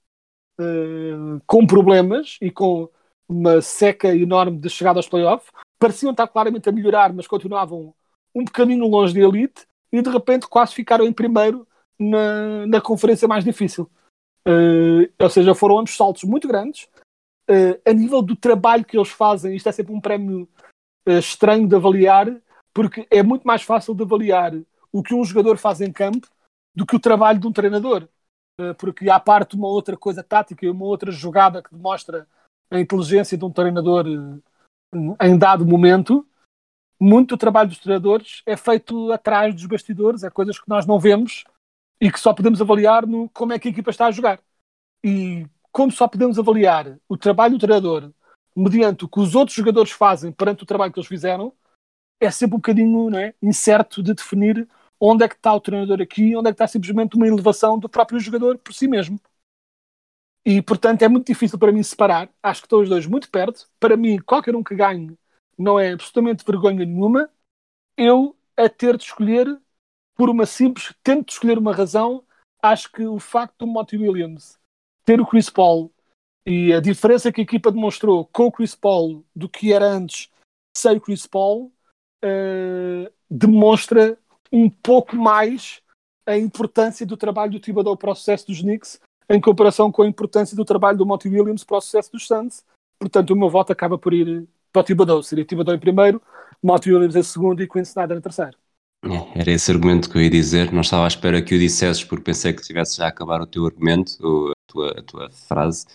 uh, 0.60 1.42
com 1.48 1.66
problemas 1.66 2.38
e 2.40 2.52
com 2.52 2.88
uma 3.28 3.60
seca 3.60 4.16
enorme 4.16 4.60
de 4.60 4.70
chegada 4.70 5.00
aos 5.00 5.10
playoffs. 5.10 5.52
Pareciam 5.80 6.12
estar 6.12 6.28
claramente 6.28 6.70
a 6.70 6.72
melhorar, 6.72 7.12
mas 7.12 7.26
continuavam 7.26 7.96
um 8.40 8.46
bocadinho 8.46 8.88
longe 8.88 9.14
de 9.14 9.22
elite 9.22 9.68
e 9.92 10.02
de 10.02 10.10
repente 10.10 10.48
quase 10.48 10.74
ficaram 10.74 11.06
em 11.06 11.14
primeiro 11.14 11.68
na, 12.00 12.66
na 12.66 12.82
conferência 12.82 13.28
mais 13.28 13.44
difícil. 13.44 13.90
Uh, 14.48 15.12
ou 15.20 15.30
seja, 15.30 15.54
foram 15.54 15.80
ambos 15.80 15.96
saltos 15.96 16.24
muito 16.24 16.48
grandes. 16.48 16.88
Uh, 17.50 17.80
a 17.86 17.94
nível 17.94 18.22
do 18.22 18.36
trabalho 18.36 18.86
que 18.86 18.98
eles 18.98 19.10
fazem, 19.10 19.56
isto 19.56 19.68
é 19.68 19.72
sempre 19.72 19.94
um 19.94 20.00
prémio 20.00 20.48
uh, 21.08 21.12
estranho 21.12 21.68
de 21.68 21.76
avaliar, 21.76 22.28
porque 22.74 23.08
é 23.12 23.22
muito 23.22 23.44
mais 23.44 23.64
fácil 23.64 23.94
de 23.94 24.04
avaliar 24.04 24.54
o 24.92 25.04
que 25.04 25.14
um 25.14 25.24
jogador 25.24 25.58
faz 25.58 25.82
em 25.82 25.92
campo 25.92 26.28
do 26.76 26.86
que 26.86 26.96
o 26.96 27.00
trabalho 27.00 27.40
de 27.40 27.48
um 27.48 27.52
treinador. 27.52 28.08
Porque 28.78 29.10
há 29.10 29.18
parte 29.18 29.56
uma 29.56 29.70
outra 29.70 29.96
coisa 29.96 30.22
tática 30.22 30.66
e 30.66 30.70
uma 30.70 30.84
outra 30.84 31.12
jogada 31.12 31.64
que 31.64 31.74
demonstra 31.74 32.28
a 32.70 32.78
inteligência 32.78 33.38
de 33.38 33.46
um 33.46 33.52
treinador 33.52 34.06
em 35.22 35.38
dado 35.38 35.66
momento. 35.66 36.28
Muito 37.00 37.30
do 37.30 37.38
trabalho 37.38 37.70
dos 37.70 37.80
treinadores 37.80 38.42
é 38.46 38.58
feito 38.58 39.12
atrás 39.12 39.56
dos 39.56 39.66
bastidores, 39.66 40.24
é 40.24 40.30
coisas 40.30 40.60
que 40.60 40.68
nós 40.68 40.86
não 40.86 41.00
vemos 41.00 41.46
e 42.02 42.12
que 42.12 42.20
só 42.20 42.34
podemos 42.34 42.62
avaliar 42.62 43.06
no 43.08 43.30
como 43.30 43.54
é 43.54 43.60
que 43.60 43.68
a 43.68 43.72
equipa 43.72 43.90
está 43.90 44.08
a 44.08 44.12
jogar. 44.12 44.40
E 45.04 45.48
como 45.72 45.92
só 45.92 46.08
podemos 46.08 46.38
avaliar 46.40 47.00
o 47.08 47.18
trabalho 47.18 47.54
do 47.54 47.60
treinador 47.60 48.12
mediante 48.56 49.06
o 49.06 49.10
que 49.10 49.20
os 49.20 49.36
outros 49.36 49.56
jogadores 49.56 49.92
fazem 49.92 50.32
perante 50.32 50.64
o 50.64 50.66
trabalho 50.66 50.92
que 50.92 51.00
eles 51.00 51.08
fizeram, 51.08 51.54
é 52.20 52.30
sempre 52.32 52.56
um 52.56 52.60
bocadinho 52.60 53.18
é, 53.18 53.34
incerto 53.42 54.04
de 54.04 54.14
definir 54.14 54.68
onde 55.00 55.24
é 55.24 55.30
que 55.30 55.36
está 55.36 55.54
o 55.54 55.62
treinador 55.62 56.02
aqui, 56.02 56.36
onde 56.36 56.50
é 56.50 56.52
que 56.52 56.56
está 56.56 56.68
simplesmente 56.68 57.16
uma 57.16 57.28
elevação 57.28 57.80
do 57.80 57.88
próprio 57.90 58.20
jogador 58.20 58.58
por 58.58 58.74
si 58.74 58.88
mesmo. 58.88 59.20
E, 60.46 60.62
portanto, 60.62 61.02
é 61.04 61.08
muito 61.08 61.28
difícil 61.28 61.60
para 61.60 61.72
mim 61.72 61.84
separar. 61.84 62.30
Acho 62.42 62.62
que 62.62 62.66
estão 62.66 62.82
os 62.82 62.90
dois 62.90 63.06
muito 63.06 63.30
perto. 63.30 63.70
Para 63.80 63.96
mim, 63.96 64.18
qualquer 64.20 64.56
um 64.56 64.64
que 64.64 64.76
ganhe 64.76 65.18
não 65.60 65.78
é 65.78 65.92
absolutamente 65.92 66.46
vergonha 66.46 66.86
nenhuma. 66.86 67.30
Eu, 67.98 68.36
a 68.56 68.70
ter 68.70 68.98
de 68.98 69.04
escolher, 69.04 69.60
por 70.16 70.30
uma 70.30 70.46
simples, 70.46 70.96
tento 71.04 71.28
de 71.28 71.34
escolher 71.34 71.58
uma 71.58 71.76
razão, 71.76 72.24
acho 72.62 72.92
que 72.92 73.06
o 73.06 73.20
facto 73.20 73.58
do 73.60 73.68
Monty 73.68 73.98
Williams 73.98 74.58
ter 75.04 75.20
o 75.20 75.26
Chris 75.26 75.50
Paul 75.50 75.92
e 76.46 76.74
a 76.74 76.80
diferença 76.80 77.32
que 77.32 77.42
a 77.42 77.44
equipa 77.44 77.72
demonstrou 77.72 78.26
com 78.26 78.46
o 78.46 78.52
Chris 78.52 78.74
Paul 78.74 79.26
do 79.36 79.50
que 79.50 79.74
era 79.74 79.86
antes 79.86 80.30
sem 80.76 80.98
o 80.98 81.02
Chris 81.02 81.28
Paul 81.28 81.72
uh, 82.24 83.12
demonstra 83.30 84.18
um 84.52 84.70
pouco 84.70 85.16
mais 85.16 85.82
a 86.26 86.38
importância 86.38 87.06
do 87.06 87.18
trabalho 87.18 87.52
do 87.52 87.60
Thibodeau 87.60 87.98
para 87.98 88.12
o 88.12 88.16
sucesso 88.16 88.48
dos 88.48 88.62
Knicks 88.62 89.00
em 89.30 89.40
comparação 89.40 89.92
com 89.92 90.02
a 90.02 90.08
importância 90.08 90.56
do 90.56 90.66
trabalho 90.66 90.98
do 90.98 91.06
Monty 91.06 91.30
Williams 91.30 91.64
para 91.64 91.78
o 91.78 91.82
sucesso 91.82 92.12
dos 92.12 92.28
Suns. 92.28 92.64
Portanto, 92.98 93.32
o 93.32 93.36
meu 93.36 93.50
voto 93.50 93.72
acaba 93.72 93.98
por 93.98 94.14
ir 94.14 94.48
o 94.74 94.84
Thibodeau. 94.84 95.24
Seria 95.24 95.46
Thibodeau 95.46 95.76
em 95.76 95.80
primeiro, 95.80 96.22
Monty 96.62 96.92
Williams 96.92 97.16
em 97.16 97.24
segundo 97.24 97.62
e 97.64 97.68
Quinn 97.68 97.82
Snyder 97.82 98.18
em 98.18 98.22
terceiro. 98.22 98.58
É, 99.06 99.40
era 99.40 99.52
esse 99.52 99.72
argumento 99.72 100.10
que 100.10 100.18
eu 100.18 100.22
ia 100.22 100.30
dizer. 100.30 100.72
Não 100.72 100.82
estava 100.82 101.06
à 101.06 101.08
espera 101.08 101.42
que 101.42 101.56
o 101.56 101.60
dissesses 101.60 102.04
porque 102.04 102.26
pensei 102.26 102.54
que 102.54 102.62
tivesse 102.62 102.98
já 102.98 103.06
a 103.06 103.10
acabar 103.10 103.42
o 103.42 103.48
teu 103.48 103.66
argumento, 103.66 104.52
a 104.52 104.72
tua, 104.72 104.92
a 104.92 105.04
tua 105.04 105.32
frase. 105.32 105.86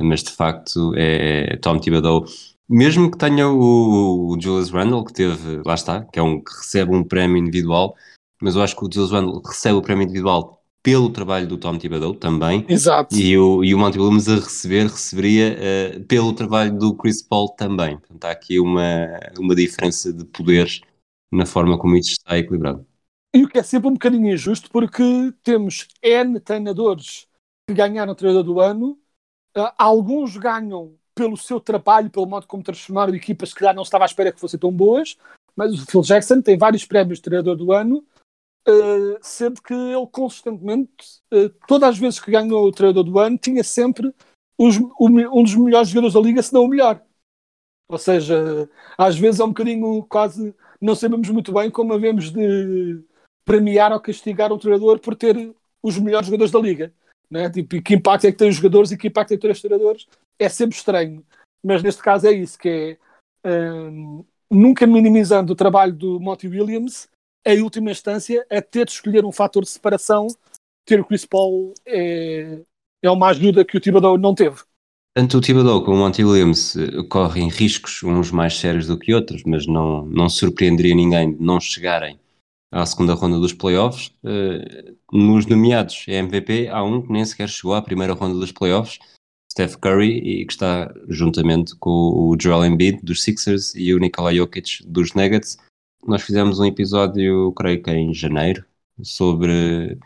Mas 0.00 0.22
de 0.22 0.30
facto 0.30 0.92
é 0.96 1.56
Tom 1.58 1.78
Thibodeau 1.78 2.24
mesmo 2.72 3.10
que 3.10 3.18
tenha 3.18 3.48
o, 3.48 4.30
o 4.30 4.40
Julius 4.40 4.70
Randle, 4.70 5.04
que 5.04 5.12
teve, 5.12 5.62
lá 5.64 5.74
está, 5.74 6.04
que 6.04 6.18
é 6.18 6.22
um 6.22 6.42
que 6.42 6.50
recebe 6.56 6.94
um 6.94 7.04
prémio 7.04 7.36
individual, 7.36 7.94
mas 8.40 8.56
eu 8.56 8.62
acho 8.62 8.74
que 8.74 8.84
o 8.84 8.90
Julius 8.90 9.12
Randle 9.12 9.42
recebe 9.44 9.74
o 9.74 9.82
prémio 9.82 10.04
individual 10.04 10.61
pelo 10.82 11.10
trabalho 11.10 11.46
do 11.46 11.56
Tom 11.56 11.78
Thibodeau 11.78 12.14
também. 12.14 12.66
Exato. 12.68 13.14
E 13.14 13.38
o, 13.38 13.62
e 13.62 13.74
o 13.74 13.78
Monty 13.78 13.98
Williams 13.98 14.28
a 14.28 14.34
receber, 14.34 14.86
receberia 14.88 15.56
uh, 15.56 16.04
pelo 16.04 16.32
trabalho 16.32 16.76
do 16.76 16.94
Chris 16.94 17.22
Paul 17.22 17.50
também. 17.50 17.96
Portanto, 17.98 18.24
há 18.24 18.30
aqui 18.30 18.58
uma, 18.58 19.08
uma 19.38 19.54
diferença 19.54 20.12
de 20.12 20.24
poderes 20.24 20.80
na 21.32 21.46
forma 21.46 21.78
como 21.78 21.96
isto 21.96 22.12
está 22.12 22.36
equilibrado. 22.36 22.84
E 23.34 23.44
o 23.44 23.48
que 23.48 23.58
é 23.58 23.62
sempre 23.62 23.88
um 23.88 23.94
bocadinho 23.94 24.34
injusto, 24.34 24.68
porque 24.70 25.32
temos 25.42 25.88
N 26.02 26.38
treinadores 26.40 27.26
que 27.66 27.74
ganharam 27.74 28.12
o 28.12 28.16
treinador 28.16 28.44
do 28.44 28.60
ano, 28.60 28.98
uh, 29.56 29.70
alguns 29.78 30.36
ganham 30.36 30.94
pelo 31.14 31.36
seu 31.36 31.60
trabalho, 31.60 32.10
pelo 32.10 32.26
modo 32.26 32.46
como 32.46 32.62
transformaram 32.62 33.14
equipas 33.14 33.54
que 33.54 33.64
já 33.64 33.72
não 33.72 33.82
estava 33.82 34.04
à 34.04 34.06
espera 34.06 34.32
que 34.32 34.40
fossem 34.40 34.58
tão 34.58 34.72
boas, 34.72 35.16
mas 35.54 35.72
o 35.74 35.86
Phil 35.86 36.02
Jackson 36.02 36.40
tem 36.40 36.58
vários 36.58 36.84
prémios 36.84 37.18
de 37.18 37.22
treinador 37.22 37.56
do 37.56 37.72
ano, 37.72 38.04
uh, 38.68 39.18
sendo 39.20 39.60
que 39.62 39.72
ele 39.72 40.06
consistentemente, 40.10 41.20
uh, 41.32 41.48
todas 41.66 41.90
as 41.90 41.98
vezes 41.98 42.20
que 42.20 42.30
ganhou 42.30 42.66
o 42.66 42.72
treinador 42.72 43.04
do 43.04 43.18
ano, 43.18 43.38
tinha 43.38 43.62
sempre 43.64 44.14
os, 44.58 44.76
um 45.00 45.42
dos 45.42 45.54
melhores 45.54 45.88
jogadores 45.88 46.14
da 46.14 46.20
liga, 46.20 46.42
se 46.42 46.52
não 46.52 46.64
o 46.64 46.68
melhor. 46.68 47.02
Ou 47.88 47.98
seja, 47.98 48.68
às 48.96 49.18
vezes 49.18 49.40
é 49.40 49.44
um 49.44 49.48
bocadinho 49.48 50.02
quase, 50.04 50.54
não 50.80 50.94
sabemos 50.94 51.28
muito 51.28 51.52
bem 51.52 51.70
como 51.70 51.92
havemos 51.92 52.30
de 52.30 53.04
premiar 53.44 53.92
ou 53.92 54.00
castigar 54.00 54.52
um 54.52 54.58
treinador 54.58 54.98
por 54.98 55.14
ter 55.14 55.54
os 55.82 55.98
melhores 55.98 56.26
jogadores 56.26 56.52
da 56.52 56.60
liga. 56.60 56.94
Né? 57.30 57.50
Tipo, 57.50 57.82
que 57.82 57.94
impacto 57.94 58.26
é 58.26 58.32
que 58.32 58.38
tem 58.38 58.48
os 58.48 58.56
jogadores 58.56 58.90
e 58.92 58.96
que 58.96 59.08
impacto 59.08 59.32
é 59.32 59.36
que 59.36 59.42
tem 59.42 59.50
os 59.50 59.60
treinadores 59.60 60.06
é 60.38 60.48
sempre 60.48 60.76
estranho. 60.76 61.24
Mas 61.64 61.82
neste 61.82 62.02
caso 62.02 62.26
é 62.26 62.32
isso, 62.32 62.58
que 62.58 62.98
é 63.44 63.70
um, 63.72 64.24
nunca 64.50 64.86
minimizando 64.86 65.52
o 65.52 65.56
trabalho 65.56 65.92
do 65.92 66.20
Monty 66.20 66.48
Williams, 66.48 67.08
em 67.44 67.62
última 67.62 67.90
instância, 67.90 68.44
a 68.50 68.60
ter 68.60 68.86
de 68.86 68.92
escolher 68.92 69.24
um 69.24 69.32
fator 69.32 69.62
de 69.62 69.70
separação, 69.70 70.28
ter 70.84 71.00
o 71.00 71.04
Chris 71.04 71.24
Paul 71.24 71.74
é, 71.86 72.60
é 73.02 73.10
uma 73.10 73.28
ajuda 73.28 73.64
que 73.64 73.76
o 73.76 73.80
Thibodeau 73.80 74.18
não 74.18 74.34
teve. 74.34 74.60
Tanto 75.14 75.38
o 75.38 75.40
Thibodeau 75.40 75.84
como 75.84 75.98
o 75.98 76.00
Monty 76.00 76.24
Williams 76.24 76.74
eh, 76.74 77.02
correm 77.08 77.48
riscos, 77.50 78.02
uns 78.02 78.30
mais 78.30 78.58
sérios 78.58 78.86
do 78.86 78.98
que 78.98 79.12
outros, 79.12 79.42
mas 79.44 79.66
não, 79.66 80.06
não 80.06 80.28
surpreenderia 80.28 80.94
ninguém 80.94 81.34
de 81.34 81.42
não 81.42 81.60
chegarem 81.60 82.18
à 82.72 82.86
segunda 82.86 83.12
ronda 83.12 83.38
dos 83.38 83.52
playoffs. 83.52 84.10
Uh, 84.24 84.96
nos 85.12 85.44
nomeados 85.44 86.06
é 86.08 86.16
MVP, 86.16 86.68
há 86.68 86.82
um 86.82 87.02
que 87.02 87.12
nem 87.12 87.24
sequer 87.26 87.48
chegou 87.50 87.74
à 87.74 87.82
primeira 87.82 88.14
ronda 88.14 88.40
dos 88.40 88.50
playoffs, 88.50 88.98
Steph 89.52 89.76
Curry, 89.76 90.16
e 90.16 90.46
que 90.46 90.52
está 90.52 90.90
juntamente 91.08 91.76
com 91.76 91.90
o 91.90 92.36
Joel 92.40 92.64
Embiid 92.64 93.00
dos 93.02 93.22
Sixers 93.22 93.74
e 93.74 93.92
o 93.92 93.98
Nikola 93.98 94.34
Jokic 94.34 94.82
dos 94.86 95.12
Nuggets. 95.12 95.58
Nós 96.06 96.22
fizemos 96.22 96.58
um 96.58 96.64
episódio, 96.64 97.52
creio 97.52 97.82
que 97.82 97.90
em 97.90 98.12
janeiro, 98.12 98.64
sobre 99.02 99.98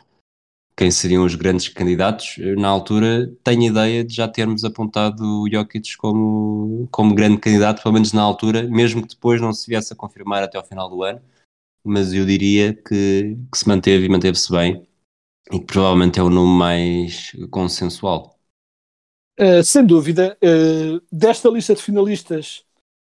quem 0.76 0.90
seriam 0.90 1.24
os 1.24 1.34
grandes 1.34 1.68
candidatos. 1.68 2.36
Na 2.59 2.68
altura, 2.68 3.32
tenho 3.42 3.62
ideia 3.62 4.05
de 4.05 4.14
já 4.14 4.28
termos 4.28 4.62
apontado 4.62 5.24
o 5.24 5.51
Jokic 5.51 5.97
como, 5.97 6.86
como 6.90 7.14
grande 7.14 7.38
candidato, 7.38 7.82
pelo 7.82 7.94
menos 7.94 8.12
na 8.12 8.22
altura, 8.22 8.64
mesmo 8.64 9.01
que 9.01 9.14
depois 9.14 9.40
não 9.40 9.53
se 9.53 9.66
viesse 9.66 9.92
a 9.92 9.97
confirmar 9.97 10.42
até 10.42 10.59
ao 10.59 10.64
final 10.64 10.90
do 10.90 11.03
ano. 11.03 11.20
Mas 11.82 12.12
eu 12.12 12.26
diria 12.26 12.74
que, 12.74 13.38
que 13.51 13.59
se 13.59 13.66
manteve 13.66 14.05
e 14.05 14.09
manteve-se 14.09 14.51
bem 14.53 14.86
e 15.51 15.59
que 15.59 15.64
provavelmente 15.64 16.18
é 16.18 16.22
o 16.22 16.28
nome 16.28 16.59
mais 16.59 17.32
consensual. 17.51 18.36
Uh, 19.38 19.62
sem 19.62 19.84
dúvida, 19.84 20.36
uh, 20.42 21.01
desta 21.12 21.49
lista 21.49 21.74
de 21.74 21.82
finalistas 21.82 22.64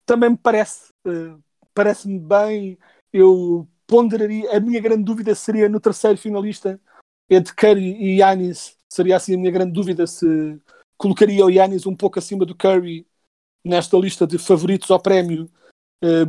também 0.04 0.30
me 0.30 0.36
parece, 0.36 0.92
uh, 1.06 1.42
parece-me 1.78 2.18
bem, 2.18 2.76
eu 3.12 3.68
ponderaria, 3.86 4.50
a 4.56 4.58
minha 4.58 4.80
grande 4.80 5.04
dúvida 5.04 5.32
seria 5.32 5.68
no 5.68 5.78
terceiro 5.78 6.18
finalista 6.18 6.80
entre 7.30 7.54
Curry 7.54 7.94
e 8.02 8.18
Yanis, 8.18 8.76
seria 8.92 9.14
assim 9.14 9.34
a 9.34 9.38
minha 9.38 9.52
grande 9.52 9.70
dúvida 9.70 10.04
se 10.04 10.60
colocaria 10.96 11.46
o 11.46 11.50
Yanis 11.50 11.86
um 11.86 11.94
pouco 11.94 12.18
acima 12.18 12.44
do 12.44 12.56
Curry 12.56 13.06
nesta 13.64 13.96
lista 13.96 14.26
de 14.26 14.38
favoritos 14.38 14.90
ao 14.90 15.00
prémio, 15.00 15.48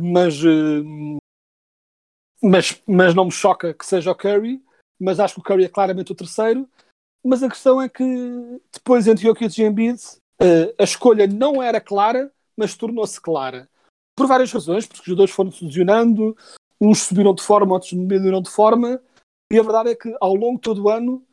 mas, 0.00 0.36
mas, 2.40 2.80
mas 2.86 3.12
não 3.12 3.24
me 3.24 3.32
choca 3.32 3.74
que 3.74 3.84
seja 3.84 4.12
o 4.12 4.14
Curry, 4.14 4.62
mas 5.00 5.18
acho 5.18 5.34
que 5.34 5.40
o 5.40 5.42
Curry 5.42 5.64
é 5.64 5.68
claramente 5.68 6.12
o 6.12 6.14
terceiro, 6.14 6.68
mas 7.24 7.42
a 7.42 7.48
questão 7.48 7.82
é 7.82 7.88
que 7.88 8.04
depois 8.72 9.08
entre 9.08 9.24
Jokic 9.24 9.60
e 9.60 9.64
Embiid 9.64 10.00
uh, 10.40 10.74
a 10.78 10.84
escolha 10.84 11.26
não 11.26 11.60
era 11.60 11.80
clara, 11.80 12.32
mas 12.56 12.76
tornou-se 12.76 13.20
clara. 13.20 13.68
Por 14.20 14.26
várias 14.26 14.52
razões, 14.52 14.86
porque 14.86 15.00
os 15.00 15.06
jogadores 15.06 15.34
foram 15.34 15.50
fusionando, 15.50 16.36
uns 16.78 17.04
subiram 17.04 17.34
de 17.34 17.42
forma, 17.42 17.72
outros 17.72 17.90
diminuíram 17.90 18.42
de 18.42 18.50
forma, 18.50 19.00
e 19.50 19.58
a 19.58 19.62
verdade 19.62 19.88
é 19.88 19.94
que 19.94 20.14
ao 20.20 20.34
longo 20.34 20.56
de 20.56 20.60
todo 20.60 20.84
o 20.84 20.90
ano 20.90 21.26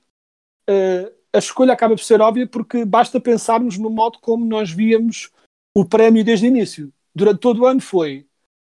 uh, 0.69 1.13
a 1.33 1.37
escolha 1.37 1.73
acaba 1.73 1.95
por 1.95 2.01
ser 2.01 2.21
óbvia 2.21 2.47
porque 2.47 2.85
basta 2.85 3.19
pensarmos 3.19 3.77
no 3.77 3.89
modo 3.89 4.19
como 4.19 4.45
nós 4.45 4.71
víamos 4.71 5.29
o 5.75 5.83
prémio 5.83 6.23
desde 6.23 6.45
o 6.45 6.47
início. 6.47 6.93
Durante 7.13 7.41
todo 7.41 7.63
o 7.63 7.65
ano 7.65 7.81
foi 7.81 8.25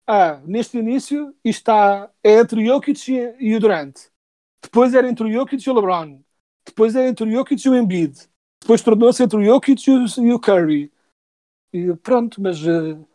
ah, 0.08 0.40
neste 0.46 0.78
início 0.78 1.36
está 1.44 2.10
é 2.24 2.40
entre 2.40 2.62
o 2.62 2.66
Jokic 2.66 3.12
e, 3.12 3.36
e 3.42 3.56
o 3.58 3.60
Durant. 3.60 3.94
Depois 4.64 4.94
era 4.94 5.10
entre 5.10 5.26
o 5.26 5.32
Jokic 5.34 5.68
e 5.68 5.70
o 5.70 5.74
LeBron 5.74 6.22
depois 6.66 6.96
é 6.96 7.10
entre 7.10 7.28
o 7.28 7.32
Jokic 7.32 7.66
e 7.66 7.70
o 7.70 7.76
Embiid, 7.76 8.30
depois 8.62 8.82
tornou-se 8.82 9.22
entre 9.22 9.38
o 9.38 9.44
Jokic 9.44 9.84
e 9.90 10.32
o 10.32 10.40
Curry. 10.40 10.94
E 11.74 11.94
pronto, 11.98 12.42
mas 12.42 12.62
uh, 12.64 13.06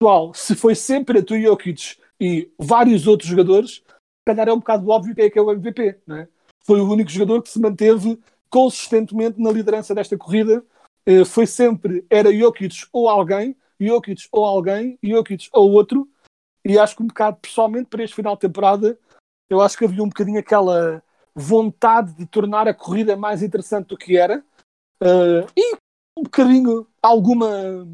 pessoal, 0.00 0.32
se 0.32 0.56
foi 0.56 0.74
sempre 0.74 1.18
entre 1.18 1.36
o 1.36 1.42
Jokic 1.42 1.98
e 2.18 2.50
vários 2.58 3.06
outros 3.06 3.28
jogadores, 3.28 3.82
calhar 4.26 4.48
é 4.48 4.52
um 4.52 4.58
bocado 4.58 4.88
óbvio 4.88 5.14
quem 5.14 5.26
é 5.26 5.30
que 5.30 5.38
é 5.38 5.42
o 5.42 5.52
MVP, 5.52 6.00
não 6.06 6.16
é? 6.16 6.28
Foi 6.64 6.80
o 6.80 6.90
único 6.90 7.10
jogador 7.10 7.42
que 7.42 7.50
se 7.50 7.60
manteve 7.60 8.18
consistentemente 8.48 9.40
na 9.40 9.50
liderança 9.50 9.94
desta 9.94 10.16
corrida. 10.16 10.64
Uh, 11.06 11.24
foi 11.24 11.46
sempre, 11.46 12.04
era 12.08 12.32
Jokic 12.32 12.86
ou 12.92 13.08
alguém, 13.08 13.56
Jokic 13.78 14.26
ou 14.32 14.44
alguém, 14.44 14.98
Jokic 15.02 15.48
ou 15.52 15.70
outro. 15.72 16.08
E 16.64 16.78
acho 16.78 16.96
que 16.96 17.02
um 17.02 17.06
bocado, 17.06 17.38
pessoalmente, 17.40 17.88
para 17.88 18.02
este 18.02 18.16
final 18.16 18.34
de 18.34 18.40
temporada, 18.40 18.98
eu 19.48 19.60
acho 19.60 19.76
que 19.76 19.84
havia 19.84 20.02
um 20.02 20.08
bocadinho 20.08 20.38
aquela 20.38 21.02
vontade 21.34 22.12
de 22.14 22.26
tornar 22.26 22.68
a 22.68 22.74
corrida 22.74 23.16
mais 23.16 23.42
interessante 23.42 23.88
do 23.88 23.96
que 23.96 24.16
era 24.16 24.42
uh, 25.02 25.50
e 25.56 25.74
um 26.16 26.22
bocadinho 26.24 26.86
alguma 27.02 27.86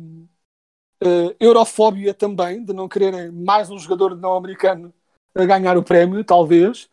uh, 1.03 1.35
eurofóbia 1.39 2.15
também, 2.15 2.65
de 2.65 2.73
não 2.73 2.89
quererem 2.89 3.31
mais 3.31 3.71
um 3.71 3.79
jogador 3.79 4.17
não 4.17 4.35
americano 4.35 4.93
a 5.35 5.45
ganhar 5.45 5.77
o 5.77 5.83
prémio, 5.83 6.25
talvez. 6.25 6.89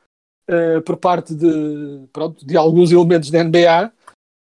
eh, 0.47 0.81
por 0.81 0.97
parte 0.97 1.33
de, 1.33 2.07
pronto, 2.11 2.45
de 2.45 2.57
alguns 2.57 2.91
elementos 2.91 3.31
da 3.31 3.43
NBA, 3.43 3.93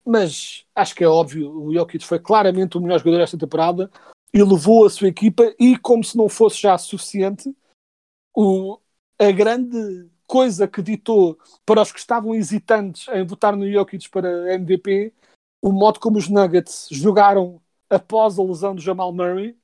mas 0.05 0.67
acho 0.75 0.95
que 0.95 1.03
é 1.03 1.09
óbvio, 1.09 1.51
o 1.51 1.73
Jokic 1.73 2.05
foi 2.05 2.19
claramente 2.19 2.77
o 2.77 2.81
melhor 2.81 2.99
jogador 2.99 3.19
desta 3.19 3.39
temporada 3.39 3.91
e 4.33 4.43
levou 4.43 4.87
a 4.87 4.91
sua 4.91 5.09
equipa 5.09 5.55
e 5.59 5.77
como 5.79 6.05
se 6.05 6.17
não 6.17 6.29
fosse 6.29 6.61
já 6.61 6.77
suficiente, 6.77 7.51
o, 8.37 8.79
a 9.19 9.31
grande 9.33 10.11
coisa 10.27 10.69
que 10.69 10.83
ditou 10.83 11.39
para 11.65 11.81
os 11.81 11.91
que 11.91 11.99
estavam 11.99 12.35
hesitantes 12.35 13.09
em 13.09 13.25
votar 13.25 13.57
no 13.57 13.71
Jokic 13.71 14.11
para 14.11 14.55
MVP, 14.55 15.15
o 15.63 15.73
modo 15.73 15.99
como 15.99 16.19
os 16.19 16.29
Nuggets 16.29 16.89
jogaram 16.91 17.61
após 17.91 18.39
a 18.39 18.43
lesão 18.43 18.75
do 18.75 18.81
Jamal 18.81 19.13
Murray 19.13 19.57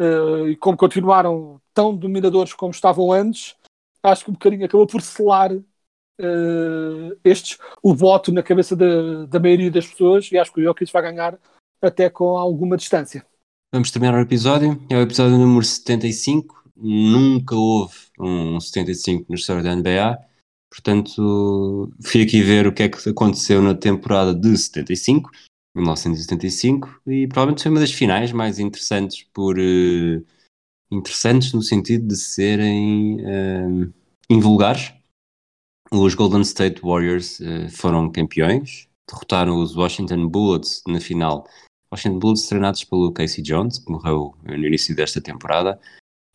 eh, 0.00 0.50
e 0.50 0.56
como 0.56 0.76
continuaram 0.76 1.60
tão 1.74 1.96
dominadores 1.96 2.52
como 2.52 2.70
estavam 2.70 3.12
antes, 3.12 3.56
acho 4.02 4.24
que 4.24 4.30
um 4.30 4.34
bocadinho 4.34 4.64
acabou 4.64 4.86
por 4.86 5.02
selar 5.02 5.52
eh, 5.52 7.16
estes, 7.24 7.58
o 7.82 7.94
voto 7.94 8.32
na 8.32 8.42
cabeça 8.42 8.74
da, 8.74 9.26
da 9.26 9.40
maioria 9.40 9.70
das 9.70 9.86
pessoas 9.86 10.30
e 10.30 10.38
acho 10.38 10.52
que 10.52 10.60
o 10.60 10.64
Jokic 10.64 10.92
vai 10.92 11.02
ganhar 11.02 11.38
até 11.82 12.10
com 12.10 12.36
alguma 12.36 12.76
distância. 12.76 13.24
Vamos 13.72 13.90
terminar 13.90 14.14
o 14.14 14.22
episódio. 14.22 14.80
É 14.90 14.96
o 14.96 15.02
episódio 15.02 15.36
número 15.36 15.64
75. 15.64 16.64
Nunca 16.76 17.54
houve 17.54 17.94
um 18.18 18.58
75 18.58 19.26
no 19.28 19.34
história 19.34 19.62
da 19.62 19.74
NBA. 19.74 20.18
Portanto, 20.70 21.92
fui 22.02 22.22
aqui 22.22 22.42
ver 22.42 22.66
o 22.66 22.72
que 22.72 22.84
é 22.84 22.88
que 22.88 23.08
aconteceu 23.08 23.62
na 23.62 23.74
temporada 23.74 24.34
de 24.34 24.56
75, 24.56 25.30
1975, 25.74 27.00
e 27.06 27.26
provavelmente 27.26 27.62
foi 27.62 27.70
uma 27.70 27.80
das 27.80 27.92
finais 27.92 28.32
mais 28.32 28.58
interessantes 28.58 29.24
por 29.32 29.58
eh, 29.58 30.22
interessantes 30.90 31.52
no 31.52 31.62
sentido 31.62 32.08
de 32.08 32.16
serem 32.16 33.20
eh, 33.20 33.88
invulgares. 34.30 34.92
Os 35.90 36.14
Golden 36.14 36.42
State 36.42 36.80
Warriors 36.82 37.40
eh, 37.40 37.68
foram 37.68 38.10
campeões, 38.10 38.88
derrotaram 39.08 39.62
os 39.62 39.76
Washington 39.76 40.28
Bullets 40.28 40.82
na 40.86 41.00
final 41.00 41.46
Washington 41.90 42.18
Bullets 42.18 42.46
treinados 42.46 42.84
pelo 42.84 43.12
Casey 43.12 43.42
Jones, 43.42 43.78
que 43.78 43.90
morreu 43.90 44.34
no 44.44 44.66
início 44.66 44.94
desta 44.94 45.20
temporada. 45.20 45.80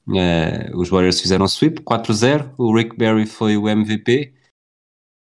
Uh, 0.08 0.76
os 0.78 0.90
Warriors 0.90 1.22
fizeram 1.22 1.48
sweep 1.48 1.82
4-0. 1.82 2.54
O 2.58 2.76
Rick 2.76 2.98
Barry 2.98 3.26
foi 3.26 3.56
o 3.56 3.70
MVP. 3.70 4.34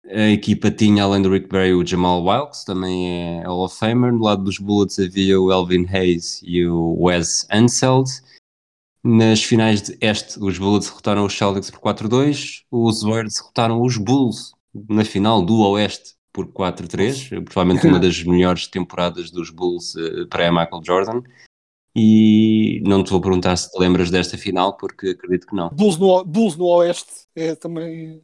A 0.10 0.30
equipa 0.30 0.72
tinha, 0.72 1.04
além 1.04 1.22
do 1.22 1.30
Rick 1.30 1.48
Barry, 1.48 1.74
o 1.74 1.86
Jamal 1.86 2.24
Wilkes, 2.24 2.64
também 2.64 3.08
é 3.08 3.44
Hall 3.44 3.64
of 3.64 3.78
Famer. 3.78 4.12
Do 4.12 4.24
lado 4.24 4.44
dos 4.44 4.58
Bullets 4.58 4.98
havia 4.98 5.40
o 5.40 5.52
Elvin 5.52 5.86
Hayes 5.88 6.42
e 6.44 6.66
o 6.66 6.96
Wes 7.00 7.48
Unseld. 7.54 8.10
Nas 9.04 9.44
finais 9.44 9.84
de 9.84 9.98
este, 10.02 10.40
os 10.40 10.58
Bullets 10.58 10.90
derrotaram 10.90 11.26
os 11.26 11.38
Celtics 11.38 11.70
por 11.70 11.80
4-2. 11.80 12.64
Os 12.72 13.04
Warriors 13.04 13.36
derrotaram 13.36 13.82
os 13.84 13.98
Bulls 13.98 14.54
na 14.90 15.06
final 15.06 15.44
do 15.44 15.60
Oeste 15.60 16.16
por 16.34 16.48
4-3, 16.48 17.44
provavelmente 17.46 17.86
uma 17.86 18.00
das 18.02 18.24
melhores 18.24 18.68
temporadas 18.68 19.30
dos 19.30 19.52
Bulls 19.52 19.94
uh, 19.94 20.28
para 20.28 20.52
Michael 20.52 20.82
Jordan. 20.84 21.22
E 21.96 22.82
não 22.84 23.04
te 23.04 23.12
vou 23.12 23.22
perguntar 23.22 23.56
se 23.58 23.72
te 23.72 23.80
lembras 23.80 24.10
desta 24.10 24.38
final, 24.38 24.76
porque 24.76 25.10
acredito 25.10 25.46
que 25.46 25.56
não. 25.56 25.70
Bulls 25.70 25.98
no, 25.98 26.24
Bulls 26.24 26.56
no 26.56 26.66
Oeste 26.66 27.28
é 27.36 27.54
também 27.54 28.22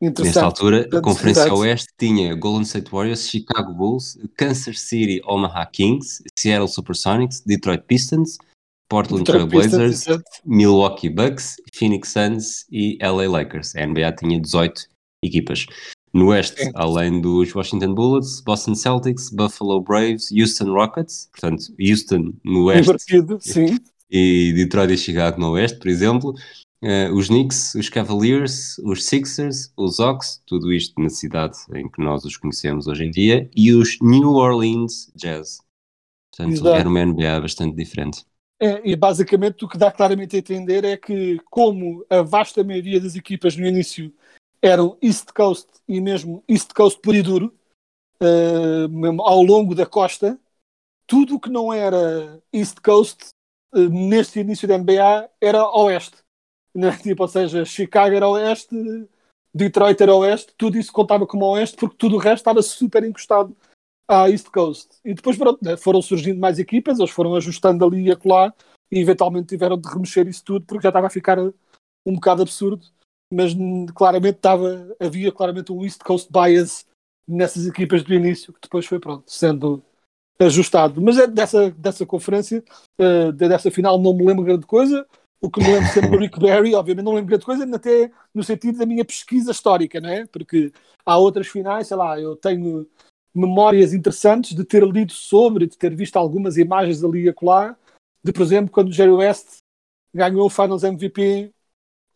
Nesta 0.00 0.44
altura, 0.44 0.88
a 0.92 1.00
Conferência. 1.00 1.52
Oeste 1.54 1.88
tinha 1.96 2.34
Golden 2.34 2.64
State 2.64 2.90
Warriors, 2.92 3.28
Chicago 3.28 3.72
Bulls, 3.72 4.18
Kansas 4.36 4.80
City 4.80 5.20
Omaha 5.24 5.64
Kings, 5.66 6.22
Seattle 6.38 6.68
Supersonics, 6.68 7.40
Detroit 7.46 7.82
Pistons, 7.86 8.36
Portland 8.88 9.24
Trail 9.24 9.46
Blazers. 9.46 10.04
Milwaukee 10.44 11.08
Bucks, 11.08 11.56
Phoenix 11.72 12.10
Suns 12.10 12.66
e 12.70 12.98
LA 13.00 13.26
Lakers. 13.28 13.74
A 13.76 13.86
NBA 13.86 14.12
tinha 14.12 14.40
18 14.40 14.88
equipas. 15.24 15.66
No 16.12 16.28
Oeste, 16.28 16.70
além 16.74 17.20
dos 17.20 17.52
Washington 17.54 17.92
Bullets, 17.94 18.40
Boston 18.40 18.74
Celtics, 18.76 19.30
Buffalo 19.30 19.80
Braves, 19.80 20.28
Houston 20.30 20.72
Rockets, 20.72 21.28
portanto, 21.32 21.74
Houston 21.80 22.32
no 22.44 22.66
Oeste 22.66 22.88
Invertido, 22.88 23.38
sim. 23.40 23.78
e 24.08 24.52
Detroit 24.54 24.92
e 24.92 24.96
Chicago 24.96 25.40
no 25.40 25.50
Oeste, 25.52 25.78
por 25.78 25.88
exemplo. 25.88 26.34
Eh, 26.86 27.10
os 27.10 27.28
Knicks, 27.28 27.74
os 27.76 27.88
Cavaliers, 27.88 28.76
os 28.80 29.06
Sixers, 29.06 29.72
os 29.74 29.98
Hawks, 29.98 30.42
tudo 30.44 30.70
isto 30.70 31.00
na 31.00 31.08
cidade 31.08 31.56
em 31.72 31.88
que 31.88 32.02
nós 32.02 32.26
os 32.26 32.36
conhecemos 32.36 32.86
hoje 32.86 33.04
em 33.04 33.10
dia, 33.10 33.48
e 33.56 33.72
os 33.72 33.98
New 34.02 34.32
Orleans 34.34 35.10
Jazz. 35.16 35.62
Portanto, 36.30 36.52
Exato. 36.52 36.76
era 36.76 36.86
uma 36.86 37.06
NBA 37.06 37.40
bastante 37.40 37.74
diferente. 37.74 38.26
É, 38.60 38.82
e 38.86 38.94
basicamente 38.94 39.64
o 39.64 39.68
que 39.68 39.78
dá 39.78 39.90
claramente 39.90 40.36
a 40.36 40.38
entender 40.38 40.84
é 40.84 40.98
que, 40.98 41.40
como 41.50 42.04
a 42.10 42.20
vasta 42.20 42.62
maioria 42.62 43.00
das 43.00 43.16
equipas 43.16 43.56
no 43.56 43.66
início 43.66 44.12
eram 44.60 44.98
East 45.00 45.32
Coast 45.32 45.68
e 45.88 46.02
mesmo 46.02 46.44
East 46.46 46.74
Coast 46.74 47.00
puro 47.00 47.16
e 47.16 47.22
duro, 47.22 47.54
mesmo 48.90 49.22
ao 49.22 49.42
longo 49.42 49.74
da 49.74 49.86
costa, 49.86 50.38
tudo 51.06 51.36
o 51.36 51.40
que 51.40 51.50
não 51.50 51.72
era 51.72 52.42
East 52.52 52.80
Coast 52.80 53.28
eh, 53.74 53.88
neste 53.88 54.40
início 54.40 54.68
da 54.68 54.78
NBA 54.78 55.30
era 55.40 55.66
Oeste. 55.70 56.23
Né? 56.74 56.96
Tipo, 57.02 57.22
ou 57.22 57.28
seja, 57.28 57.64
Chicago 57.64 58.14
era 58.14 58.28
Oeste, 58.28 58.74
Detroit 59.54 60.00
era 60.00 60.14
Oeste, 60.14 60.52
tudo 60.56 60.76
isso 60.76 60.92
contava 60.92 61.26
como 61.26 61.46
Oeste 61.46 61.76
porque 61.76 61.96
tudo 61.96 62.16
o 62.16 62.18
resto 62.18 62.38
estava 62.38 62.62
super 62.62 63.04
encostado 63.04 63.56
à 64.08 64.28
East 64.28 64.48
Coast. 64.50 64.98
E 65.04 65.14
depois 65.14 65.36
pronto, 65.36 65.60
né, 65.62 65.76
foram 65.76 66.02
surgindo 66.02 66.40
mais 66.40 66.58
equipas, 66.58 66.98
eles 66.98 67.10
foram 67.10 67.36
ajustando 67.36 67.84
ali 67.84 68.06
e 68.06 68.10
acolá 68.10 68.52
e 68.90 68.98
eventualmente 68.98 69.48
tiveram 69.48 69.78
de 69.78 69.88
remexer 69.88 70.26
isso 70.26 70.44
tudo 70.44 70.66
porque 70.66 70.82
já 70.82 70.88
estava 70.90 71.06
a 71.06 71.10
ficar 71.10 71.38
um 71.38 72.14
bocado 72.14 72.42
absurdo. 72.42 72.84
Mas 73.32 73.52
claramente 73.94 74.36
estava, 74.36 74.94
havia 75.00 75.32
claramente 75.32 75.72
um 75.72 75.82
East 75.82 76.02
Coast 76.02 76.30
bias 76.30 76.86
nessas 77.26 77.66
equipas 77.66 78.02
do 78.02 78.12
início 78.14 78.52
que 78.52 78.60
depois 78.62 78.86
foi 78.86 79.00
pronto, 79.00 79.30
sendo 79.30 79.82
ajustado. 80.38 81.00
Mas 81.00 81.18
é 81.18 81.26
dessa, 81.26 81.70
dessa 81.70 82.04
conferência, 82.04 82.62
eh, 82.98 83.32
dessa 83.32 83.70
final, 83.70 83.98
não 83.98 84.14
me 84.14 84.26
lembro 84.26 84.44
grande 84.44 84.66
coisa. 84.66 85.06
O 85.44 85.50
que 85.50 85.60
me 85.60 85.74
lembro 85.74 85.92
sempre 85.92 86.08
do 86.08 86.16
Rick 86.16 86.40
Barry, 86.40 86.74
obviamente 86.74 87.04
não 87.04 87.12
lembro 87.12 87.28
grande 87.28 87.44
coisa, 87.44 87.76
até 87.76 88.10
no 88.32 88.42
sentido 88.42 88.78
da 88.78 88.86
minha 88.86 89.04
pesquisa 89.04 89.50
histórica, 89.50 90.00
não 90.00 90.08
é? 90.08 90.24
Porque 90.24 90.72
há 91.04 91.18
outras 91.18 91.48
finais, 91.48 91.86
sei 91.86 91.98
lá, 91.98 92.18
eu 92.18 92.34
tenho 92.34 92.86
memórias 93.34 93.92
interessantes 93.92 94.56
de 94.56 94.64
ter 94.64 94.82
lido 94.82 95.12
sobre, 95.12 95.66
de 95.66 95.76
ter 95.76 95.94
visto 95.94 96.16
algumas 96.16 96.56
imagens 96.56 97.04
ali 97.04 97.24
e 97.24 97.28
acolá, 97.28 97.76
de, 98.24 98.32
por 98.32 98.40
exemplo, 98.40 98.70
quando 98.72 98.88
o 98.88 98.92
Jerry 98.92 99.10
West 99.10 99.58
ganhou 100.14 100.46
o 100.46 100.50
Finals 100.50 100.82
MVP, 100.82 101.52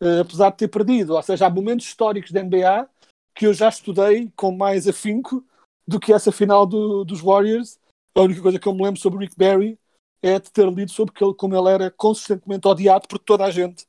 eh, 0.01 0.19
apesar 0.21 0.49
de 0.49 0.57
ter 0.57 0.67
perdido. 0.67 1.13
Ou 1.13 1.21
seja, 1.21 1.45
há 1.45 1.49
momentos 1.51 1.85
históricos 1.85 2.31
da 2.31 2.39
NBA 2.39 2.89
que 3.35 3.45
eu 3.45 3.53
já 3.53 3.69
estudei 3.69 4.33
com 4.35 4.51
mais 4.51 4.87
afinco 4.87 5.45
do 5.87 5.99
que 5.99 6.11
essa 6.11 6.31
final 6.31 6.65
do- 6.65 7.05
dos 7.05 7.21
Warriors. 7.21 7.77
A 8.15 8.21
única 8.21 8.41
coisa 8.41 8.57
que 8.57 8.67
eu 8.67 8.73
me 8.73 8.83
lembro 8.83 8.99
sobre 8.99 9.17
o 9.17 9.21
Rick 9.21 9.35
Barry 9.37 9.78
é 10.21 10.39
de 10.39 10.51
ter 10.51 10.67
lido 10.67 10.91
sobre 10.91 11.13
que 11.13 11.23
ele, 11.23 11.33
como 11.33 11.55
ele 11.55 11.69
era 11.69 11.91
consistentemente 11.91 12.67
odiado 12.67 13.07
por 13.07 13.19
toda 13.19 13.45
a 13.45 13.51
gente 13.51 13.85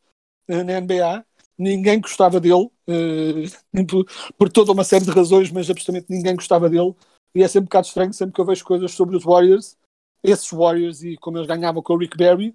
eh, 0.48 0.62
na 0.62 0.80
NBA. 0.80 1.24
Ninguém 1.58 2.00
gostava 2.00 2.40
dele, 2.40 2.70
eh, 2.86 3.44
por, 3.88 4.06
por 4.38 4.50
toda 4.50 4.72
uma 4.72 4.84
série 4.84 5.04
de 5.04 5.10
razões, 5.10 5.50
mas 5.50 5.68
absolutamente 5.70 6.10
ninguém 6.10 6.34
gostava 6.34 6.68
dele. 6.68 6.94
E 7.34 7.42
é 7.42 7.48
sempre 7.48 7.64
um 7.64 7.68
bocado 7.68 7.86
estranho, 7.86 8.12
sempre 8.12 8.34
que 8.34 8.40
eu 8.40 8.44
vejo 8.44 8.64
coisas 8.64 8.92
sobre 8.92 9.16
os 9.16 9.24
Warriors, 9.24 9.76
esses 10.22 10.50
Warriors 10.50 11.02
e 11.02 11.16
como 11.16 11.38
eles 11.38 11.46
ganhavam 11.46 11.82
com 11.82 11.94
o 11.94 11.98
Rick 11.98 12.16
Barry, 12.16 12.54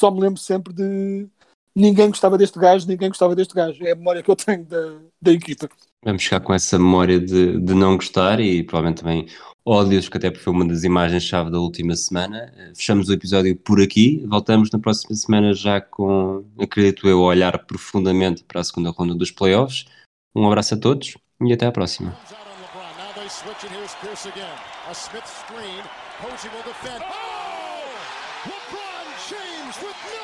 só 0.00 0.10
me 0.10 0.20
lembro 0.20 0.40
sempre 0.40 0.72
de 0.72 1.28
ninguém 1.74 2.08
gostava 2.08 2.38
deste 2.38 2.58
gajo, 2.58 2.86
ninguém 2.86 3.08
gostava 3.08 3.34
deste 3.34 3.54
gajo. 3.54 3.84
É 3.84 3.92
a 3.92 3.96
memória 3.96 4.22
que 4.22 4.30
eu 4.30 4.36
tenho 4.36 4.64
da, 4.64 5.00
da 5.20 5.32
equipa. 5.32 5.68
Vamos 6.04 6.22
ficar 6.22 6.40
com 6.40 6.52
essa 6.52 6.78
memória 6.78 7.18
de, 7.18 7.58
de 7.58 7.74
não 7.74 7.96
gostar 7.96 8.38
e 8.38 8.62
provavelmente 8.62 9.00
também 9.00 9.26
ódios, 9.64 10.08
que 10.08 10.16
até 10.16 10.32
foi 10.32 10.52
uma 10.52 10.66
das 10.66 10.84
imagens-chave 10.84 11.50
da 11.50 11.58
última 11.58 11.96
semana. 11.96 12.52
Eh, 12.56 12.72
Fechamos 12.74 13.08
o 13.08 13.12
episódio 13.12 13.56
por 13.56 13.80
aqui. 13.80 14.22
Voltamos 14.28 14.70
na 14.70 14.78
próxima 14.78 15.14
semana 15.16 15.54
já 15.54 15.80
com, 15.80 16.44
acredito 16.60 17.08
eu, 17.08 17.20
a 17.20 17.28
olhar 17.28 17.58
profundamente 17.64 18.44
para 18.44 18.60
a 18.60 18.64
segunda 18.64 18.90
ronda 18.90 19.14
dos 19.14 19.30
playoffs. 19.30 19.86
Um 20.36 20.46
abraço 20.46 20.74
a 20.74 20.76
todos 20.76 21.16
e 21.40 21.52
até 21.52 21.66
à 21.66 21.72
próxima. 21.72 22.14
Comes 29.26 29.78
out 29.78 30.20
on 30.20 30.23